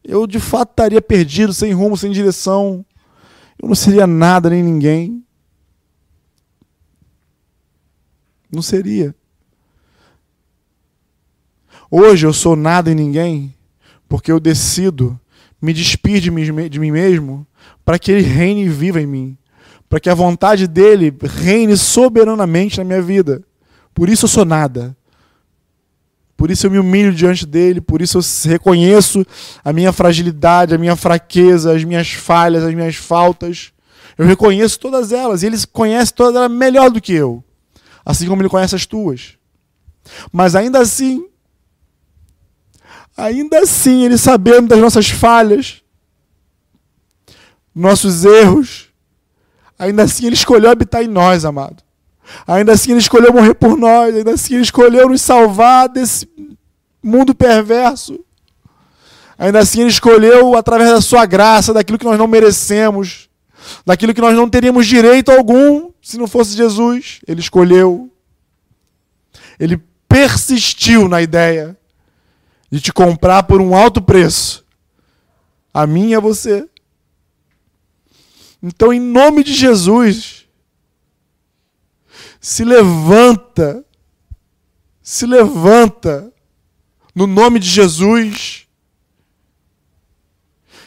Eu 0.03 0.27
de 0.27 0.41
fato 0.41 0.71
estaria 0.71 1.01
perdido, 1.01 1.53
sem 1.53 1.73
rumo, 1.73 1.97
sem 1.97 2.11
direção. 2.11 2.85
Eu 3.61 3.69
não 3.69 3.75
seria 3.75 4.07
nada 4.07 4.51
nem 4.51 4.63
ninguém. 4.63 5.25
Não 8.51 8.63
seria. 8.63 9.15
Hoje 11.91 12.27
eu 12.27 12.33
sou 12.33 12.57
nada 12.57 12.91
e 12.91 12.95
ninguém 12.95 13.55
porque 14.09 14.33
eu 14.33 14.41
decido 14.41 15.19
me 15.63 15.73
despir 15.73 16.21
de 16.21 16.31
mim, 16.31 16.69
de 16.69 16.81
mim 16.81 16.91
mesmo 16.91 17.47
para 17.85 17.99
que 17.99 18.11
Ele 18.11 18.23
reine 18.23 18.65
e 18.65 18.69
viva 18.69 19.01
em 19.01 19.07
mim. 19.07 19.39
Para 19.89 20.01
que 20.01 20.11
a 20.11 20.15
vontade 20.15 20.67
dele 20.67 21.15
reine 21.23 21.77
soberanamente 21.77 22.79
na 22.79 22.85
minha 22.85 23.03
vida. 23.03 23.43
Por 23.95 24.09
isso 24.09 24.25
eu 24.25 24.29
sou 24.29 24.45
nada. 24.45 24.97
Por 26.41 26.51
isso 26.51 26.67
eu 26.67 26.71
me 26.71 26.79
humilho 26.79 27.13
diante 27.13 27.45
dele, 27.45 27.83
por 27.83 28.01
isso 28.01 28.17
eu 28.17 28.51
reconheço 28.51 29.27
a 29.63 29.75
minha 29.75 29.93
fragilidade, 29.93 30.75
a 30.75 30.79
minha 30.79 30.97
fraqueza, 30.97 31.77
as 31.77 31.85
minhas 31.85 32.13
falhas, 32.13 32.65
as 32.65 32.73
minhas 32.75 32.97
faltas. 32.97 33.73
Eu 34.17 34.25
reconheço 34.25 34.81
todas 34.81 35.13
elas 35.13 35.43
e 35.43 35.47
ele 35.47 35.59
conhece 35.71 36.15
todas 36.15 36.35
elas 36.35 36.51
melhor 36.51 36.91
do 36.91 36.99
que 36.99 37.13
eu, 37.13 37.45
assim 38.03 38.27
como 38.27 38.41
ele 38.41 38.49
conhece 38.49 38.75
as 38.75 38.87
tuas. 38.87 39.37
Mas 40.33 40.55
ainda 40.55 40.79
assim, 40.79 41.27
ainda 43.15 43.59
assim, 43.59 44.05
ele 44.05 44.17
sabendo 44.17 44.69
das 44.69 44.79
nossas 44.79 45.11
falhas, 45.11 45.83
nossos 47.75 48.25
erros, 48.25 48.89
ainda 49.79 50.05
assim 50.05 50.25
ele 50.25 50.37
escolheu 50.37 50.71
habitar 50.71 51.05
em 51.05 51.09
nós, 51.09 51.45
amado. 51.45 51.83
Ainda 52.47 52.73
assim 52.73 52.91
ele 52.91 53.01
escolheu 53.01 53.33
morrer 53.33 53.55
por 53.55 53.77
nós, 53.77 54.15
ainda 54.15 54.33
assim 54.33 54.55
ele 54.55 54.63
escolheu 54.63 55.09
nos 55.09 55.21
salvar 55.21 55.89
desse 55.89 56.29
mundo 57.03 57.35
perverso. 57.35 58.19
Ainda 59.39 59.61
assim 59.61 59.81
ele 59.81 59.91
escolheu 59.91 60.57
através 60.57 60.91
da 60.91 61.01
sua 61.01 61.25
graça, 61.27 61.73
daquilo 61.73 61.99
que 61.99 62.05
nós 62.05 62.19
não 62.19 62.27
merecemos, 62.27 63.29
daquilo 63.87 64.15
que 64.15 64.21
nós 64.21 64.35
não 64.35 64.49
teríamos 64.49 64.87
direito 64.87 65.31
algum 65.31 65.91
se 66.03 66.19
não 66.19 66.27
fosse 66.27 66.57
Jesus, 66.57 67.21
ele 67.27 67.41
escolheu. 67.41 68.11
Ele 69.59 69.81
persistiu 70.09 71.09
na 71.09 71.21
ideia 71.21 71.77
de 72.71 72.81
te 72.81 72.93
comprar 72.93 73.43
por 73.45 73.61
um 73.61 73.77
alto 73.77 74.01
preço. 74.01 74.65
A 75.73 75.87
mim 75.87 76.09
e 76.11 76.15
a 76.15 76.21
você. 76.21 76.69
Então, 78.63 78.93
em 78.93 79.01
nome 79.01 79.45
de 79.45 79.55
Jesus, 79.55 80.40
se 82.41 82.65
levanta, 82.65 83.85
se 85.03 85.27
levanta 85.27 86.33
no 87.15 87.27
nome 87.27 87.59
de 87.59 87.69
Jesus 87.69 88.67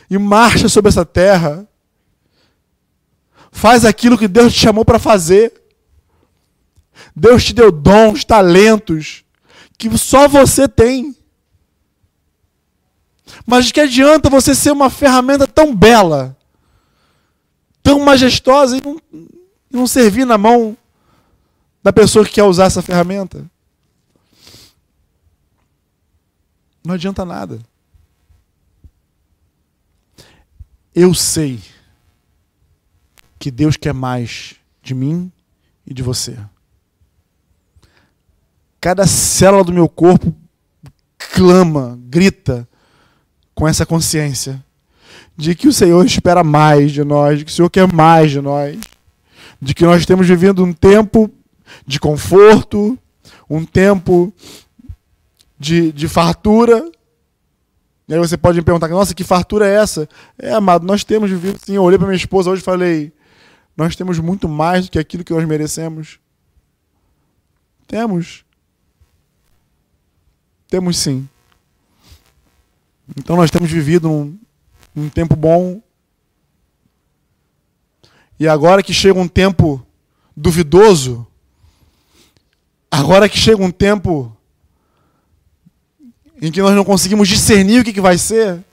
e 0.10 0.18
marcha 0.18 0.68
sobre 0.68 0.90
essa 0.90 1.06
terra. 1.06 1.68
Faz 3.52 3.86
aquilo 3.86 4.18
que 4.18 4.28
Deus 4.28 4.52
te 4.52 4.60
chamou 4.60 4.84
para 4.84 4.98
fazer. 4.98 5.54
Deus 7.16 7.46
te 7.46 7.54
deu 7.54 7.72
dons, 7.72 8.26
talentos 8.26 9.24
que 9.78 9.96
só 9.98 10.28
você 10.28 10.68
tem. 10.68 11.16
Mas 13.46 13.66
de 13.66 13.74
que 13.74 13.82
adianta 13.82 14.30
você 14.30 14.56
ser 14.56 14.72
uma 14.72 14.90
ferramenta 14.90 15.46
tão 15.46 15.76
bela, 15.76 16.38
tão 17.82 18.00
majestosa 18.00 18.78
e 18.78 18.82
não, 18.82 19.00
não 19.70 19.88
servir 19.88 20.26
na 20.26 20.38
mão 20.38 20.78
da 21.84 21.92
pessoa 21.92 22.26
que 22.26 22.32
quer 22.32 22.44
usar 22.44 22.66
essa 22.66 22.82
ferramenta? 22.82 23.46
Não 26.84 26.96
adianta 26.96 27.26
nada. 27.26 27.60
Eu 30.96 31.14
sei 31.14 31.60
que 33.38 33.52
Deus 33.52 33.76
quer 33.76 33.94
mais 33.94 34.56
de 34.82 34.94
mim 34.94 35.32
e 35.86 35.94
de 35.94 36.02
você. 36.02 36.38
Cada 38.80 39.06
célula 39.06 39.64
do 39.64 39.74
meu 39.74 39.90
corpo 39.90 40.34
clama, 41.18 42.00
grita 42.04 42.68
com 43.56 43.68
essa 43.68 43.86
consciência 43.86 44.64
de 45.36 45.56
que 45.56 45.68
o 45.68 45.74
Senhor 45.74 46.06
espera 46.06 46.44
mais 46.44 46.92
de 46.92 47.04
nós, 47.04 47.40
de 47.40 47.46
que 47.46 47.52
o 47.52 47.54
Senhor 47.54 47.70
quer 47.70 47.92
mais 47.92 48.32
de 48.32 48.40
nós, 48.40 48.80
de 49.62 49.74
que 49.74 49.84
nós 49.84 50.02
estamos 50.02 50.28
vivendo 50.28 50.64
um 50.64 50.74
tempo 50.74 51.32
de 51.86 52.00
conforto, 52.00 52.98
um 53.50 53.66
tempo 53.66 54.34
de, 55.60 55.92
de 55.92 56.08
fartura. 56.08 56.92
E 58.08 58.14
aí 58.14 58.20
você 58.20 58.38
pode 58.38 58.58
me 58.58 58.64
perguntar, 58.64 58.90
nossa, 58.90 59.16
que 59.16 59.24
fartura 59.24 59.68
é 59.68 59.76
essa? 59.76 60.10
É, 60.38 60.54
amado, 60.54 60.86
nós 60.86 61.04
temos 61.04 61.30
vivido 61.30 61.58
sim. 61.66 61.76
Eu 61.76 61.84
olhei 61.84 61.98
para 61.98 62.08
minha 62.08 62.18
esposa 62.18 62.50
hoje 62.50 62.62
e 62.62 62.66
falei, 62.66 63.14
nós 63.76 63.96
temos 63.96 64.20
muito 64.20 64.48
mais 64.48 64.86
do 64.86 64.92
que 64.92 65.00
aquilo 65.00 65.24
que 65.24 65.34
nós 65.34 65.48
merecemos. 65.48 66.20
Temos. 67.88 68.46
Temos 70.68 70.98
sim. 70.98 71.28
Então 73.18 73.36
nós 73.36 73.52
temos 73.52 73.72
vivido 73.72 74.10
um, 74.10 74.38
um 74.96 75.10
tempo 75.10 75.36
bom. 75.36 75.82
E 78.40 78.48
agora 78.48 78.84
que 78.84 78.94
chega 78.94 79.20
um 79.20 79.28
tempo 79.28 79.86
duvidoso, 80.36 81.26
agora 82.94 83.28
que 83.28 83.40
chega 83.40 83.64
um 83.64 83.72
tempo 83.72 84.38
em 86.40 86.52
que 86.52 86.62
nós 86.62 86.76
não 86.76 86.86
conseguimos 86.86 87.28
discernir 87.28 87.80
o 87.80 87.84
que, 87.84 88.00
vai 88.00 88.20
ser, 88.20 88.64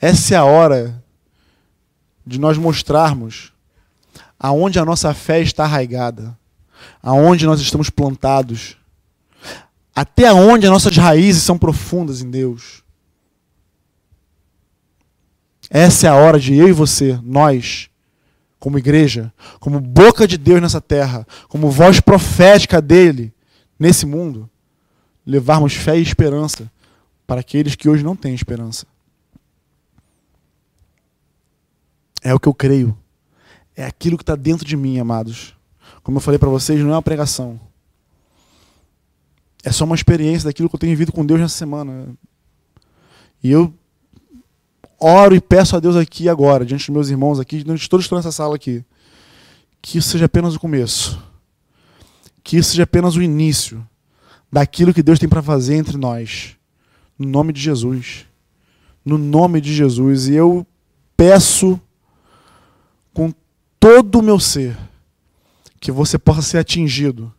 essa 0.00 0.34
é 0.34 0.38
a 0.38 0.44
hora 0.44 1.04
de 2.26 2.40
nós 2.40 2.56
mostrarmos 2.56 3.52
aonde 4.38 4.78
a 4.78 4.84
nossa 4.84 5.12
fé 5.12 5.42
está 5.42 5.64
arraigada, 5.64 6.38
aonde 7.02 7.44
nós 7.44 7.60
estamos 7.60 7.90
plantados, 7.90 8.78
até 9.94 10.32
onde 10.32 10.64
as 10.64 10.72
nossas 10.72 10.96
raízes 10.96 11.42
são 11.42 11.58
profundas 11.58 12.22
em 12.22 12.30
Deus. 12.30 12.82
Essa 15.68 16.06
é 16.06 16.10
a 16.10 16.14
hora 16.14 16.40
de 16.40 16.54
eu 16.54 16.68
e 16.68 16.72
você, 16.72 17.20
nós, 17.22 17.90
como 18.66 18.78
igreja, 18.78 19.32
como 19.60 19.78
boca 19.78 20.26
de 20.26 20.36
Deus 20.36 20.60
nessa 20.60 20.80
terra, 20.80 21.24
como 21.46 21.70
voz 21.70 22.00
profética 22.00 22.82
dele 22.82 23.32
nesse 23.78 24.04
mundo, 24.04 24.50
levarmos 25.24 25.74
fé 25.74 25.96
e 25.96 26.02
esperança 26.02 26.68
para 27.28 27.42
aqueles 27.42 27.76
que 27.76 27.88
hoje 27.88 28.02
não 28.02 28.16
têm 28.16 28.34
esperança. 28.34 28.84
É 32.20 32.34
o 32.34 32.40
que 32.40 32.48
eu 32.48 32.54
creio. 32.54 32.98
É 33.76 33.86
aquilo 33.86 34.16
que 34.16 34.24
está 34.24 34.34
dentro 34.34 34.66
de 34.66 34.76
mim, 34.76 34.98
amados. 34.98 35.54
Como 36.02 36.16
eu 36.16 36.20
falei 36.20 36.36
para 36.36 36.48
vocês, 36.48 36.80
não 36.80 36.90
é 36.90 36.94
uma 36.94 37.02
pregação. 37.02 37.60
É 39.62 39.70
só 39.70 39.84
uma 39.84 39.94
experiência 39.94 40.48
daquilo 40.48 40.68
que 40.68 40.74
eu 40.74 40.80
tenho 40.80 40.90
vivido 40.90 41.12
com 41.12 41.24
Deus 41.24 41.38
nessa 41.38 41.56
semana. 41.56 42.08
E 43.40 43.48
eu 43.48 43.72
oro 44.98 45.34
e 45.34 45.40
peço 45.40 45.76
a 45.76 45.80
Deus 45.80 45.96
aqui 45.96 46.28
agora, 46.28 46.64
diante 46.64 46.86
dos 46.86 46.94
meus 46.94 47.08
irmãos 47.08 47.38
aqui, 47.38 47.62
diante 47.62 47.82
de 47.82 47.88
todos 47.88 48.04
que 48.04 48.06
estão 48.06 48.18
nessa 48.18 48.32
sala 48.32 48.56
aqui, 48.56 48.84
que 49.82 49.98
isso 49.98 50.10
seja 50.10 50.24
apenas 50.24 50.54
o 50.54 50.60
começo. 50.60 51.22
Que 52.42 52.56
isso 52.56 52.70
seja 52.70 52.84
apenas 52.84 53.16
o 53.16 53.22
início 53.22 53.86
daquilo 54.50 54.94
que 54.94 55.02
Deus 55.02 55.18
tem 55.18 55.28
para 55.28 55.42
fazer 55.42 55.76
entre 55.76 55.96
nós. 55.96 56.56
No 57.18 57.28
nome 57.28 57.52
de 57.52 57.60
Jesus. 57.60 58.26
No 59.04 59.18
nome 59.18 59.60
de 59.60 59.74
Jesus. 59.74 60.28
E 60.28 60.34
eu 60.34 60.66
peço 61.16 61.80
com 63.12 63.32
todo 63.80 64.18
o 64.18 64.22
meu 64.22 64.38
ser 64.38 64.76
que 65.80 65.92
você 65.92 66.18
possa 66.18 66.42
ser 66.42 66.58
atingido, 66.58 67.32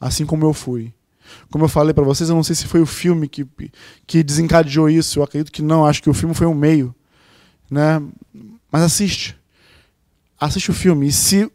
assim 0.00 0.24
como 0.24 0.44
eu 0.44 0.54
fui. 0.54 0.92
Como 1.50 1.64
eu 1.64 1.68
falei 1.68 1.92
para 1.92 2.04
vocês, 2.04 2.28
eu 2.28 2.36
não 2.36 2.42
sei 2.42 2.54
se 2.54 2.66
foi 2.66 2.80
o 2.80 2.86
filme 2.86 3.28
que, 3.28 3.46
que 4.06 4.22
desencadeou 4.22 4.88
isso, 4.88 5.18
eu 5.18 5.22
acredito 5.22 5.52
que 5.52 5.62
não, 5.62 5.86
acho 5.86 6.02
que 6.02 6.10
o 6.10 6.14
filme 6.14 6.34
foi 6.34 6.46
um 6.46 6.54
meio 6.54 6.94
né? 7.70 8.02
Mas 8.70 8.82
assiste. 8.82 9.36
Assiste 10.38 10.70
o 10.70 10.74
filme. 10.74 11.06
E 11.06 11.12
se 11.12 11.50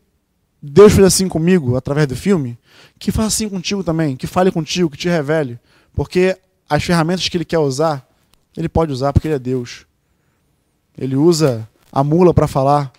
Deus 0.61 0.93
fez 0.93 1.05
assim 1.05 1.27
comigo 1.27 1.75
através 1.75 2.07
do 2.07 2.15
filme, 2.15 2.57
que 2.97 3.11
faça 3.11 3.27
assim 3.27 3.49
contigo 3.49 3.83
também, 3.83 4.15
que 4.15 4.27
fale 4.27 4.51
contigo, 4.51 4.89
que 4.89 4.97
te 4.97 5.09
revele. 5.09 5.59
Porque 5.93 6.37
as 6.69 6.83
ferramentas 6.83 7.27
que 7.27 7.37
ele 7.37 7.45
quer 7.45 7.59
usar, 7.59 8.07
ele 8.55 8.69
pode 8.69 8.91
usar 8.91 9.13
porque 9.13 9.27
ele 9.27 9.35
é 9.35 9.39
Deus. 9.39 9.85
Ele 10.97 11.15
usa 11.15 11.67
a 11.91 12.03
mula 12.03 12.33
para 12.33 12.47
falar 12.47 12.91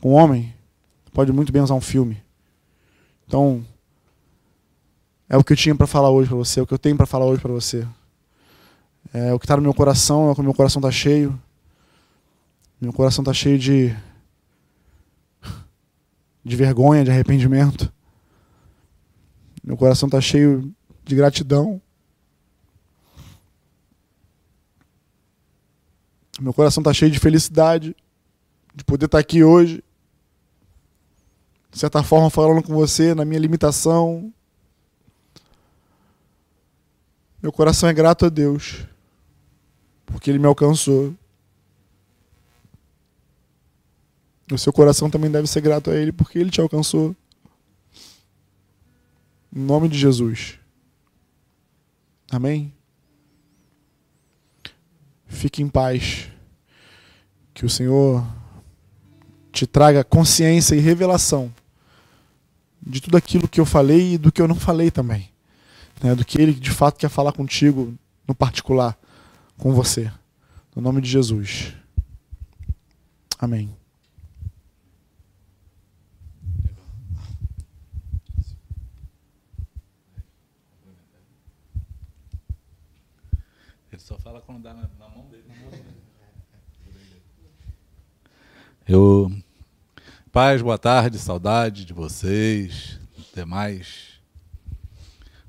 com 0.00 0.10
o 0.10 0.12
homem, 0.12 0.54
pode 1.12 1.32
muito 1.32 1.52
bem 1.52 1.62
usar 1.62 1.74
um 1.74 1.80
filme. 1.80 2.22
Então, 3.26 3.64
é 5.28 5.36
o 5.36 5.44
que 5.44 5.52
eu 5.52 5.56
tinha 5.56 5.74
para 5.74 5.86
falar 5.86 6.10
hoje 6.10 6.28
para 6.28 6.36
você, 6.36 6.60
é 6.60 6.62
o 6.62 6.66
que 6.66 6.74
eu 6.74 6.78
tenho 6.78 6.96
para 6.96 7.06
falar 7.06 7.26
hoje 7.26 7.40
para 7.40 7.52
você. 7.52 7.86
É 9.12 9.32
o 9.32 9.38
que 9.38 9.44
está 9.44 9.56
no 9.56 9.62
meu 9.62 9.74
coração, 9.74 10.28
é 10.28 10.32
o 10.32 10.34
que 10.34 10.40
o 10.40 10.44
meu 10.44 10.54
coração 10.54 10.80
está 10.80 10.90
cheio. 10.90 11.38
Meu 12.80 12.92
coração 12.92 13.22
está 13.22 13.32
cheio 13.32 13.58
de 13.58 13.96
de 16.44 16.56
vergonha, 16.56 17.02
de 17.02 17.10
arrependimento. 17.10 17.90
Meu 19.62 19.76
coração 19.76 20.06
está 20.06 20.20
cheio 20.20 20.74
de 21.02 21.16
gratidão. 21.16 21.80
Meu 26.38 26.52
coração 26.52 26.82
está 26.82 26.92
cheio 26.92 27.10
de 27.10 27.18
felicidade 27.18 27.96
de 28.74 28.84
poder 28.84 29.06
estar 29.06 29.18
tá 29.18 29.20
aqui 29.20 29.42
hoje. 29.42 29.82
De 31.70 31.78
certa 31.78 32.02
forma, 32.02 32.28
falando 32.28 32.62
com 32.62 32.74
você 32.74 33.14
na 33.14 33.24
minha 33.24 33.40
limitação. 33.40 34.32
Meu 37.42 37.52
coração 37.52 37.88
é 37.88 37.92
grato 37.92 38.26
a 38.26 38.28
Deus, 38.28 38.86
porque 40.06 40.30
Ele 40.30 40.38
me 40.38 40.46
alcançou. 40.46 41.14
O 44.50 44.58
seu 44.58 44.72
coração 44.72 45.08
também 45.08 45.30
deve 45.30 45.46
ser 45.46 45.60
grato 45.60 45.90
a 45.90 45.94
Ele, 45.96 46.12
porque 46.12 46.38
Ele 46.38 46.50
te 46.50 46.60
alcançou. 46.60 47.16
Em 49.54 49.60
nome 49.60 49.88
de 49.88 49.98
Jesus. 49.98 50.58
Amém? 52.30 52.72
Fique 55.26 55.62
em 55.62 55.68
paz. 55.68 56.28
Que 57.54 57.64
o 57.64 57.70
Senhor 57.70 58.26
te 59.52 59.66
traga 59.66 60.02
consciência 60.02 60.74
e 60.74 60.80
revelação 60.80 61.52
de 62.82 63.00
tudo 63.00 63.16
aquilo 63.16 63.48
que 63.48 63.60
eu 63.60 63.64
falei 63.64 64.14
e 64.14 64.18
do 64.18 64.30
que 64.30 64.42
eu 64.42 64.48
não 64.48 64.56
falei 64.56 64.90
também. 64.90 65.30
Né? 66.02 66.14
Do 66.14 66.24
que 66.24 66.40
Ele 66.40 66.52
de 66.52 66.70
fato 66.70 66.98
quer 66.98 67.08
falar 67.08 67.32
contigo, 67.32 67.94
no 68.26 68.34
particular, 68.34 68.98
com 69.56 69.72
você. 69.72 70.12
No 70.74 70.82
nome 70.82 71.00
de 71.00 71.08
Jesus. 71.08 71.72
Amém. 73.38 73.74
Só 84.04 84.18
fala 84.18 84.42
quando 84.42 84.62
dá 84.62 84.74
na, 84.74 84.86
na 84.98 85.08
mão 85.08 85.26
dele. 85.28 85.44
Eu. 88.86 89.32
Paz, 90.30 90.60
boa 90.60 90.76
tarde, 90.76 91.18
saudade 91.18 91.86
de 91.86 91.94
vocês, 91.94 93.00
demais. 93.34 94.20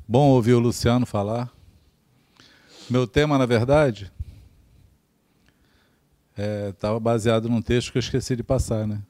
Bom 0.07 0.29
ouvir 0.29 0.53
o 0.53 0.59
Luciano 0.59 1.05
falar. 1.05 1.51
Meu 2.89 3.05
tema, 3.05 3.37
na 3.37 3.45
verdade, 3.45 4.09
estava 6.69 6.95
é, 6.95 6.99
baseado 7.01 7.49
num 7.49 7.61
texto 7.61 7.91
que 7.91 7.97
eu 7.97 7.99
esqueci 7.99 8.37
de 8.37 8.43
passar, 8.43 8.87
né? 8.87 9.01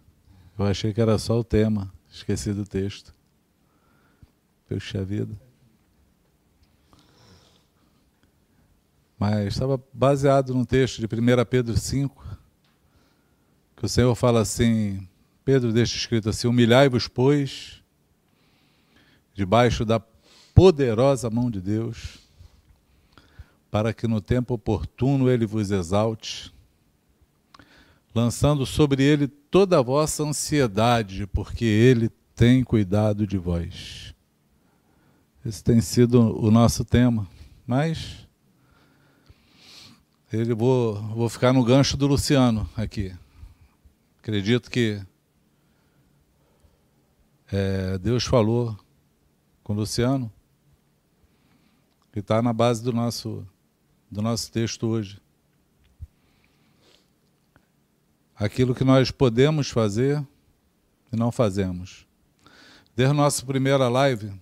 Eu 0.57 0.65
achei 0.65 0.91
que 0.91 1.01
era 1.01 1.19
só 1.19 1.37
o 1.37 1.43
tema, 1.43 1.93
esqueci 2.11 2.51
do 2.51 2.65
texto. 2.65 3.13
Puxa 4.67 5.05
vida. 5.05 5.39
mas 9.17 9.47
estava 9.47 9.81
baseado 9.93 10.53
num 10.53 10.65
texto 10.65 10.99
de 10.99 11.05
1 11.05 11.45
Pedro 11.49 11.77
5, 11.77 12.24
que 13.75 13.85
o 13.85 13.89
Senhor 13.89 14.15
fala 14.15 14.41
assim, 14.41 15.07
Pedro 15.43 15.73
deixa 15.73 15.97
escrito 15.97 16.29
assim, 16.29 16.47
humilhai-vos, 16.47 17.07
pois, 17.07 17.83
debaixo 19.33 19.83
da 19.83 20.01
poderosa 20.53 21.29
mão 21.29 21.51
de 21.51 21.59
Deus, 21.59 22.19
para 23.69 23.93
que 23.93 24.07
no 24.07 24.21
tempo 24.21 24.53
oportuno 24.53 25.29
ele 25.29 25.45
vos 25.45 25.69
exalte, 25.69 26.53
lançando 28.13 28.65
sobre 28.65 29.03
ele 29.03 29.27
toda 29.27 29.77
a 29.77 29.81
vossa 29.81 30.23
ansiedade, 30.23 31.27
porque 31.27 31.65
ele 31.65 32.09
tem 32.33 32.63
cuidado 32.63 33.27
de 33.27 33.37
vós. 33.37 34.15
Esse 35.45 35.61
tem 35.61 35.81
sido 35.81 36.41
o 36.41 36.49
nosso 36.49 36.85
tema, 36.85 37.27
mas 37.67 38.25
ele 40.31 40.53
vou, 40.53 40.95
vou 41.13 41.29
ficar 41.29 41.53
no 41.53 41.63
gancho 41.63 41.97
do 41.97 42.07
Luciano 42.07 42.67
aqui. 42.75 43.13
Acredito 44.25 44.71
que 44.71 44.99
é, 47.51 47.95
Deus 47.99 48.23
falou 48.23 48.75
com 49.63 49.73
o 49.73 49.75
Luciano, 49.75 50.33
que 52.11 52.21
está 52.21 52.41
na 52.41 52.51
base 52.51 52.83
do 52.83 52.91
nosso, 52.91 53.47
do 54.09 54.23
nosso 54.23 54.51
texto 54.51 54.87
hoje. 54.87 55.21
Aquilo 58.35 58.73
que 58.73 58.83
nós 58.83 59.11
podemos 59.11 59.69
fazer 59.69 60.25
e 61.13 61.15
não 61.15 61.31
fazemos. 61.31 62.07
Desde 62.95 63.11
a 63.11 63.15
nossa 63.15 63.45
primeira 63.45 63.87
live, 63.87 64.33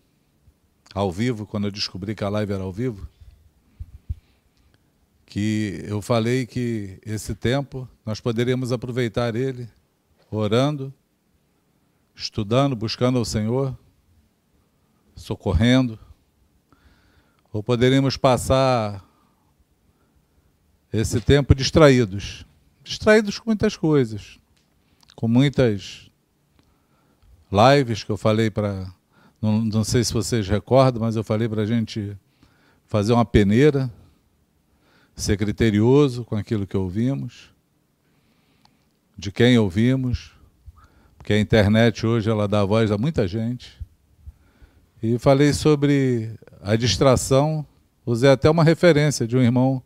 ao 0.96 1.12
vivo, 1.12 1.46
quando 1.46 1.68
eu 1.68 1.72
descobri 1.72 2.16
que 2.16 2.24
a 2.24 2.30
live 2.30 2.54
era 2.54 2.64
ao 2.64 2.72
vivo, 2.72 3.06
que 5.34 5.84
eu 5.88 6.00
falei 6.00 6.46
que 6.46 7.00
esse 7.04 7.34
tempo 7.34 7.90
nós 8.06 8.20
poderíamos 8.20 8.72
aproveitar 8.72 9.36
ele 9.36 9.68
orando, 10.30 10.94
estudando, 12.14 12.76
buscando 12.76 13.18
ao 13.18 13.26
Senhor, 13.26 13.76
socorrendo, 15.16 15.98
ou 17.52 17.64
poderíamos 17.64 18.16
passar 18.16 19.04
esse 20.94 21.20
tempo 21.20 21.56
distraídos, 21.56 22.46
distraídos 22.84 23.40
com 23.40 23.50
muitas 23.50 23.76
coisas, 23.76 24.38
com 25.16 25.28
muitas 25.28 26.12
lives 27.52 28.04
que 28.04 28.12
eu 28.12 28.18
falei 28.18 28.52
para, 28.52 28.88
não, 29.42 29.66
não 29.66 29.84
sei 29.84 30.04
se 30.04 30.14
vocês 30.14 30.48
recordam, 30.48 31.02
mas 31.02 31.16
eu 31.16 31.24
falei 31.24 31.50
para 31.50 31.64
a 31.64 31.66
gente 31.66 32.16
fazer 32.86 33.14
uma 33.14 33.26
peneira 33.26 33.92
ser 35.16 35.38
criterioso 35.38 36.26
com 36.26 36.36
aquilo 36.36 36.66
que 36.66 36.76
ouvimos, 36.76 37.52
de 39.18 39.32
quem 39.32 39.58
ouvimos, 39.58 40.34
porque 41.18 41.34
a 41.34 41.40
internet 41.40 42.06
hoje 42.06 42.30
ela 42.30 42.48
dá 42.48 42.66
voz 42.66 42.92
a 42.92 42.98
muita 42.98 43.28
gente. 43.28 43.80
E 45.02 45.18
falei 45.20 45.54
sobre 45.54 46.32
a 46.62 46.76
distração, 46.76 47.66
usei 48.06 48.30
até 48.30 48.50
uma 48.50 48.64
referência 48.64 49.28
de 49.28 49.38
um 49.38 49.42
irmão 49.42 49.82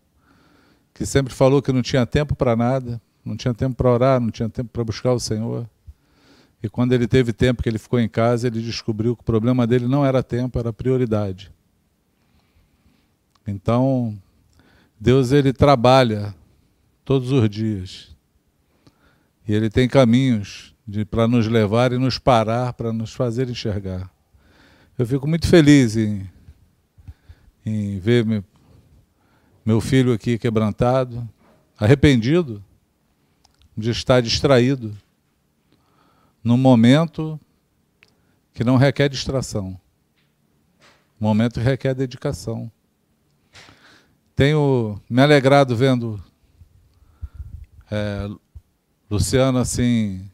que 0.93 1.05
sempre 1.05 1.33
falou 1.33 1.61
que 1.61 1.71
não 1.71 1.81
tinha 1.81 2.05
tempo 2.05 2.35
para 2.35 2.55
nada, 2.55 3.01
não 3.23 3.35
tinha 3.37 3.53
tempo 3.53 3.75
para 3.75 3.91
orar, 3.91 4.19
não 4.19 4.31
tinha 4.31 4.49
tempo 4.49 4.69
para 4.71 4.83
buscar 4.83 5.11
o 5.13 5.19
Senhor. 5.19 5.69
E 6.61 6.67
quando 6.67 6.93
ele 6.93 7.07
teve 7.07 7.31
tempo 7.33 7.61
que 7.61 7.69
ele 7.69 7.77
ficou 7.77 7.99
em 7.99 8.09
casa, 8.09 8.47
ele 8.47 8.61
descobriu 8.61 9.15
que 9.15 9.21
o 9.21 9.25
problema 9.25 9.67
dele 9.67 9.87
não 9.87 10.03
era 10.03 10.23
tempo, 10.23 10.57
era 10.57 10.73
prioridade. 10.73 11.51
Então, 13.45 14.17
Deus 14.99 15.31
ele 15.31 15.53
trabalha 15.53 16.33
todos 17.05 17.31
os 17.31 17.49
dias. 17.49 18.15
E 19.47 19.53
ele 19.53 19.69
tem 19.69 19.87
caminhos 19.87 20.75
para 21.09 21.27
nos 21.27 21.47
levar 21.47 21.91
e 21.91 21.97
nos 21.97 22.17
parar, 22.17 22.73
para 22.73 22.91
nos 22.91 23.13
fazer 23.13 23.49
enxergar. 23.49 24.09
Eu 24.97 25.05
fico 25.05 25.27
muito 25.27 25.47
feliz 25.47 25.95
em, 25.95 26.29
em 27.65 27.99
ver 27.99 28.25
meu, 28.25 28.43
meu 29.65 29.79
filho 29.79 30.13
aqui 30.13 30.37
quebrantado, 30.37 31.27
arrependido 31.77 32.63
de 33.77 33.91
estar 33.91 34.21
distraído 34.21 34.97
num 36.43 36.57
momento 36.57 37.39
que 38.53 38.63
não 38.63 38.75
requer 38.75 39.07
distração. 39.07 39.79
Um 41.21 41.25
momento 41.25 41.55
que 41.55 41.65
requer 41.65 41.93
dedicação. 41.93 42.71
Tenho 44.37 45.01
me 45.09 45.19
alegrado 45.19 45.75
vendo 45.75 46.23
é, 47.89 48.29
Luciano 49.09 49.57
assim 49.57 50.29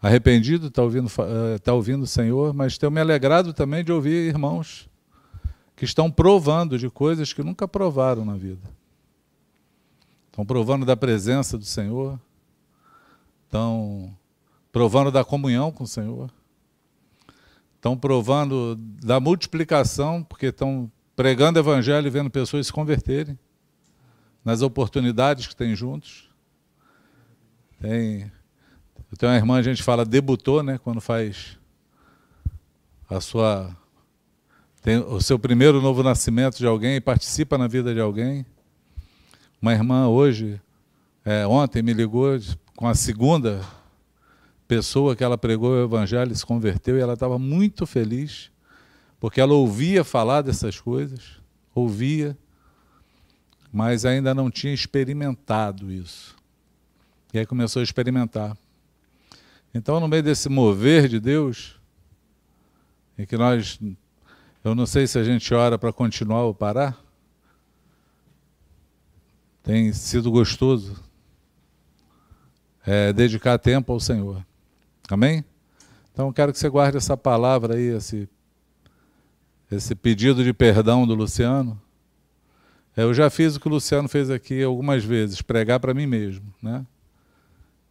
arrependido, 0.00 0.68
está 0.68 0.82
ouvindo, 0.82 1.10
é, 1.54 1.58
tá 1.58 1.74
ouvindo 1.74 2.04
o 2.04 2.06
Senhor, 2.06 2.54
mas 2.54 2.78
tenho 2.78 2.90
me 2.90 2.98
alegrado 2.98 3.52
também 3.52 3.84
de 3.84 3.92
ouvir 3.92 4.26
irmãos 4.26 4.88
que 5.76 5.84
estão 5.84 6.10
provando 6.10 6.78
de 6.78 6.88
coisas 6.88 7.34
que 7.34 7.42
nunca 7.42 7.68
provaram 7.68 8.24
na 8.24 8.34
vida. 8.34 8.66
estão 10.28 10.46
provando 10.46 10.86
da 10.86 10.96
presença 10.96 11.58
do 11.58 11.66
Senhor, 11.66 12.18
estão 13.44 14.16
provando 14.72 15.12
da 15.12 15.22
comunhão 15.22 15.70
com 15.70 15.84
o 15.84 15.86
Senhor, 15.86 16.32
estão 17.76 17.94
provando 17.94 18.74
da 18.74 19.20
multiplicação, 19.20 20.24
porque 20.24 20.46
estão 20.46 20.90
pregando 21.20 21.58
evangelho 21.58 22.06
e 22.06 22.10
vendo 22.10 22.30
pessoas 22.30 22.66
se 22.66 22.72
converterem 22.72 23.38
nas 24.42 24.62
oportunidades 24.62 25.46
que 25.46 25.54
têm 25.54 25.76
juntos. 25.76 26.30
Tem, 27.78 28.32
eu 29.12 29.18
tenho 29.18 29.30
uma 29.30 29.36
irmã, 29.36 29.58
a 29.58 29.62
gente 29.62 29.82
fala 29.82 30.02
debutou, 30.02 30.62
né, 30.62 30.78
quando 30.78 30.98
faz 30.98 31.58
a 33.06 33.20
sua 33.20 33.76
tem 34.80 34.96
o 34.96 35.20
seu 35.20 35.38
primeiro 35.38 35.82
novo 35.82 36.02
nascimento 36.02 36.56
de 36.56 36.66
alguém 36.66 36.98
participa 37.02 37.58
na 37.58 37.68
vida 37.68 37.92
de 37.92 38.00
alguém. 38.00 38.46
Uma 39.60 39.74
irmã 39.74 40.08
hoje, 40.08 40.58
é, 41.22 41.46
ontem 41.46 41.82
me 41.82 41.92
ligou 41.92 42.30
com 42.74 42.88
a 42.88 42.94
segunda 42.94 43.60
pessoa 44.66 45.14
que 45.14 45.22
ela 45.22 45.36
pregou 45.36 45.72
o 45.72 45.84
evangelho, 45.84 46.34
se 46.34 46.46
converteu 46.46 46.96
e 46.96 47.00
ela 47.02 47.12
estava 47.12 47.38
muito 47.38 47.84
feliz 47.84 48.50
porque 49.20 49.38
ela 49.38 49.52
ouvia 49.52 50.02
falar 50.02 50.40
dessas 50.40 50.80
coisas, 50.80 51.38
ouvia, 51.74 52.36
mas 53.70 54.06
ainda 54.06 54.34
não 54.34 54.50
tinha 54.50 54.72
experimentado 54.72 55.92
isso. 55.92 56.34
E 57.32 57.38
aí 57.38 57.44
começou 57.44 57.80
a 57.80 57.82
experimentar. 57.82 58.56
Então, 59.72 60.00
no 60.00 60.08
meio 60.08 60.22
desse 60.22 60.48
mover 60.48 61.06
de 61.06 61.20
Deus, 61.20 61.78
em 63.16 63.26
que 63.26 63.36
nós, 63.36 63.78
eu 64.64 64.74
não 64.74 64.86
sei 64.86 65.06
se 65.06 65.18
a 65.18 65.22
gente 65.22 65.52
ora 65.54 65.78
para 65.78 65.92
continuar 65.92 66.42
ou 66.44 66.54
parar, 66.54 66.98
tem 69.62 69.92
sido 69.92 70.30
gostoso 70.30 71.00
é, 72.84 73.12
dedicar 73.12 73.58
tempo 73.58 73.92
ao 73.92 74.00
Senhor. 74.00 74.44
Amém? 75.08 75.44
Então, 76.12 76.32
quero 76.32 76.52
que 76.52 76.58
você 76.58 76.68
guarde 76.68 76.96
essa 76.96 77.16
palavra 77.16 77.76
aí, 77.76 77.94
esse 77.94 78.28
esse 79.70 79.94
pedido 79.94 80.42
de 80.42 80.52
perdão 80.52 81.06
do 81.06 81.14
Luciano, 81.14 81.80
eu 82.96 83.14
já 83.14 83.30
fiz 83.30 83.54
o 83.54 83.60
que 83.60 83.68
o 83.68 83.70
Luciano 83.70 84.08
fez 84.08 84.30
aqui 84.30 84.62
algumas 84.62 85.04
vezes, 85.04 85.40
pregar 85.40 85.78
para 85.78 85.94
mim 85.94 86.06
mesmo. 86.06 86.52
Né? 86.60 86.84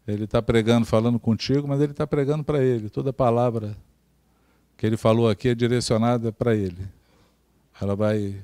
Ele 0.05 0.25
está 0.25 0.41
pregando, 0.41 0.85
falando 0.85 1.17
contigo, 1.17 1.67
mas 1.67 1.79
ele 1.79 1.91
está 1.91 2.05
pregando 2.05 2.43
para 2.43 2.61
ele. 2.63 2.89
Toda 2.89 3.13
palavra 3.13 3.77
que 4.75 4.85
ele 4.85 4.97
falou 4.97 5.29
aqui 5.29 5.49
é 5.49 5.55
direcionada 5.55 6.31
para 6.31 6.53
ele. 6.53 6.87
Ela 7.81 7.95
vai 7.95 8.35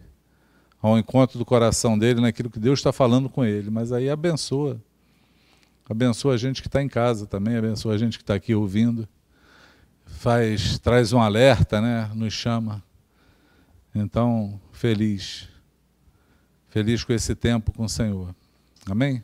ao 0.81 0.97
encontro 0.97 1.37
do 1.37 1.45
coração 1.45 1.99
dele 1.99 2.21
naquilo 2.21 2.49
que 2.49 2.59
Deus 2.59 2.79
está 2.79 2.93
falando 2.93 3.29
com 3.29 3.43
ele. 3.43 3.69
Mas 3.69 3.91
aí 3.91 4.09
abençoa. 4.09 4.81
Abençoa 5.89 6.35
a 6.35 6.37
gente 6.37 6.61
que 6.61 6.67
está 6.67 6.81
em 6.81 6.87
casa 6.87 7.27
também, 7.27 7.57
abençoa 7.57 7.93
a 7.93 7.97
gente 7.97 8.17
que 8.17 8.23
está 8.23 8.33
aqui 8.33 8.55
ouvindo. 8.55 9.07
Faz, 10.05 10.79
traz 10.79 11.11
um 11.13 11.19
alerta, 11.19 11.81
né? 11.81 12.09
nos 12.15 12.33
chama 12.33 12.81
então, 13.95 14.59
feliz. 14.73 15.47
Feliz 16.67 17.01
com 17.05 17.13
esse 17.13 17.33
tempo 17.33 17.71
com 17.71 17.85
o 17.85 17.89
Senhor. 17.89 18.35
Amém? 18.89 19.23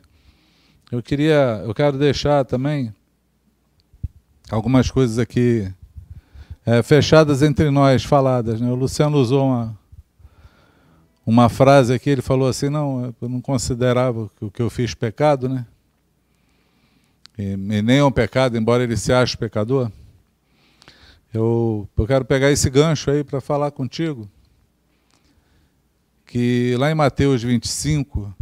Eu 0.90 1.02
queria, 1.02 1.62
eu 1.62 1.74
quero 1.74 1.98
deixar 1.98 2.42
também 2.46 2.94
algumas 4.50 4.90
coisas 4.90 5.18
aqui 5.18 5.70
é, 6.64 6.82
fechadas 6.82 7.42
entre 7.42 7.70
nós, 7.70 8.02
faladas. 8.02 8.62
Né? 8.62 8.70
O 8.70 8.74
Luciano 8.74 9.18
usou 9.18 9.46
uma, 9.46 9.78
uma 11.26 11.48
frase 11.50 11.92
aqui, 11.92 12.08
ele 12.08 12.22
falou 12.22 12.48
assim, 12.48 12.70
não, 12.70 13.14
eu 13.20 13.28
não 13.28 13.42
considerava 13.42 14.30
o 14.40 14.50
que 14.50 14.62
eu 14.62 14.70
fiz 14.70 14.94
pecado, 14.94 15.50
né? 15.50 15.66
E, 17.38 17.52
e 17.52 17.82
nem 17.82 17.98
é 17.98 18.04
um 18.04 18.12
pecado, 18.12 18.56
embora 18.56 18.82
ele 18.82 18.96
se 18.96 19.12
ache 19.12 19.36
pecador. 19.36 19.92
Eu, 21.32 21.86
eu 21.96 22.06
quero 22.06 22.24
pegar 22.24 22.50
esse 22.50 22.70
gancho 22.70 23.10
aí 23.10 23.22
para 23.22 23.40
falar 23.40 23.70
contigo 23.70 24.28
que 26.32 26.74
lá 26.78 26.90
em 26.90 26.94
Mateus 26.94 27.42
25, 27.42 28.34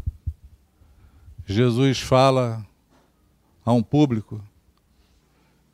Jesus 1.44 1.98
fala 1.98 2.64
a 3.64 3.72
um 3.72 3.82
público 3.82 4.40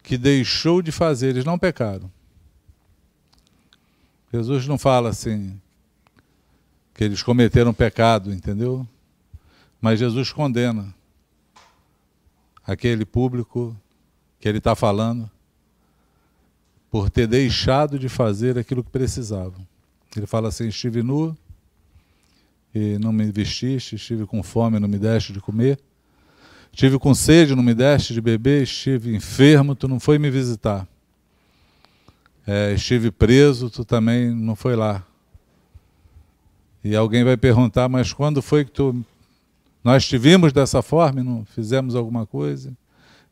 que 0.03 0.17
deixou 0.17 0.81
de 0.81 0.91
fazer, 0.91 1.29
eles 1.29 1.45
não 1.45 1.59
pecaram. 1.59 2.11
Jesus 4.33 4.67
não 4.67 4.79
fala 4.79 5.11
assim 5.11 5.61
que 6.95 7.05
eles 7.05 7.23
cometeram 7.23 7.75
pecado, 7.75 8.33
entendeu? 8.33 8.89
Mas 9.79 9.99
Jesus 9.99 10.33
condena 10.33 10.95
aquele 12.67 13.05
público 13.05 13.77
que 14.41 14.49
ele 14.49 14.57
está 14.57 14.75
falando 14.75 15.31
por 16.91 17.11
ter 17.11 17.27
deixado 17.27 17.99
de 17.99 18.09
fazer 18.09 18.57
aquilo 18.57 18.83
que 18.83 18.91
precisavam. 18.91 19.69
Ele 20.17 20.27
fala 20.27 20.49
assim: 20.49 20.69
estive 20.69 21.03
nu 21.03 21.37
e 22.77 22.99
não 22.99 23.11
me 23.11 23.33
vestiste, 23.33 23.95
estive 23.95 24.27
com 24.27 24.43
fome, 24.43 24.79
não 24.79 24.87
me 24.87 24.99
deste 24.99 25.33
de 25.33 25.41
comer. 25.41 25.81
Estive 26.71 26.99
com 26.99 27.15
sede, 27.15 27.55
não 27.55 27.63
me 27.63 27.73
deste 27.73 28.13
de 28.13 28.21
beber, 28.21 28.65
estive 28.65 29.17
enfermo, 29.17 29.75
tu 29.75 29.89
não 29.89 29.99
foi 29.99 30.19
me 30.19 30.29
visitar. 30.29 30.87
É, 32.47 32.75
estive 32.75 33.11
preso, 33.11 33.71
tu 33.71 33.83
também 33.83 34.31
não 34.31 34.55
foi 34.55 34.77
lá. 34.77 35.03
E 36.85 36.95
alguém 36.95 37.25
vai 37.25 37.35
perguntar, 37.39 37.89
mas 37.89 38.13
quando 38.13 38.43
foi 38.43 38.63
que 38.63 38.73
tu 38.73 39.03
nós 39.83 40.03
estivemos 40.03 40.53
dessa 40.53 40.83
forma 40.83 41.21
e 41.21 41.25
não 41.25 41.47
fizemos 41.47 41.95
alguma 41.95 42.27
coisa? 42.27 42.77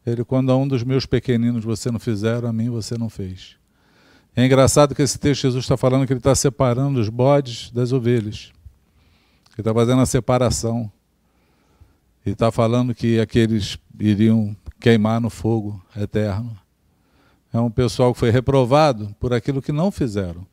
Ele, 0.07 0.25
quando 0.25 0.51
a 0.51 0.57
um 0.57 0.67
dos 0.67 0.83
meus 0.83 1.05
pequeninos 1.05 1.63
você 1.65 1.91
não 1.91 1.99
fizeram, 1.99 2.49
a 2.49 2.53
mim 2.53 2.71
você 2.71 2.97
não 2.97 3.11
fez. 3.11 3.57
É 4.35 4.47
engraçado 4.47 4.95
que 4.95 5.03
esse 5.03 5.19
texto 5.19 5.43
Jesus 5.43 5.65
está 5.65 5.77
falando 5.77 6.07
que 6.07 6.15
ele 6.15 6.21
está 6.21 6.35
separando 6.35 6.99
os 6.99 7.11
bodes 7.11 7.71
das 7.71 7.93
ovelhas. 7.93 8.54
Ele 9.55 9.61
está 9.61 9.73
fazendo 9.73 10.03
a 10.03 10.07
separação. 10.07 10.91
E 12.27 12.31
está 12.31 12.51
falando 12.51 12.95
que 12.95 13.21
aqueles 13.21 13.79
iriam 13.99 14.57
queimar 14.81 15.21
no 15.21 15.31
fogo 15.31 15.83
eterno. 15.97 16.57
É 17.53 17.61
um 17.61 17.71
pessoal 17.71 18.13
que 18.13 18.19
foi 18.19 18.31
reprovado 18.31 19.15
por 19.21 19.33
aquilo 19.33 19.63
que 19.63 19.73
não 19.73 19.91
fizeram. 19.91 20.47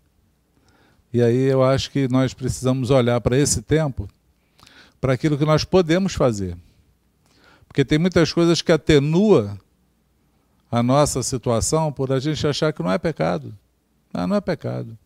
E 1.13 1.21
aí 1.21 1.35
eu 1.35 1.63
acho 1.63 1.89
que 1.91 2.07
nós 2.07 2.33
precisamos 2.33 2.89
olhar 2.89 3.19
para 3.21 3.37
esse 3.37 3.61
tempo, 3.61 4.07
para 4.99 5.13
aquilo 5.13 5.37
que 5.37 5.45
nós 5.45 5.63
podemos 5.63 6.13
fazer. 6.13 6.55
Porque 7.67 7.83
tem 7.83 7.97
muitas 7.97 8.31
coisas 8.31 8.61
que 8.61 8.71
atenua 8.71 9.57
a 10.69 10.83
nossa 10.83 11.23
situação 11.23 11.91
por 11.91 12.11
a 12.11 12.19
gente 12.19 12.45
achar 12.45 12.71
que 12.71 12.83
não 12.83 12.91
é 12.91 12.97
pecado. 12.97 13.57
Não, 14.13 14.27
não 14.27 14.35
é 14.35 14.41
pecado. 14.41 14.97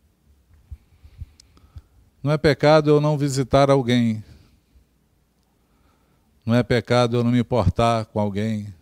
Não 2.26 2.32
é 2.32 2.39
pecado 2.39 2.89
eu 2.89 2.99
não 2.99 3.19
visitar 3.19 3.69
alguém. 3.69 4.23
Não 6.43 6.55
é 6.55 6.63
pecado 6.63 7.17
eu 7.17 7.23
não 7.23 7.30
me 7.30 7.38
importar 7.38 8.05
com 8.05 8.19
alguém. 8.19 8.73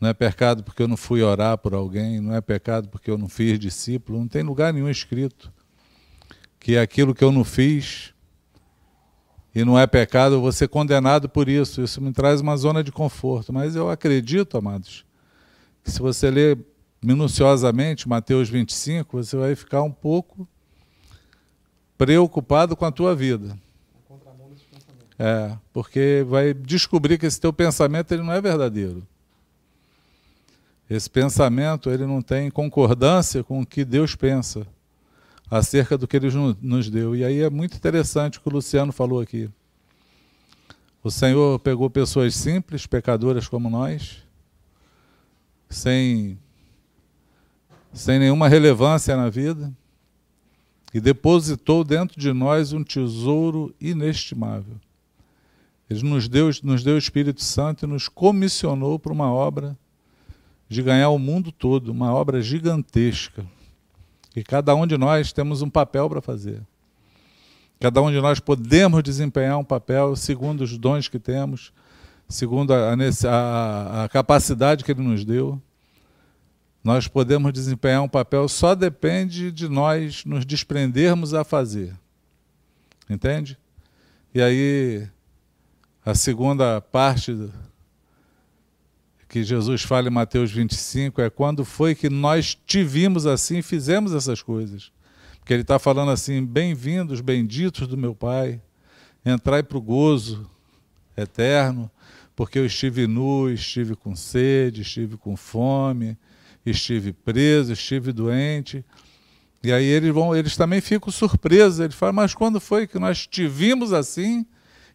Não 0.00 0.08
é 0.08 0.14
pecado 0.14 0.64
porque 0.64 0.82
eu 0.82 0.88
não 0.88 0.96
fui 0.96 1.22
orar 1.22 1.58
por 1.58 1.74
alguém. 1.74 2.18
Não 2.18 2.34
é 2.34 2.40
pecado 2.40 2.88
porque 2.88 3.10
eu 3.10 3.18
não 3.18 3.28
fiz 3.28 3.58
discípulo. 3.58 4.18
Não 4.18 4.26
tem 4.26 4.42
lugar 4.42 4.72
nenhum 4.72 4.88
escrito 4.88 5.52
que 6.58 6.78
aquilo 6.78 7.14
que 7.14 7.22
eu 7.22 7.30
não 7.30 7.44
fiz 7.44 8.14
e 9.54 9.62
não 9.62 9.78
é 9.78 9.86
pecado 9.86 10.36
eu 10.36 10.40
vou 10.40 10.52
ser 10.52 10.68
condenado 10.68 11.28
por 11.28 11.50
isso. 11.50 11.82
Isso 11.82 12.00
me 12.00 12.14
traz 12.14 12.40
uma 12.40 12.56
zona 12.56 12.82
de 12.82 12.90
conforto. 12.90 13.52
Mas 13.52 13.76
eu 13.76 13.90
acredito, 13.90 14.56
amados, 14.56 15.04
que 15.84 15.90
se 15.90 16.00
você 16.00 16.30
ler 16.30 16.58
minuciosamente 17.04 18.08
Mateus 18.08 18.48
25, 18.48 19.22
você 19.22 19.36
vai 19.36 19.54
ficar 19.54 19.82
um 19.82 19.92
pouco 19.92 20.48
preocupado 21.96 22.76
com 22.76 22.84
a 22.84 22.92
tua 22.92 23.14
vida. 23.14 23.58
É, 25.18 25.56
porque 25.72 26.24
vai 26.28 26.52
descobrir 26.52 27.18
que 27.18 27.26
esse 27.26 27.40
teu 27.40 27.52
pensamento 27.52 28.12
ele 28.12 28.22
não 28.22 28.32
é 28.32 28.40
verdadeiro. 28.40 29.06
Esse 30.88 31.10
pensamento 31.10 31.90
ele 31.90 32.06
não 32.06 32.22
tem 32.22 32.50
concordância 32.50 33.42
com 33.42 33.60
o 33.60 33.66
que 33.66 33.84
Deus 33.84 34.14
pensa 34.14 34.66
acerca 35.50 35.96
do 35.96 36.06
que 36.06 36.16
Ele 36.16 36.28
nos 36.60 36.90
deu. 36.90 37.14
E 37.14 37.24
aí 37.24 37.40
é 37.40 37.50
muito 37.50 37.76
interessante 37.76 38.38
o 38.38 38.40
que 38.40 38.48
o 38.48 38.52
Luciano 38.52 38.92
falou 38.92 39.20
aqui. 39.20 39.48
O 41.02 41.10
Senhor 41.10 41.58
pegou 41.60 41.88
pessoas 41.88 42.34
simples, 42.34 42.86
pecadoras 42.86 43.46
como 43.46 43.70
nós, 43.70 44.24
sem, 45.68 46.38
sem 47.92 48.18
nenhuma 48.18 48.48
relevância 48.48 49.16
na 49.16 49.28
vida, 49.28 49.72
e 50.96 51.00
depositou 51.00 51.84
dentro 51.84 52.18
de 52.18 52.32
nós 52.32 52.72
um 52.72 52.82
tesouro 52.82 53.74
inestimável. 53.78 54.76
Ele 55.90 56.02
nos 56.02 56.26
deu, 56.26 56.48
nos 56.62 56.82
deu 56.82 56.94
o 56.94 56.98
Espírito 56.98 57.44
Santo 57.44 57.84
e 57.84 57.86
nos 57.86 58.08
comissionou 58.08 58.98
para 58.98 59.12
uma 59.12 59.30
obra 59.30 59.76
de 60.66 60.82
ganhar 60.82 61.10
o 61.10 61.18
mundo 61.18 61.52
todo, 61.52 61.92
uma 61.92 62.14
obra 62.14 62.40
gigantesca. 62.40 63.44
E 64.34 64.42
cada 64.42 64.74
um 64.74 64.86
de 64.86 64.96
nós 64.96 65.34
temos 65.34 65.60
um 65.60 65.68
papel 65.68 66.08
para 66.08 66.22
fazer. 66.22 66.62
Cada 67.78 68.00
um 68.00 68.10
de 68.10 68.18
nós 68.18 68.40
podemos 68.40 69.02
desempenhar 69.02 69.58
um 69.58 69.64
papel 69.64 70.16
segundo 70.16 70.62
os 70.62 70.78
dons 70.78 71.08
que 71.08 71.18
temos, 71.18 71.74
segundo 72.26 72.72
a, 72.72 72.94
a, 72.94 74.04
a 74.04 74.08
capacidade 74.08 74.82
que 74.82 74.92
Ele 74.92 75.02
nos 75.02 75.26
deu. 75.26 75.60
Nós 76.86 77.08
podemos 77.08 77.52
desempenhar 77.52 78.00
um 78.00 78.08
papel, 78.08 78.48
só 78.48 78.72
depende 78.72 79.50
de 79.50 79.68
nós 79.68 80.24
nos 80.24 80.46
desprendermos 80.46 81.34
a 81.34 81.42
fazer. 81.42 81.92
Entende? 83.10 83.58
E 84.32 84.40
aí, 84.40 85.08
a 86.04 86.14
segunda 86.14 86.80
parte 86.80 87.50
que 89.28 89.42
Jesus 89.42 89.82
fala 89.82 90.06
em 90.06 90.12
Mateus 90.12 90.52
25 90.52 91.20
é 91.20 91.28
quando 91.28 91.64
foi 91.64 91.92
que 91.92 92.08
nós 92.08 92.54
te 92.54 92.84
vimos 92.84 93.26
assim 93.26 93.58
e 93.58 93.62
fizemos 93.62 94.14
essas 94.14 94.40
coisas. 94.40 94.92
Porque 95.40 95.52
ele 95.52 95.62
está 95.62 95.80
falando 95.80 96.12
assim: 96.12 96.46
bem-vindos, 96.46 97.20
benditos 97.20 97.88
do 97.88 97.96
meu 97.96 98.14
Pai, 98.14 98.62
entrai 99.24 99.64
para 99.64 99.76
o 99.76 99.82
gozo 99.82 100.48
eterno, 101.16 101.90
porque 102.36 102.60
eu 102.60 102.64
estive 102.64 103.08
nu, 103.08 103.50
estive 103.50 103.96
com 103.96 104.14
sede, 104.14 104.82
estive 104.82 105.16
com 105.16 105.36
fome, 105.36 106.16
estive 106.70 107.12
preso, 107.12 107.72
estive 107.72 108.12
doente. 108.12 108.84
E 109.62 109.72
aí 109.72 109.84
eles 109.84 110.12
vão, 110.12 110.34
eles 110.34 110.56
também 110.56 110.80
ficam 110.80 111.10
surpresos. 111.10 111.80
Eles 111.80 111.94
falam, 111.94 112.14
mas 112.14 112.34
quando 112.34 112.60
foi 112.60 112.86
que 112.86 112.98
nós 112.98 113.26
te 113.26 113.46
vimos 113.46 113.92
assim 113.92 114.44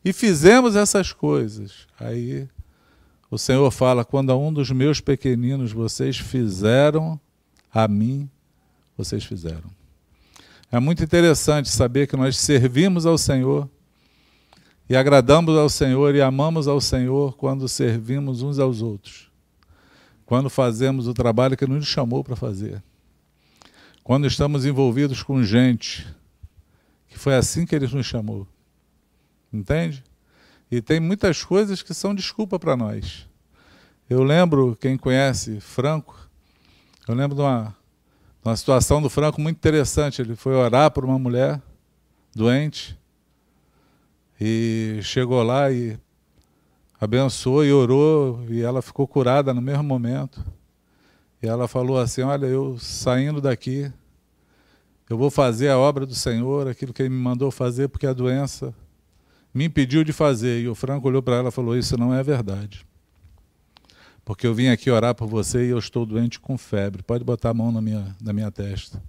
e 0.03 0.13
fizemos 0.13 0.75
essas 0.75 1.13
coisas? 1.13 1.87
Aí 1.99 2.47
o 3.29 3.37
Senhor 3.37 3.71
fala: 3.71 4.03
quando 4.03 4.31
a 4.31 4.37
um 4.37 4.51
dos 4.51 4.69
meus 4.71 4.99
pequeninos 4.99 5.71
vocês 5.71 6.17
fizeram, 6.17 7.19
a 7.73 7.87
mim 7.87 8.29
vocês 8.97 9.23
fizeram. 9.23 9.71
É 10.71 10.79
muito 10.79 11.03
interessante 11.03 11.69
saber 11.69 12.07
que 12.07 12.15
nós 12.15 12.37
servimos 12.37 13.05
ao 13.05 13.17
Senhor 13.17 13.69
e 14.89 14.95
agradamos 14.95 15.57
ao 15.57 15.69
Senhor 15.69 16.15
e 16.15 16.21
amamos 16.21 16.67
ao 16.67 16.81
Senhor 16.81 17.37
quando 17.37 17.67
servimos 17.67 18.41
uns 18.41 18.59
aos 18.59 18.81
outros, 18.81 19.30
quando 20.31 20.49
fazemos 20.49 21.09
o 21.09 21.13
trabalho 21.13 21.57
que 21.57 21.67
nos 21.67 21.85
chamou 21.85 22.23
para 22.23 22.37
fazer 22.37 22.81
quando 24.01 24.25
estamos 24.25 24.65
envolvidos 24.65 25.21
com 25.21 25.43
gente, 25.43 26.07
que 27.09 27.19
foi 27.19 27.35
assim 27.35 27.65
que 27.65 27.75
ele 27.75 27.85
nos 27.85 28.05
chamou. 28.05 28.47
Entende? 29.51 30.01
E 30.71 30.81
tem 30.81 31.01
muitas 31.01 31.43
coisas 31.43 31.83
que 31.83 31.93
são 31.93 32.15
desculpa 32.15 32.57
para 32.57 32.77
nós. 32.77 33.27
Eu 34.09 34.23
lembro, 34.23 34.77
quem 34.79 34.97
conhece 34.97 35.59
Franco, 35.59 36.15
eu 37.05 37.13
lembro 37.13 37.35
de 37.35 37.41
uma, 37.41 37.75
de 38.41 38.47
uma 38.47 38.55
situação 38.55 39.01
do 39.01 39.09
Franco 39.09 39.41
muito 39.41 39.57
interessante. 39.57 40.21
Ele 40.21 40.37
foi 40.37 40.53
orar 40.53 40.91
por 40.91 41.03
uma 41.03 41.19
mulher 41.19 41.61
doente 42.33 42.97
e 44.39 45.01
chegou 45.03 45.43
lá 45.43 45.69
e 45.69 45.99
abençoou 47.01 47.65
e 47.65 47.73
orou 47.73 48.45
e 48.47 48.61
ela 48.61 48.79
ficou 48.79 49.07
curada 49.07 49.51
no 49.55 49.61
mesmo 49.61 49.83
momento. 49.83 50.45
E 51.41 51.47
ela 51.47 51.67
falou 51.67 51.99
assim: 51.99 52.21
Olha, 52.21 52.45
eu 52.45 52.77
saindo 52.77 53.41
daqui, 53.41 53.91
eu 55.09 55.17
vou 55.17 55.31
fazer 55.31 55.69
a 55.69 55.79
obra 55.79 56.05
do 56.05 56.13
Senhor, 56.13 56.67
aquilo 56.67 56.93
que 56.93 57.01
Ele 57.01 57.09
me 57.09 57.19
mandou 57.19 57.49
fazer, 57.49 57.89
porque 57.89 58.05
a 58.05 58.13
doença 58.13 58.71
me 59.51 59.65
impediu 59.65 60.03
de 60.03 60.13
fazer. 60.13 60.61
E 60.61 60.69
o 60.69 60.75
Franco 60.75 61.07
olhou 61.07 61.23
para 61.23 61.37
ela 61.37 61.49
e 61.49 61.51
falou: 61.51 61.75
Isso 61.75 61.97
não 61.97 62.13
é 62.13 62.21
verdade. 62.21 62.85
Porque 64.23 64.45
eu 64.45 64.53
vim 64.53 64.67
aqui 64.67 64.91
orar 64.91 65.15
por 65.15 65.27
você 65.27 65.65
e 65.65 65.69
eu 65.69 65.79
estou 65.79 66.05
doente 66.05 66.39
com 66.39 66.55
febre. 66.55 67.01
Pode 67.01 67.23
botar 67.23 67.49
a 67.49 67.53
mão 67.55 67.71
na 67.71 67.81
minha, 67.81 68.15
na 68.21 68.31
minha 68.31 68.51
testa. 68.51 69.01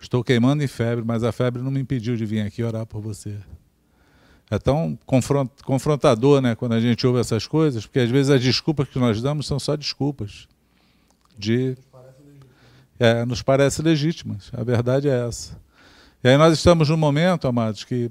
Estou 0.00 0.24
queimando 0.24 0.64
em 0.64 0.66
febre, 0.66 1.04
mas 1.04 1.22
a 1.22 1.30
febre 1.30 1.62
não 1.62 1.70
me 1.70 1.80
impediu 1.80 2.16
de 2.16 2.26
vir 2.26 2.40
aqui 2.40 2.60
orar 2.60 2.84
por 2.84 3.00
você. 3.00 3.38
É 4.50 4.58
tão 4.58 4.98
confrontador 5.64 6.40
né, 6.40 6.54
quando 6.54 6.72
a 6.72 6.80
gente 6.80 7.06
ouve 7.06 7.18
essas 7.18 7.46
coisas, 7.46 7.86
porque 7.86 8.00
às 8.00 8.10
vezes 8.10 8.30
as 8.30 8.42
desculpas 8.42 8.88
que 8.88 8.98
nós 8.98 9.20
damos 9.20 9.46
são 9.46 9.58
só 9.58 9.74
desculpas 9.74 10.46
de 11.36 11.76
é, 12.98 13.24
nos 13.24 13.42
parece 13.42 13.82
legítimas. 13.82 14.50
A 14.52 14.62
verdade 14.62 15.08
é 15.08 15.26
essa. 15.26 15.58
E 16.22 16.28
aí 16.28 16.36
nós 16.36 16.54
estamos 16.54 16.88
num 16.88 16.96
momento, 16.96 17.46
amados, 17.46 17.84
que 17.84 18.10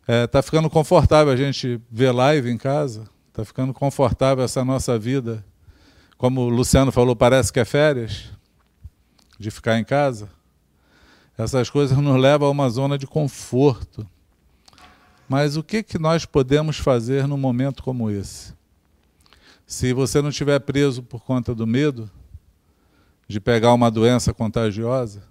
está 0.00 0.12
é, 0.12 0.26
tá 0.26 0.42
ficando 0.42 0.70
confortável 0.70 1.32
a 1.32 1.36
gente 1.36 1.80
ver 1.90 2.12
live 2.12 2.50
em 2.50 2.56
casa, 2.56 3.08
está 3.28 3.44
ficando 3.44 3.74
confortável 3.74 4.44
essa 4.44 4.64
nossa 4.64 4.98
vida. 4.98 5.44
Como 6.16 6.42
o 6.42 6.48
Luciano 6.48 6.92
falou, 6.92 7.16
parece 7.16 7.52
que 7.52 7.60
é 7.60 7.64
férias, 7.64 8.30
de 9.38 9.50
ficar 9.50 9.78
em 9.78 9.84
casa. 9.84 10.28
Essas 11.36 11.68
coisas 11.68 11.96
nos 11.98 12.20
levam 12.20 12.48
a 12.48 12.50
uma 12.50 12.70
zona 12.70 12.96
de 12.96 13.06
conforto. 13.06 14.06
Mas 15.28 15.56
o 15.56 15.62
que, 15.62 15.82
que 15.82 15.98
nós 15.98 16.24
podemos 16.24 16.78
fazer 16.78 17.26
num 17.26 17.36
momento 17.36 17.82
como 17.82 18.10
esse? 18.10 18.54
Se 19.66 19.92
você 19.92 20.20
não 20.20 20.28
estiver 20.28 20.58
preso 20.60 21.02
por 21.02 21.22
conta 21.22 21.54
do 21.54 21.66
medo, 21.66 22.10
de 23.26 23.40
pegar 23.40 23.72
uma 23.72 23.90
doença 23.90 24.34
contagiosa, 24.34 25.22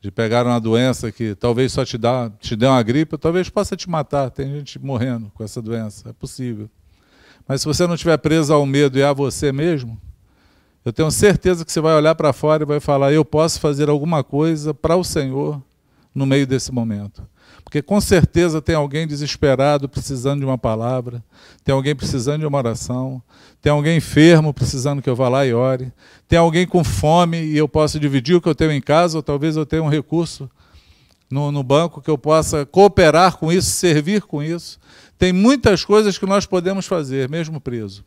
de 0.00 0.10
pegar 0.10 0.46
uma 0.46 0.60
doença 0.60 1.10
que 1.10 1.34
talvez 1.34 1.72
só 1.72 1.84
te, 1.84 1.98
dá, 1.98 2.30
te 2.38 2.54
dê 2.54 2.66
uma 2.66 2.82
gripe, 2.82 3.18
talvez 3.18 3.48
possa 3.48 3.76
te 3.76 3.90
matar. 3.90 4.30
Tem 4.30 4.48
gente 4.54 4.78
morrendo 4.78 5.32
com 5.34 5.42
essa 5.42 5.60
doença, 5.60 6.10
é 6.10 6.12
possível. 6.12 6.70
Mas 7.48 7.60
se 7.60 7.66
você 7.66 7.86
não 7.86 7.94
estiver 7.94 8.16
preso 8.18 8.52
ao 8.52 8.64
medo 8.64 8.98
e 8.98 9.02
a 9.02 9.12
você 9.12 9.50
mesmo, 9.50 10.00
eu 10.84 10.92
tenho 10.92 11.10
certeza 11.10 11.64
que 11.64 11.72
você 11.72 11.80
vai 11.80 11.94
olhar 11.96 12.14
para 12.14 12.32
fora 12.32 12.62
e 12.62 12.66
vai 12.66 12.78
falar: 12.78 13.12
eu 13.12 13.24
posso 13.24 13.58
fazer 13.58 13.88
alguma 13.88 14.22
coisa 14.22 14.72
para 14.72 14.94
o 14.96 15.02
Senhor 15.02 15.60
no 16.14 16.24
meio 16.24 16.46
desse 16.46 16.70
momento. 16.70 17.28
Porque 17.76 17.82
com 17.82 18.00
certeza 18.00 18.62
tem 18.62 18.74
alguém 18.74 19.06
desesperado 19.06 19.86
precisando 19.86 20.38
de 20.38 20.46
uma 20.46 20.56
palavra, 20.56 21.22
tem 21.62 21.74
alguém 21.74 21.94
precisando 21.94 22.40
de 22.40 22.46
uma 22.46 22.56
oração, 22.56 23.22
tem 23.60 23.70
alguém 23.70 23.98
enfermo 23.98 24.54
precisando 24.54 25.02
que 25.02 25.10
eu 25.10 25.14
vá 25.14 25.28
lá 25.28 25.44
e 25.44 25.52
ore, 25.52 25.92
tem 26.26 26.38
alguém 26.38 26.66
com 26.66 26.82
fome 26.82 27.36
e 27.36 27.54
eu 27.54 27.68
possa 27.68 28.00
dividir 28.00 28.34
o 28.34 28.40
que 28.40 28.48
eu 28.48 28.54
tenho 28.54 28.72
em 28.72 28.80
casa, 28.80 29.18
ou 29.18 29.22
talvez 29.22 29.58
eu 29.58 29.66
tenha 29.66 29.82
um 29.82 29.90
recurso 29.90 30.50
no, 31.30 31.52
no 31.52 31.62
banco 31.62 32.00
que 32.00 32.08
eu 32.08 32.16
possa 32.16 32.64
cooperar 32.64 33.36
com 33.36 33.52
isso, 33.52 33.68
servir 33.68 34.22
com 34.22 34.42
isso. 34.42 34.78
Tem 35.18 35.30
muitas 35.30 35.84
coisas 35.84 36.16
que 36.16 36.24
nós 36.24 36.46
podemos 36.46 36.86
fazer, 36.86 37.28
mesmo 37.28 37.60
preso, 37.60 38.06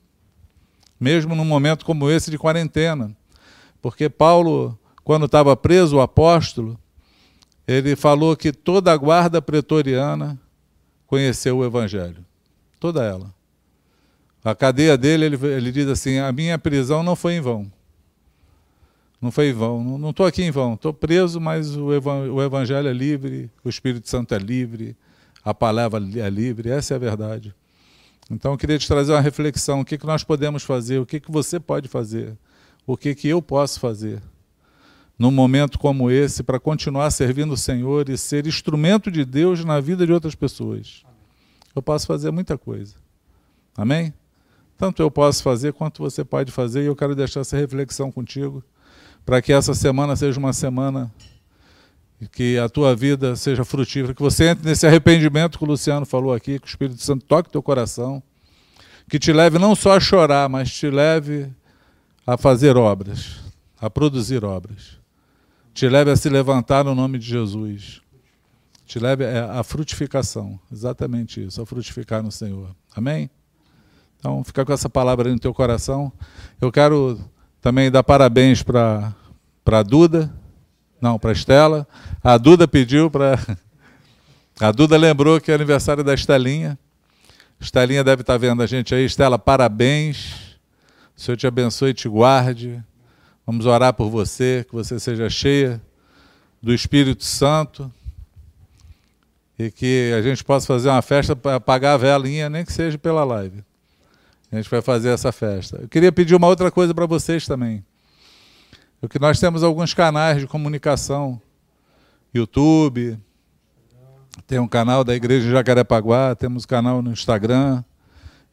mesmo 1.00 1.36
num 1.36 1.46
momento 1.46 1.86
como 1.86 2.10
esse 2.10 2.32
de 2.32 2.40
quarentena. 2.40 3.16
Porque 3.84 4.10
Paulo, 4.10 4.76
quando 5.04 5.28
estava 5.28 5.56
preso, 5.56 5.98
o 5.98 6.02
apóstolo, 6.02 6.76
ele 7.70 7.96
falou 7.96 8.36
que 8.36 8.52
toda 8.52 8.92
a 8.92 8.98
guarda 8.98 9.40
pretoriana 9.40 10.40
conheceu 11.06 11.60
o 11.60 11.64
Evangelho. 11.64 12.26
Toda 12.80 13.04
ela. 13.04 13.32
A 14.44 14.56
cadeia 14.56 14.98
dele, 14.98 15.26
ele, 15.26 15.48
ele 15.48 15.72
diz 15.72 15.88
assim: 15.88 16.18
a 16.18 16.32
minha 16.32 16.58
prisão 16.58 17.04
não 17.04 17.16
foi 17.16 17.34
em 17.34 17.42
vão. 17.42 17.72
Não 19.22 19.30
foi 19.30 19.50
em 19.50 19.54
vão. 19.54 20.00
Não 20.00 20.10
estou 20.10 20.26
aqui 20.26 20.42
em 20.42 20.50
vão. 20.50 20.74
Estou 20.74 20.92
preso, 20.92 21.40
mas 21.40 21.76
o, 21.76 21.90
o 21.90 22.42
Evangelho 22.42 22.88
é 22.88 22.94
livre, 22.94 23.52
o 23.64 23.70
Espírito 23.70 24.10
Santo 24.10 24.34
é 24.34 24.40
livre, 24.40 24.98
a 25.46 25.54
palavra 25.54 26.04
é 26.16 26.30
livre. 26.30 26.72
Essa 26.72 26.96
é 26.96 26.96
a 26.96 27.00
verdade. 27.00 27.54
Então, 28.32 28.54
eu 28.54 28.58
queria 28.58 28.80
te 28.80 28.88
trazer 28.88 29.12
uma 29.12 29.22
reflexão: 29.22 29.82
o 29.82 29.86
que, 29.86 29.96
que 29.96 30.08
nós 30.08 30.24
podemos 30.24 30.64
fazer, 30.64 30.98
o 30.98 31.06
que, 31.06 31.20
que 31.20 31.32
você 31.32 31.60
pode 31.60 31.88
fazer, 31.88 32.36
o 32.88 32.98
que, 32.98 33.14
que 33.14 33.28
eu 33.28 33.44
posso 33.44 33.80
fazer 33.80 34.20
num 35.20 35.32
momento 35.32 35.78
como 35.78 36.10
esse 36.10 36.42
para 36.42 36.58
continuar 36.58 37.12
servindo 37.12 37.52
o 37.52 37.58
Senhor 37.58 38.08
e 38.08 38.18
ser 38.18 38.48
instrumento 38.48 39.12
de 39.12 39.26
Deus 39.26 39.66
na 39.66 39.82
vida 39.82 40.06
de 40.08 40.14
outras 40.14 40.34
pessoas. 40.34 41.04
Eu 41.76 41.82
posso 41.82 42.08
fazer 42.08 42.32
muita 42.32 42.58
coisa. 42.58 42.96
Amém? 43.76 44.14
Tanto 44.78 45.02
eu 45.02 45.12
posso 45.12 45.44
fazer 45.44 45.74
quanto 45.74 46.02
você 46.02 46.24
pode 46.24 46.54
fazer, 46.54 46.84
e 46.84 46.86
eu 46.86 46.96
quero 46.96 47.14
deixar 47.14 47.42
essa 47.42 47.58
reflexão 47.58 48.10
contigo, 48.10 48.64
para 49.26 49.42
que 49.42 49.52
essa 49.52 49.74
semana 49.74 50.16
seja 50.16 50.40
uma 50.40 50.54
semana 50.54 51.12
que 52.32 52.58
a 52.58 52.70
tua 52.70 52.96
vida 52.96 53.36
seja 53.36 53.66
frutífera, 53.66 54.14
que 54.14 54.22
você 54.22 54.46
entre 54.46 54.70
nesse 54.70 54.88
arrependimento 54.88 55.58
que 55.58 55.64
o 55.66 55.68
Luciano 55.68 56.06
falou 56.06 56.34
aqui, 56.34 56.60
que 56.60 56.68
o 56.68 56.70
Espírito 56.70 57.02
Santo 57.02 57.26
toque 57.26 57.52
teu 57.52 57.62
coração, 57.62 58.24
que 59.10 59.20
te 59.20 59.34
leve 59.34 59.60
não 59.60 59.76
só 59.76 59.98
a 59.98 60.00
chorar, 60.00 60.48
mas 60.48 60.72
te 60.72 60.90
leve 60.90 61.50
a 62.26 62.38
fazer 62.38 62.78
obras, 62.78 63.42
a 63.82 63.90
produzir 63.90 64.46
obras 64.46 64.99
te 65.80 65.88
leve 65.88 66.12
a 66.12 66.16
se 66.18 66.28
levantar 66.28 66.84
no 66.84 66.94
nome 66.94 67.18
de 67.18 67.26
Jesus. 67.26 68.02
Te 68.86 69.00
leve 69.00 69.24
à 69.26 69.64
frutificação, 69.64 70.60
exatamente 70.70 71.42
isso, 71.46 71.62
a 71.62 71.66
frutificar 71.66 72.22
no 72.22 72.34
Senhor. 72.34 72.76
Amém? 72.94 73.30
Então, 74.18 74.44
fica 74.44 74.66
com 74.66 74.74
essa 74.74 74.90
palavra 74.90 75.32
no 75.32 75.40
teu 75.40 75.54
coração. 75.54 76.12
Eu 76.60 76.70
quero 76.70 77.18
também 77.62 77.90
dar 77.90 78.04
parabéns 78.04 78.62
para 78.62 79.16
a 79.66 79.82
Duda, 79.82 80.30
não, 81.00 81.18
para 81.18 81.30
a 81.30 81.34
Estela. 81.34 81.88
A 82.22 82.38
Duda 82.38 82.68
pediu 82.68 83.10
para. 83.10 83.40
A 84.60 84.74
Duda 84.74 84.98
lembrou 84.98 85.40
que 85.40 85.50
é 85.50 85.56
aniversário 85.56 86.04
da 86.04 86.14
Estelinha. 86.14 86.78
Estelinha 87.58 88.04
deve 88.04 88.24
estar 88.24 88.38
vendo 88.38 88.62
a 88.62 88.66
gente 88.66 88.94
aí. 88.94 89.06
Estela, 89.06 89.40
parabéns. 89.40 90.58
O 91.16 91.22
Senhor 91.22 91.38
te 91.38 91.48
abençoe 91.48 91.92
e 91.92 91.94
te 91.94 92.10
guarde. 92.10 92.84
Vamos 93.50 93.66
orar 93.66 93.92
por 93.96 94.12
você, 94.12 94.64
que 94.70 94.76
você 94.76 95.00
seja 95.00 95.28
cheia 95.28 95.82
do 96.62 96.72
Espírito 96.72 97.24
Santo 97.24 97.92
e 99.58 99.72
que 99.72 100.14
a 100.16 100.22
gente 100.22 100.44
possa 100.44 100.68
fazer 100.68 100.88
uma 100.88 101.02
festa 101.02 101.36
para 101.36 101.56
apagar 101.56 101.96
a 101.96 101.98
velinha, 101.98 102.48
nem 102.48 102.64
que 102.64 102.72
seja 102.72 102.96
pela 103.00 103.24
live. 103.24 103.64
A 104.52 104.58
gente 104.58 104.70
vai 104.70 104.84
fazer 104.84 105.10
essa 105.10 105.32
festa. 105.32 105.80
Eu 105.82 105.90
queria 105.90 106.12
pedir 106.12 106.36
uma 106.36 106.46
outra 106.46 106.70
coisa 106.70 106.94
para 106.94 107.08
vocês 107.08 107.48
também. 107.48 107.84
Porque 109.02 109.18
nós 109.18 109.40
temos 109.40 109.64
alguns 109.64 109.96
canais 109.96 110.42
de 110.42 110.46
comunicação. 110.46 111.42
YouTube, 112.32 113.18
tem 114.46 114.60
um 114.60 114.68
canal 114.68 115.04
da 115.04 115.16
Igreja 115.16 115.48
de 115.48 115.52
Jacarepaguá, 115.52 116.36
temos 116.36 116.66
um 116.66 116.68
canal 116.68 117.02
no 117.02 117.12
Instagram, 117.12 117.84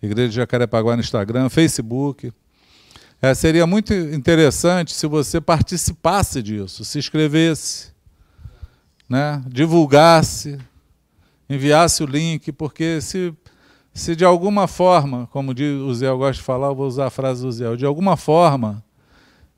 Igreja 0.03 0.31
de 0.31 0.37
Jacarepaguá 0.37 0.97
no 0.97 1.03
Instagram, 1.03 1.51
Facebook. 1.51 2.33
É, 3.21 3.35
seria 3.35 3.67
muito 3.67 3.95
interessante 3.95 4.93
se 4.93 5.07
você 5.07 5.41
participasse 5.41 6.43
disso, 6.43 6.85
se 6.85 6.99
inscrevesse, 6.99 7.93
né, 9.09 9.43
divulgasse, 9.47 10.59
enviasse 11.49 12.03
o 12.03 12.07
link, 12.07 12.53
porque 12.53 13.01
se, 13.01 13.33
se 13.95 14.15
de 14.15 14.25
alguma 14.25 14.69
forma, 14.69 15.27
como 15.29 15.53
o 15.53 15.95
Zé 15.95 16.11
gosta 16.11 16.35
de 16.35 16.43
falar, 16.43 16.69
eu 16.69 16.75
vou 16.75 16.87
usar 16.87 17.07
a 17.07 17.11
frase 17.11 17.43
do 17.43 17.51
Zé, 17.51 17.75
de 17.75 17.87
alguma 17.87 18.17
forma 18.17 18.85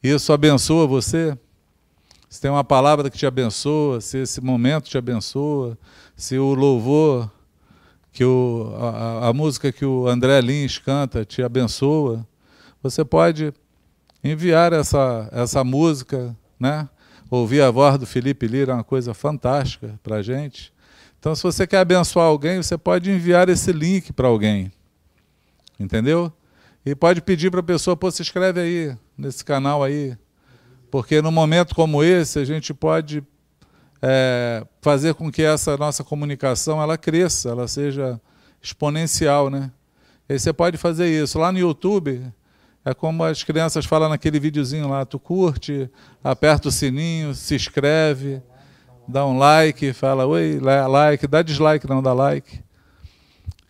isso 0.00 0.32
abençoa 0.32 0.86
você, 0.86 1.36
se 2.28 2.40
tem 2.40 2.50
uma 2.50 2.62
palavra 2.62 3.11
que 3.11 3.18
te 3.18 3.26
abençoa, 3.26 4.00
se 4.00 4.18
esse 4.18 4.40
momento 4.40 4.88
te 4.88 4.96
abençoa, 4.96 5.76
se 6.14 6.38
o 6.38 6.54
louvor, 6.54 7.28
que 8.12 8.24
o, 8.24 8.72
a, 8.78 9.28
a 9.28 9.32
música 9.32 9.72
que 9.72 9.84
o 9.84 10.06
André 10.06 10.40
Lins 10.40 10.78
canta 10.78 11.24
te 11.24 11.42
abençoa, 11.42 12.24
você 12.91 13.05
pode 13.05 13.53
enviar 14.22 14.72
essa, 14.72 15.28
essa 15.32 15.62
música, 15.62 16.36
né? 16.59 16.89
Ouvir 17.30 17.61
a 17.61 17.70
voz 17.70 17.99
do 17.99 18.07
Felipe 18.07 18.47
Lira 18.47 18.72
é 18.72 18.74
uma 18.74 18.84
coisa 18.84 19.12
fantástica 19.12 19.99
para 20.03 20.16
a 20.16 20.22
gente. 20.22 20.72
Então, 21.18 21.34
se 21.34 21.43
você 21.43 21.66
quer 21.66 21.78
abençoar 21.78 22.26
alguém, 22.26 22.62
você 22.62 22.78
pode 22.78 23.11
enviar 23.11 23.49
esse 23.49 23.72
link 23.72 24.12
para 24.12 24.28
alguém. 24.28 24.72
Entendeu? 25.78 26.32
E 26.86 26.95
pode 26.95 27.20
pedir 27.20 27.51
para 27.51 27.61
a 27.61 27.62
pessoa, 27.62 27.97
pô, 27.97 28.11
se 28.11 28.22
inscreve 28.22 28.61
aí, 28.61 28.97
nesse 29.16 29.45
canal 29.45 29.84
aí. 29.84 30.16
Porque 30.91 31.20
num 31.20 31.30
momento 31.30 31.74
como 31.74 32.03
esse, 32.03 32.39
a 32.39 32.45
gente 32.45 32.72
pode 32.72 33.22
é, 34.01 34.66
fazer 34.80 35.14
com 35.14 35.30
que 35.30 35.43
essa 35.43 35.76
nossa 35.76 36.03
comunicação 36.03 36.80
ela 36.80 36.97
cresça, 36.97 37.51
ela 37.51 37.68
seja 37.68 38.18
exponencial, 38.62 39.51
né? 39.51 39.70
E 40.28 40.39
você 40.39 40.53
pode 40.53 40.76
fazer 40.76 41.09
isso. 41.09 41.39
Lá 41.39 41.51
no 41.53 41.59
YouTube, 41.59 42.22
é 42.89 42.95
como 42.95 43.22
as 43.22 43.45
crianças 43.45 43.84
falam 43.84 44.09
naquele 44.09 44.41
videozinho 44.41 44.89
lá, 44.89 45.05
tu 45.05 45.18
curte, 45.18 45.91
aperta 46.24 46.68
o 46.68 46.72
sininho, 46.72 47.34
se 47.34 47.55
inscreve, 47.55 48.41
dá 49.07 49.26
um 49.26 49.36
like, 49.36 49.93
fala 49.93 50.26
oi, 50.26 50.59
like, 50.59 51.26
dá 51.26 51.43
dislike, 51.43 51.86
não 51.86 52.03
dá 52.03 52.14
like. 52.14 52.61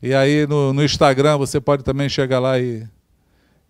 E 0.01 0.15
aí 0.15 0.47
no, 0.47 0.73
no 0.73 0.85
Instagram 0.85 1.37
você 1.37 1.61
pode 1.61 1.83
também 1.83 2.09
chegar 2.09 2.39
lá 2.39 2.61
e, 2.61 2.87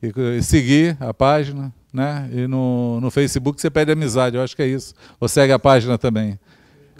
e, 0.02 0.12
e, 0.36 0.42
seguir 0.42 0.98
a 1.00 1.14
página, 1.14 1.72
né? 1.90 2.28
E 2.30 2.46
no, 2.46 3.00
no 3.00 3.10
Facebook 3.10 3.58
você 3.58 3.70
pede 3.70 3.90
amizade, 3.90 4.36
eu 4.36 4.42
acho 4.42 4.54
que 4.54 4.60
é 4.60 4.66
isso. 4.66 4.94
Ou 5.18 5.28
segue 5.28 5.52
a 5.54 5.58
página 5.58 5.96
também. 5.96 6.38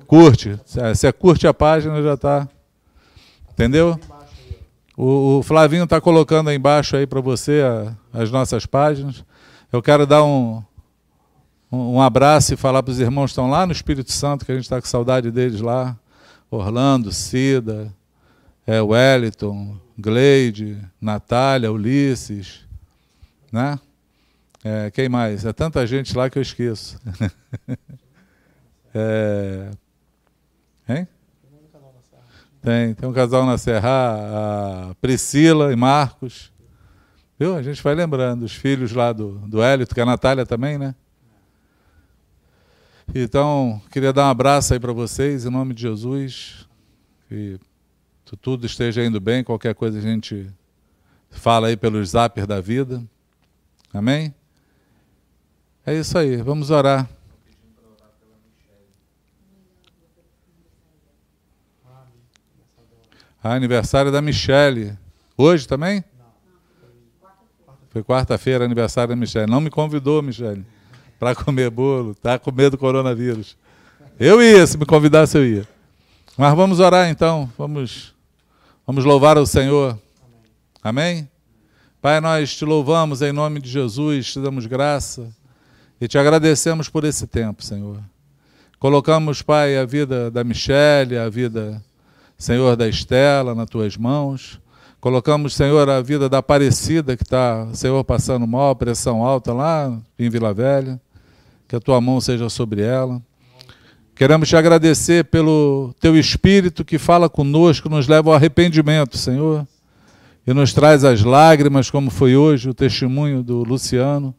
Curte. 0.06 0.58
Se 0.94 1.12
curte 1.12 1.46
a 1.46 1.52
página, 1.52 2.02
já 2.02 2.14
está. 2.14 2.48
Entendeu? 3.52 4.00
O, 5.00 5.38
o 5.38 5.42
Flavinho 5.44 5.84
está 5.84 6.00
colocando 6.00 6.50
aí 6.50 6.56
embaixo 6.56 6.96
aí 6.96 7.06
para 7.06 7.20
você 7.20 7.62
a, 7.62 8.20
as 8.20 8.32
nossas 8.32 8.66
páginas. 8.66 9.24
Eu 9.72 9.80
quero 9.80 10.04
dar 10.04 10.24
um, 10.24 10.60
um, 11.70 11.94
um 11.94 12.02
abraço 12.02 12.52
e 12.52 12.56
falar 12.56 12.82
para 12.82 12.90
os 12.90 12.98
irmãos 12.98 13.26
que 13.26 13.30
estão 13.30 13.48
lá 13.48 13.64
no 13.64 13.70
Espírito 13.70 14.10
Santo, 14.10 14.44
que 14.44 14.50
a 14.50 14.56
gente 14.56 14.64
está 14.64 14.80
com 14.80 14.88
saudade 14.88 15.30
deles 15.30 15.60
lá. 15.60 15.96
Orlando, 16.50 17.12
Cida, 17.12 17.94
é, 18.66 18.80
Wellington, 18.82 19.78
Gleide, 19.96 20.76
Natália, 21.00 21.70
Ulisses, 21.70 22.66
né? 23.52 23.78
É, 24.64 24.90
quem 24.90 25.08
mais? 25.08 25.44
É 25.44 25.52
tanta 25.52 25.86
gente 25.86 26.16
lá 26.16 26.28
que 26.28 26.38
eu 26.38 26.42
esqueço. 26.42 26.98
é... 28.92 29.70
Hein? 30.88 31.06
Tem, 32.62 32.94
tem 32.94 33.08
um 33.08 33.12
casal 33.12 33.46
na 33.46 33.56
Serra, 33.56 34.90
a 34.90 34.94
Priscila 35.00 35.72
e 35.72 35.76
Marcos. 35.76 36.52
Viu? 37.38 37.54
A 37.54 37.62
gente 37.62 37.82
vai 37.82 37.94
lembrando, 37.94 38.42
os 38.42 38.52
filhos 38.52 38.92
lá 38.92 39.12
do, 39.12 39.38
do 39.46 39.62
Hélito, 39.62 39.94
que 39.94 40.00
é 40.00 40.02
a 40.02 40.06
Natália 40.06 40.44
também, 40.44 40.76
né? 40.76 40.94
Então, 43.14 43.80
queria 43.90 44.12
dar 44.12 44.26
um 44.26 44.30
abraço 44.30 44.74
aí 44.74 44.80
para 44.80 44.92
vocês, 44.92 45.46
em 45.46 45.50
nome 45.50 45.72
de 45.72 45.82
Jesus. 45.82 46.68
Que 47.28 47.58
tudo 48.40 48.66
esteja 48.66 49.04
indo 49.04 49.20
bem, 49.20 49.44
qualquer 49.44 49.74
coisa 49.74 49.98
a 49.98 50.02
gente 50.02 50.50
fala 51.30 51.68
aí 51.68 51.76
pelos 51.76 52.10
zappers 52.10 52.46
da 52.46 52.60
vida. 52.60 53.02
Amém? 53.94 54.34
É 55.86 55.94
isso 55.94 56.18
aí, 56.18 56.36
vamos 56.36 56.70
orar. 56.70 57.08
Ah, 63.42 63.54
aniversário 63.54 64.10
da 64.10 64.20
Michele. 64.20 64.96
Hoje 65.36 65.66
também? 65.66 66.02
Foi 67.90 68.02
quarta-feira, 68.02 68.64
aniversário 68.64 69.10
da 69.10 69.16
Michele. 69.16 69.50
Não 69.50 69.60
me 69.60 69.70
convidou, 69.70 70.22
Michele, 70.22 70.64
para 71.18 71.34
comer 71.34 71.70
bolo. 71.70 72.14
Tá 72.14 72.38
com 72.38 72.50
medo 72.50 72.72
do 72.72 72.78
coronavírus. 72.78 73.56
Eu 74.18 74.42
ia, 74.42 74.66
se 74.66 74.76
me 74.76 74.84
convidasse, 74.84 75.38
eu 75.38 75.46
ia. 75.46 75.68
Mas 76.36 76.54
vamos 76.54 76.80
orar 76.80 77.08
então. 77.08 77.50
Vamos, 77.56 78.14
vamos 78.86 79.04
louvar 79.04 79.38
o 79.38 79.46
Senhor. 79.46 79.98
Amém? 80.82 81.28
Pai, 82.00 82.20
nós 82.20 82.56
te 82.56 82.64
louvamos 82.64 83.22
em 83.22 83.32
nome 83.32 83.60
de 83.60 83.68
Jesus, 83.68 84.32
te 84.32 84.40
damos 84.40 84.66
graça 84.66 85.28
e 86.00 86.06
te 86.06 86.16
agradecemos 86.16 86.88
por 86.88 87.04
esse 87.04 87.26
tempo, 87.26 87.62
Senhor. 87.62 88.00
Colocamos, 88.78 89.42
Pai, 89.42 89.76
a 89.76 89.84
vida 89.84 90.30
da 90.30 90.44
Michele, 90.44 91.18
a 91.18 91.28
vida, 91.28 91.82
Senhor, 92.38 92.76
da 92.76 92.88
Estela 92.88 93.52
nas 93.52 93.68
tuas 93.68 93.96
mãos. 93.96 94.60
Colocamos, 95.00 95.54
Senhor, 95.54 95.90
a 95.90 96.00
vida 96.00 96.28
da 96.28 96.38
Aparecida, 96.38 97.16
que 97.16 97.24
está, 97.24 97.66
Senhor, 97.72 98.02
passando 98.04 98.46
mal, 98.46 98.76
pressão 98.76 99.24
alta 99.24 99.52
lá 99.52 99.98
em 100.16 100.30
Vila 100.30 100.54
Velha. 100.54 101.00
Que 101.66 101.74
a 101.74 101.80
tua 101.80 102.00
mão 102.00 102.20
seja 102.20 102.48
sobre 102.48 102.80
ela. 102.80 103.20
Queremos 104.14 104.48
te 104.48 104.56
agradecer 104.56 105.24
pelo 105.24 105.92
teu 106.00 106.16
Espírito 106.16 106.84
que 106.84 106.96
fala 106.96 107.28
conosco, 107.28 107.88
nos 107.88 108.06
leva 108.06 108.30
ao 108.30 108.36
arrependimento, 108.36 109.18
Senhor. 109.18 109.66
E 110.46 110.54
nos 110.54 110.72
traz 110.72 111.02
as 111.04 111.22
lágrimas, 111.22 111.90
como 111.90 112.08
foi 112.08 112.36
hoje 112.36 112.70
o 112.70 112.74
testemunho 112.74 113.42
do 113.42 113.64
Luciano. 113.64 114.32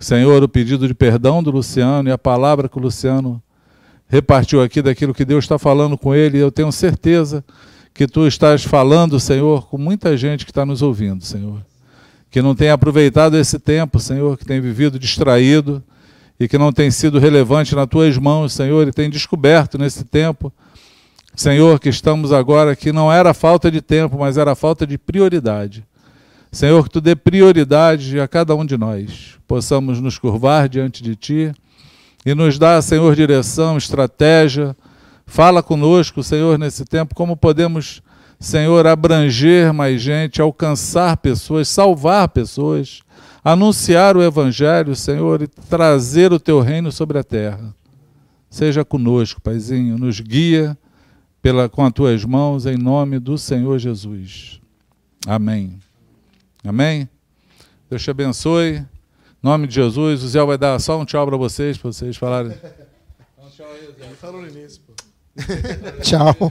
Senhor, 0.00 0.42
o 0.42 0.48
pedido 0.48 0.88
de 0.88 0.94
perdão 0.94 1.42
do 1.42 1.50
Luciano 1.50 2.08
e 2.08 2.12
a 2.12 2.18
palavra 2.18 2.66
que 2.66 2.78
o 2.78 2.80
Luciano 2.82 3.42
repartiu 4.14 4.62
aqui 4.62 4.80
daquilo 4.80 5.12
que 5.12 5.24
Deus 5.24 5.44
está 5.44 5.58
falando 5.58 5.98
com 5.98 6.14
ele. 6.14 6.38
Eu 6.38 6.52
tenho 6.52 6.70
certeza 6.70 7.44
que 7.92 8.06
tu 8.06 8.28
estás 8.28 8.62
falando, 8.62 9.18
Senhor, 9.18 9.66
com 9.66 9.76
muita 9.76 10.16
gente 10.16 10.44
que 10.44 10.52
está 10.52 10.64
nos 10.64 10.82
ouvindo, 10.82 11.24
Senhor. 11.24 11.60
Que 12.30 12.40
não 12.40 12.54
tem 12.54 12.70
aproveitado 12.70 13.36
esse 13.36 13.58
tempo, 13.58 13.98
Senhor, 13.98 14.38
que 14.38 14.44
tem 14.44 14.60
vivido 14.60 15.00
distraído 15.00 15.82
e 16.38 16.46
que 16.46 16.56
não 16.56 16.72
tem 16.72 16.92
sido 16.92 17.18
relevante 17.18 17.74
nas 17.74 17.88
tuas 17.88 18.16
mãos, 18.16 18.52
Senhor, 18.52 18.86
e 18.86 18.92
tem 18.92 19.10
descoberto 19.10 19.78
nesse 19.78 20.04
tempo, 20.04 20.52
Senhor, 21.34 21.80
que 21.80 21.88
estamos 21.88 22.32
agora, 22.32 22.76
que 22.76 22.92
não 22.92 23.12
era 23.12 23.34
falta 23.34 23.68
de 23.68 23.80
tempo, 23.80 24.16
mas 24.16 24.38
era 24.38 24.54
falta 24.54 24.86
de 24.86 24.96
prioridade. 24.96 25.84
Senhor, 26.52 26.84
que 26.84 26.90
tu 26.90 27.00
dê 27.00 27.16
prioridade 27.16 28.20
a 28.20 28.28
cada 28.28 28.54
um 28.54 28.64
de 28.64 28.76
nós, 28.76 29.38
possamos 29.46 30.00
nos 30.00 30.18
curvar 30.18 30.68
diante 30.68 31.02
de 31.02 31.16
ti 31.16 31.52
e 32.24 32.34
nos 32.34 32.58
dar, 32.58 32.80
Senhor, 32.82 33.14
direção, 33.14 33.76
estratégia. 33.76 34.76
Fala 35.26 35.62
conosco, 35.62 36.22
Senhor, 36.22 36.58
nesse 36.58 36.84
tempo, 36.84 37.14
como 37.14 37.36
podemos, 37.36 38.02
Senhor, 38.38 38.86
abranger 38.86 39.72
mais 39.72 40.00
gente, 40.00 40.40
alcançar 40.40 41.16
pessoas, 41.16 41.68
salvar 41.68 42.28
pessoas, 42.28 43.00
anunciar 43.42 44.16
o 44.16 44.22
Evangelho, 44.22 44.96
Senhor, 44.96 45.42
e 45.42 45.46
trazer 45.46 46.32
o 46.32 46.40
teu 46.40 46.60
reino 46.60 46.90
sobre 46.90 47.18
a 47.18 47.24
terra. 47.24 47.74
Seja 48.48 48.84
conosco, 48.84 49.40
Paizinho, 49.40 49.98
nos 49.98 50.20
guia 50.20 50.78
pela, 51.42 51.68
com 51.68 51.84
as 51.84 51.92
tuas 51.92 52.24
mãos, 52.24 52.64
em 52.64 52.76
nome 52.76 53.18
do 53.18 53.36
Senhor 53.36 53.78
Jesus. 53.78 54.60
Amém. 55.26 55.78
Amém? 56.64 57.08
Deus 57.90 58.02
te 58.02 58.10
abençoe. 58.10 58.84
Em 59.44 59.46
nome 59.46 59.66
de 59.66 59.74
Jesus. 59.74 60.22
O 60.22 60.28
Zé 60.28 60.42
vai 60.42 60.56
dar 60.56 60.80
só 60.80 60.98
um 60.98 61.04
tchau 61.04 61.26
para 61.26 61.36
vocês, 61.36 61.76
para 61.76 61.92
vocês 61.92 62.16
falarem. 62.16 62.50
Um 63.36 63.50
tchau 63.50 63.70
aí, 63.70 63.92
Zé. 63.92 64.06
Ele 64.06 64.14
falou 64.14 64.40
no 64.40 64.48
início, 64.48 64.80
pô. 64.80 64.94
tchau. 66.00 66.50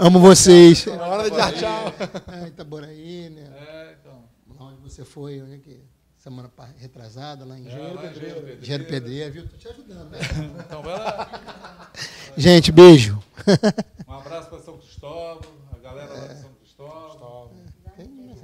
Amo 0.00 0.18
vocês. 0.18 0.84
É 0.84 0.96
hora 0.96 1.30
de 1.30 1.36
dar 1.36 1.52
tchau. 1.52 1.94
É, 2.42 2.48
Itaboraí, 2.48 3.30
né? 3.30 3.44
É, 3.54 3.96
então. 4.00 4.24
Onde 4.58 4.80
você 4.80 5.04
foi, 5.04 5.40
onde 5.42 5.54
é 5.54 5.58
que 5.58 5.80
semana 6.18 6.50
retrasada, 6.76 7.44
lá 7.44 7.56
em 7.56 7.68
é, 7.68 7.70
Engenheiro 7.70 8.84
Pedreira. 8.84 9.30
viu? 9.30 9.46
Tô 9.46 9.56
te 9.56 9.68
ajudando, 9.68 10.10
né? 10.10 10.18
então 10.66 10.82
vai 10.82 10.98
lá. 10.98 11.90
Gente, 12.36 12.72
beijo. 12.72 13.22
Um 14.08 14.14
abraço. 14.14 14.50
Cristóvão, 14.50 15.52
a 15.72 15.78
galera 15.78 16.12
lá 16.12 16.26
de 16.26 16.40
São 16.40 16.50
Cristóvão. 16.54 17.52
Amém. 17.96 18.36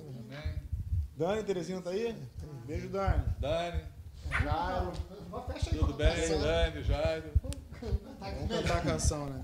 Dani, 1.17 1.43
Terezinha 1.43 1.81
tá 1.81 1.91
aí? 1.91 2.15
Beijo, 2.69 2.87
Dani. 2.91 3.25
Dani, 3.41 3.81
Jairo. 4.43 4.93
Tudo 5.71 5.95
bem? 5.95 6.39
Dani, 6.39 6.83
Jairo. 6.83 7.31
Vamos 8.21 8.49
cantar 8.51 8.77
a 8.77 8.81
canção, 8.83 9.25
né? 9.25 9.41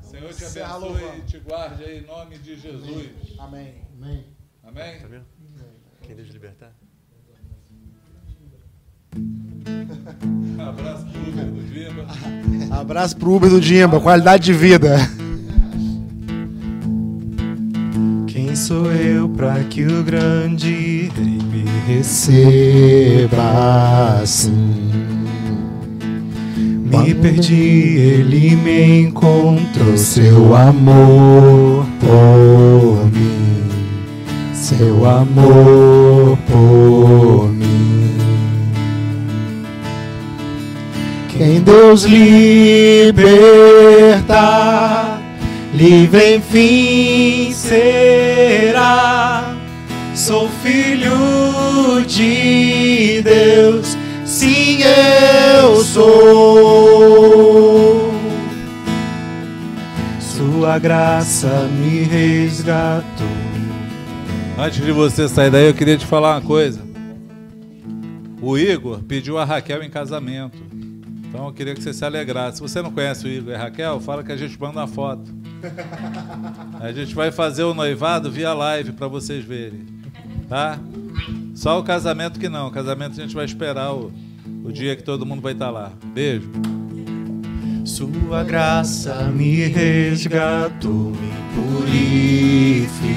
Senhor 0.00 0.32
te 0.32 0.44
abençoe 0.44 1.18
e 1.18 1.22
te 1.22 1.38
guarde 1.40 1.82
aí 1.82 1.98
em 1.98 2.06
nome 2.06 2.38
de 2.38 2.56
Jesus. 2.56 3.10
Amém. 3.40 3.82
Amém. 3.96 4.24
Amém? 4.62 5.00
Tá 5.00 5.08
vendo? 5.08 5.26
Quem 6.00 6.14
Deus 6.14 6.28
libertar? 6.28 6.72
Abraço 10.68 11.06
pro 11.06 11.28
Uber 11.28 11.46
do 11.46 11.62
Dimba. 11.64 12.06
Abraço 12.80 13.16
pro 13.16 13.34
Uber 13.34 13.50
do 13.50 13.60
Dimba, 13.60 14.00
qualidade 14.00 14.44
de 14.44 14.52
vida. 14.52 14.96
Quem 18.50 18.56
sou 18.56 18.90
eu 18.90 19.28
para 19.28 19.62
que 19.62 19.84
o 19.84 20.02
grande 20.02 21.08
rei 21.14 21.38
me 21.52 21.64
receba 21.86 23.36
assim? 24.20 24.90
Me 26.56 27.14
perdi, 27.14 27.54
ele 27.54 28.56
me 28.56 29.02
encontrou, 29.02 29.96
seu 29.96 30.56
amor 30.56 31.86
por 32.00 33.06
mim, 33.12 33.68
seu 34.52 35.08
amor 35.08 36.36
por 36.48 37.52
mim. 37.52 38.16
Quem 41.28 41.60
Deus 41.60 42.02
liberta, 42.02 43.20
livre 45.80 46.36
enfim 46.36 47.50
será. 47.52 49.56
Sou 50.14 50.48
filho 50.62 52.04
de 52.06 53.22
Deus, 53.22 53.96
sim 54.26 54.80
eu 54.82 55.82
sou. 55.82 57.00
Sua 60.20 60.78
graça 60.78 61.66
me 61.78 62.02
resgatou. 62.02 63.26
Antes 64.58 64.84
de 64.84 64.92
você 64.92 65.26
sair 65.26 65.50
daí, 65.50 65.68
eu 65.68 65.74
queria 65.74 65.96
te 65.96 66.04
falar 66.04 66.36
uma 66.36 66.46
coisa. 66.46 66.82
O 68.42 68.58
Igor 68.58 69.00
pediu 69.00 69.38
a 69.38 69.46
Raquel 69.46 69.82
em 69.82 69.88
casamento. 69.88 70.69
Então 71.30 71.46
eu 71.46 71.52
queria 71.52 71.74
que 71.74 71.82
você 71.82 71.94
se 71.94 72.04
alegrasse. 72.04 72.56
Se 72.56 72.62
você 72.62 72.82
não 72.82 72.90
conhece 72.90 73.24
o 73.24 73.28
Igor 73.30 73.52
e 73.52 73.54
a 73.54 73.58
Raquel, 73.58 74.00
fala 74.00 74.24
que 74.24 74.32
a 74.32 74.36
gente 74.36 74.60
manda 74.60 74.80
uma 74.80 74.88
foto. 74.88 75.32
A 76.80 76.90
gente 76.92 77.14
vai 77.14 77.30
fazer 77.30 77.62
o 77.62 77.74
noivado 77.74 78.30
via 78.30 78.52
live 78.52 78.92
para 78.92 79.06
vocês 79.06 79.44
verem. 79.44 79.86
Tá? 80.48 80.78
Só 81.54 81.78
o 81.78 81.84
casamento 81.84 82.40
que 82.40 82.48
não. 82.48 82.68
O 82.68 82.70
casamento 82.70 83.12
a 83.12 83.22
gente 83.22 83.34
vai 83.34 83.44
esperar 83.44 83.92
o, 83.92 84.10
o 84.64 84.72
dia 84.72 84.96
que 84.96 85.02
todo 85.02 85.26
mundo 85.26 85.42
vai 85.42 85.52
estar 85.52 85.70
lá. 85.70 85.92
Beijo. 86.06 86.50
Sua 87.84 88.42
graça 88.42 89.24
me 89.24 89.66
resgatou, 89.66 91.12
me 91.12 91.32
purificou. 91.54 93.10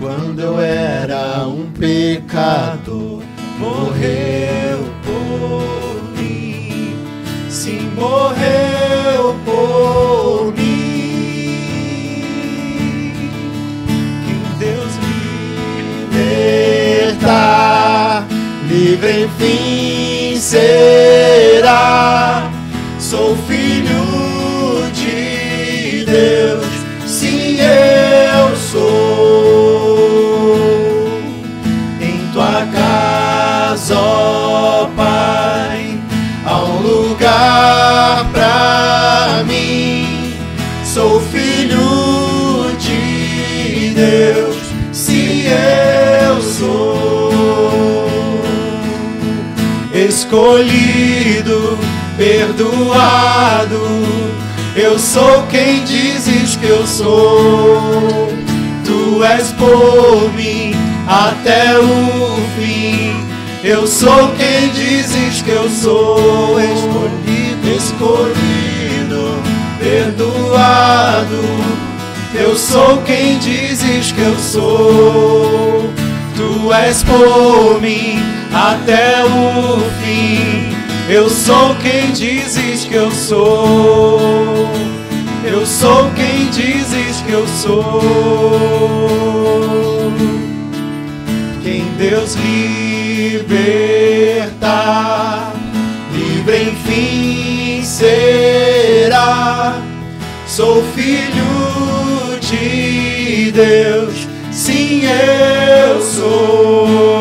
Quando 0.00 0.40
eu 0.40 0.58
era 0.60 1.46
um 1.46 1.70
pecador, 1.72 3.22
morreu 3.58 4.84
por 5.04 6.02
mim. 6.18 6.96
Sim, 7.48 7.90
morreu 7.94 9.36
por 9.44 10.52
mim. 10.56 11.54
Quem 14.24 14.40
Deus 14.58 14.92
libertar, 17.00 18.26
livre 18.68 19.24
enfim 19.24 20.36
será. 20.38 22.50
Sou 22.98 23.36
filho 23.48 24.90
de 24.92 26.04
Deus, 26.04 26.66
sim 27.06 27.58
eu 27.60 28.56
sou. 28.56 29.45
Ó 33.90 34.88
Pai, 34.96 35.98
há 36.44 36.56
um 36.64 36.80
lugar 36.80 38.26
pra 38.32 39.44
mim. 39.46 40.34
Sou 40.84 41.20
filho 41.20 42.70
de 42.78 43.90
Deus, 43.94 44.56
sim 44.92 45.44
eu 45.46 46.40
sou. 46.40 47.32
Escolhido, 49.92 51.78
perdoado, 52.16 53.80
eu 54.74 54.98
sou 54.98 55.42
quem 55.50 55.84
dizes 55.84 56.56
que 56.56 56.66
eu 56.66 56.86
sou. 56.86 58.32
Tu 58.84 59.24
és 59.24 59.52
por 59.52 60.32
mim 60.34 60.74
até 61.06 61.78
o. 61.78 62.45
Eu 63.68 63.84
sou 63.84 64.28
quem 64.36 64.68
dizes 64.70 65.42
que 65.42 65.50
eu 65.50 65.68
sou. 65.68 66.56
Escolhido, 66.60 67.68
escolhido, 67.76 69.42
perdoado. 69.80 71.42
Eu 72.32 72.54
sou 72.54 72.98
quem 72.98 73.40
dizes 73.40 74.12
que 74.12 74.20
eu 74.20 74.38
sou. 74.38 75.90
Tu 76.36 76.72
és 76.72 77.02
por 77.02 77.80
mim 77.80 78.20
até 78.54 79.24
o 79.24 79.80
fim. 80.00 80.72
Eu 81.08 81.28
sou 81.28 81.74
quem 81.82 82.12
dizes 82.12 82.84
que 82.84 82.94
eu 82.94 83.10
sou. 83.10 84.70
Eu 85.44 85.66
sou 85.66 86.08
quem 86.14 86.48
dizes 86.50 87.20
que 87.26 87.32
eu 87.32 87.44
sou. 87.48 88.00
Quem 91.64 91.84
Deus 91.98 92.36
libertar, 93.16 94.60
livre 96.12 96.64
enfim 96.64 97.82
será. 97.82 99.80
Sou 100.46 100.82
filho 100.94 102.38
de 102.40 103.50
Deus, 103.52 104.28
sim 104.52 105.02
eu 105.04 106.02
sou. 106.02 107.15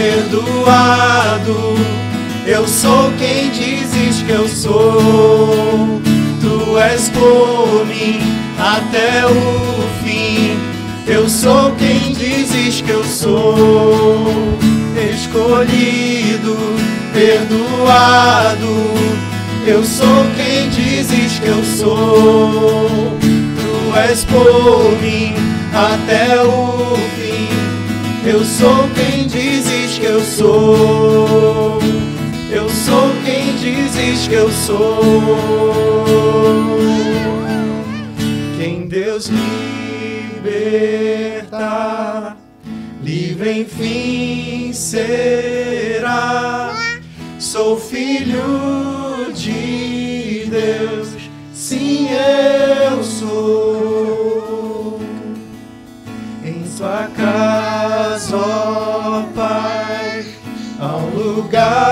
Perdoado, 0.00 1.76
eu 2.46 2.66
sou 2.66 3.12
quem 3.18 3.50
dizes 3.50 4.22
que 4.22 4.32
eu 4.32 4.48
sou. 4.48 6.00
Tu 6.40 6.78
és 6.78 7.10
por 7.10 7.84
mim 7.84 8.18
até 8.58 9.26
o 9.26 9.84
fim. 10.02 10.58
Eu 11.06 11.28
sou 11.28 11.72
quem 11.72 12.14
dizes 12.14 12.80
que 12.80 12.90
eu 12.90 13.04
sou. 13.04 14.26
Escolhido, 15.12 16.56
perdoado. 17.12 18.74
Eu 19.66 19.84
sou 19.84 20.24
quem 20.34 20.70
dizes 20.70 21.38
que 21.40 21.48
eu 21.48 21.62
sou. 21.62 23.18
Tu 23.20 23.98
és 23.98 24.24
por 24.24 24.98
mim 25.02 25.34
até 25.74 26.42
o 26.42 26.96
fim. 27.16 27.69
Eu 28.22 28.44
sou 28.44 28.86
quem 28.94 29.26
dizes 29.26 29.98
que 29.98 30.04
eu 30.04 30.20
sou. 30.20 31.78
Eu 32.52 32.68
sou 32.68 33.08
quem 33.24 33.56
dizes 33.56 34.28
que 34.28 34.34
eu 34.34 34.50
sou. 34.50 35.00
Quem 38.58 38.86
Deus 38.86 39.30
libertar, 40.42 42.36
livre 43.02 43.60
enfim 43.60 44.70
será. 44.74 46.74
Sou 47.38 47.80
filho 47.80 49.32
de 49.34 50.44
Deus, 50.50 51.08
sim 51.54 52.08
eu 52.10 53.02
sou 53.02 54.19
tua 56.80 57.10
casa, 57.14 58.36
ó 58.38 59.22
Pai, 59.34 60.24
há 60.80 60.96
um 60.96 61.10
lugar. 61.14 61.89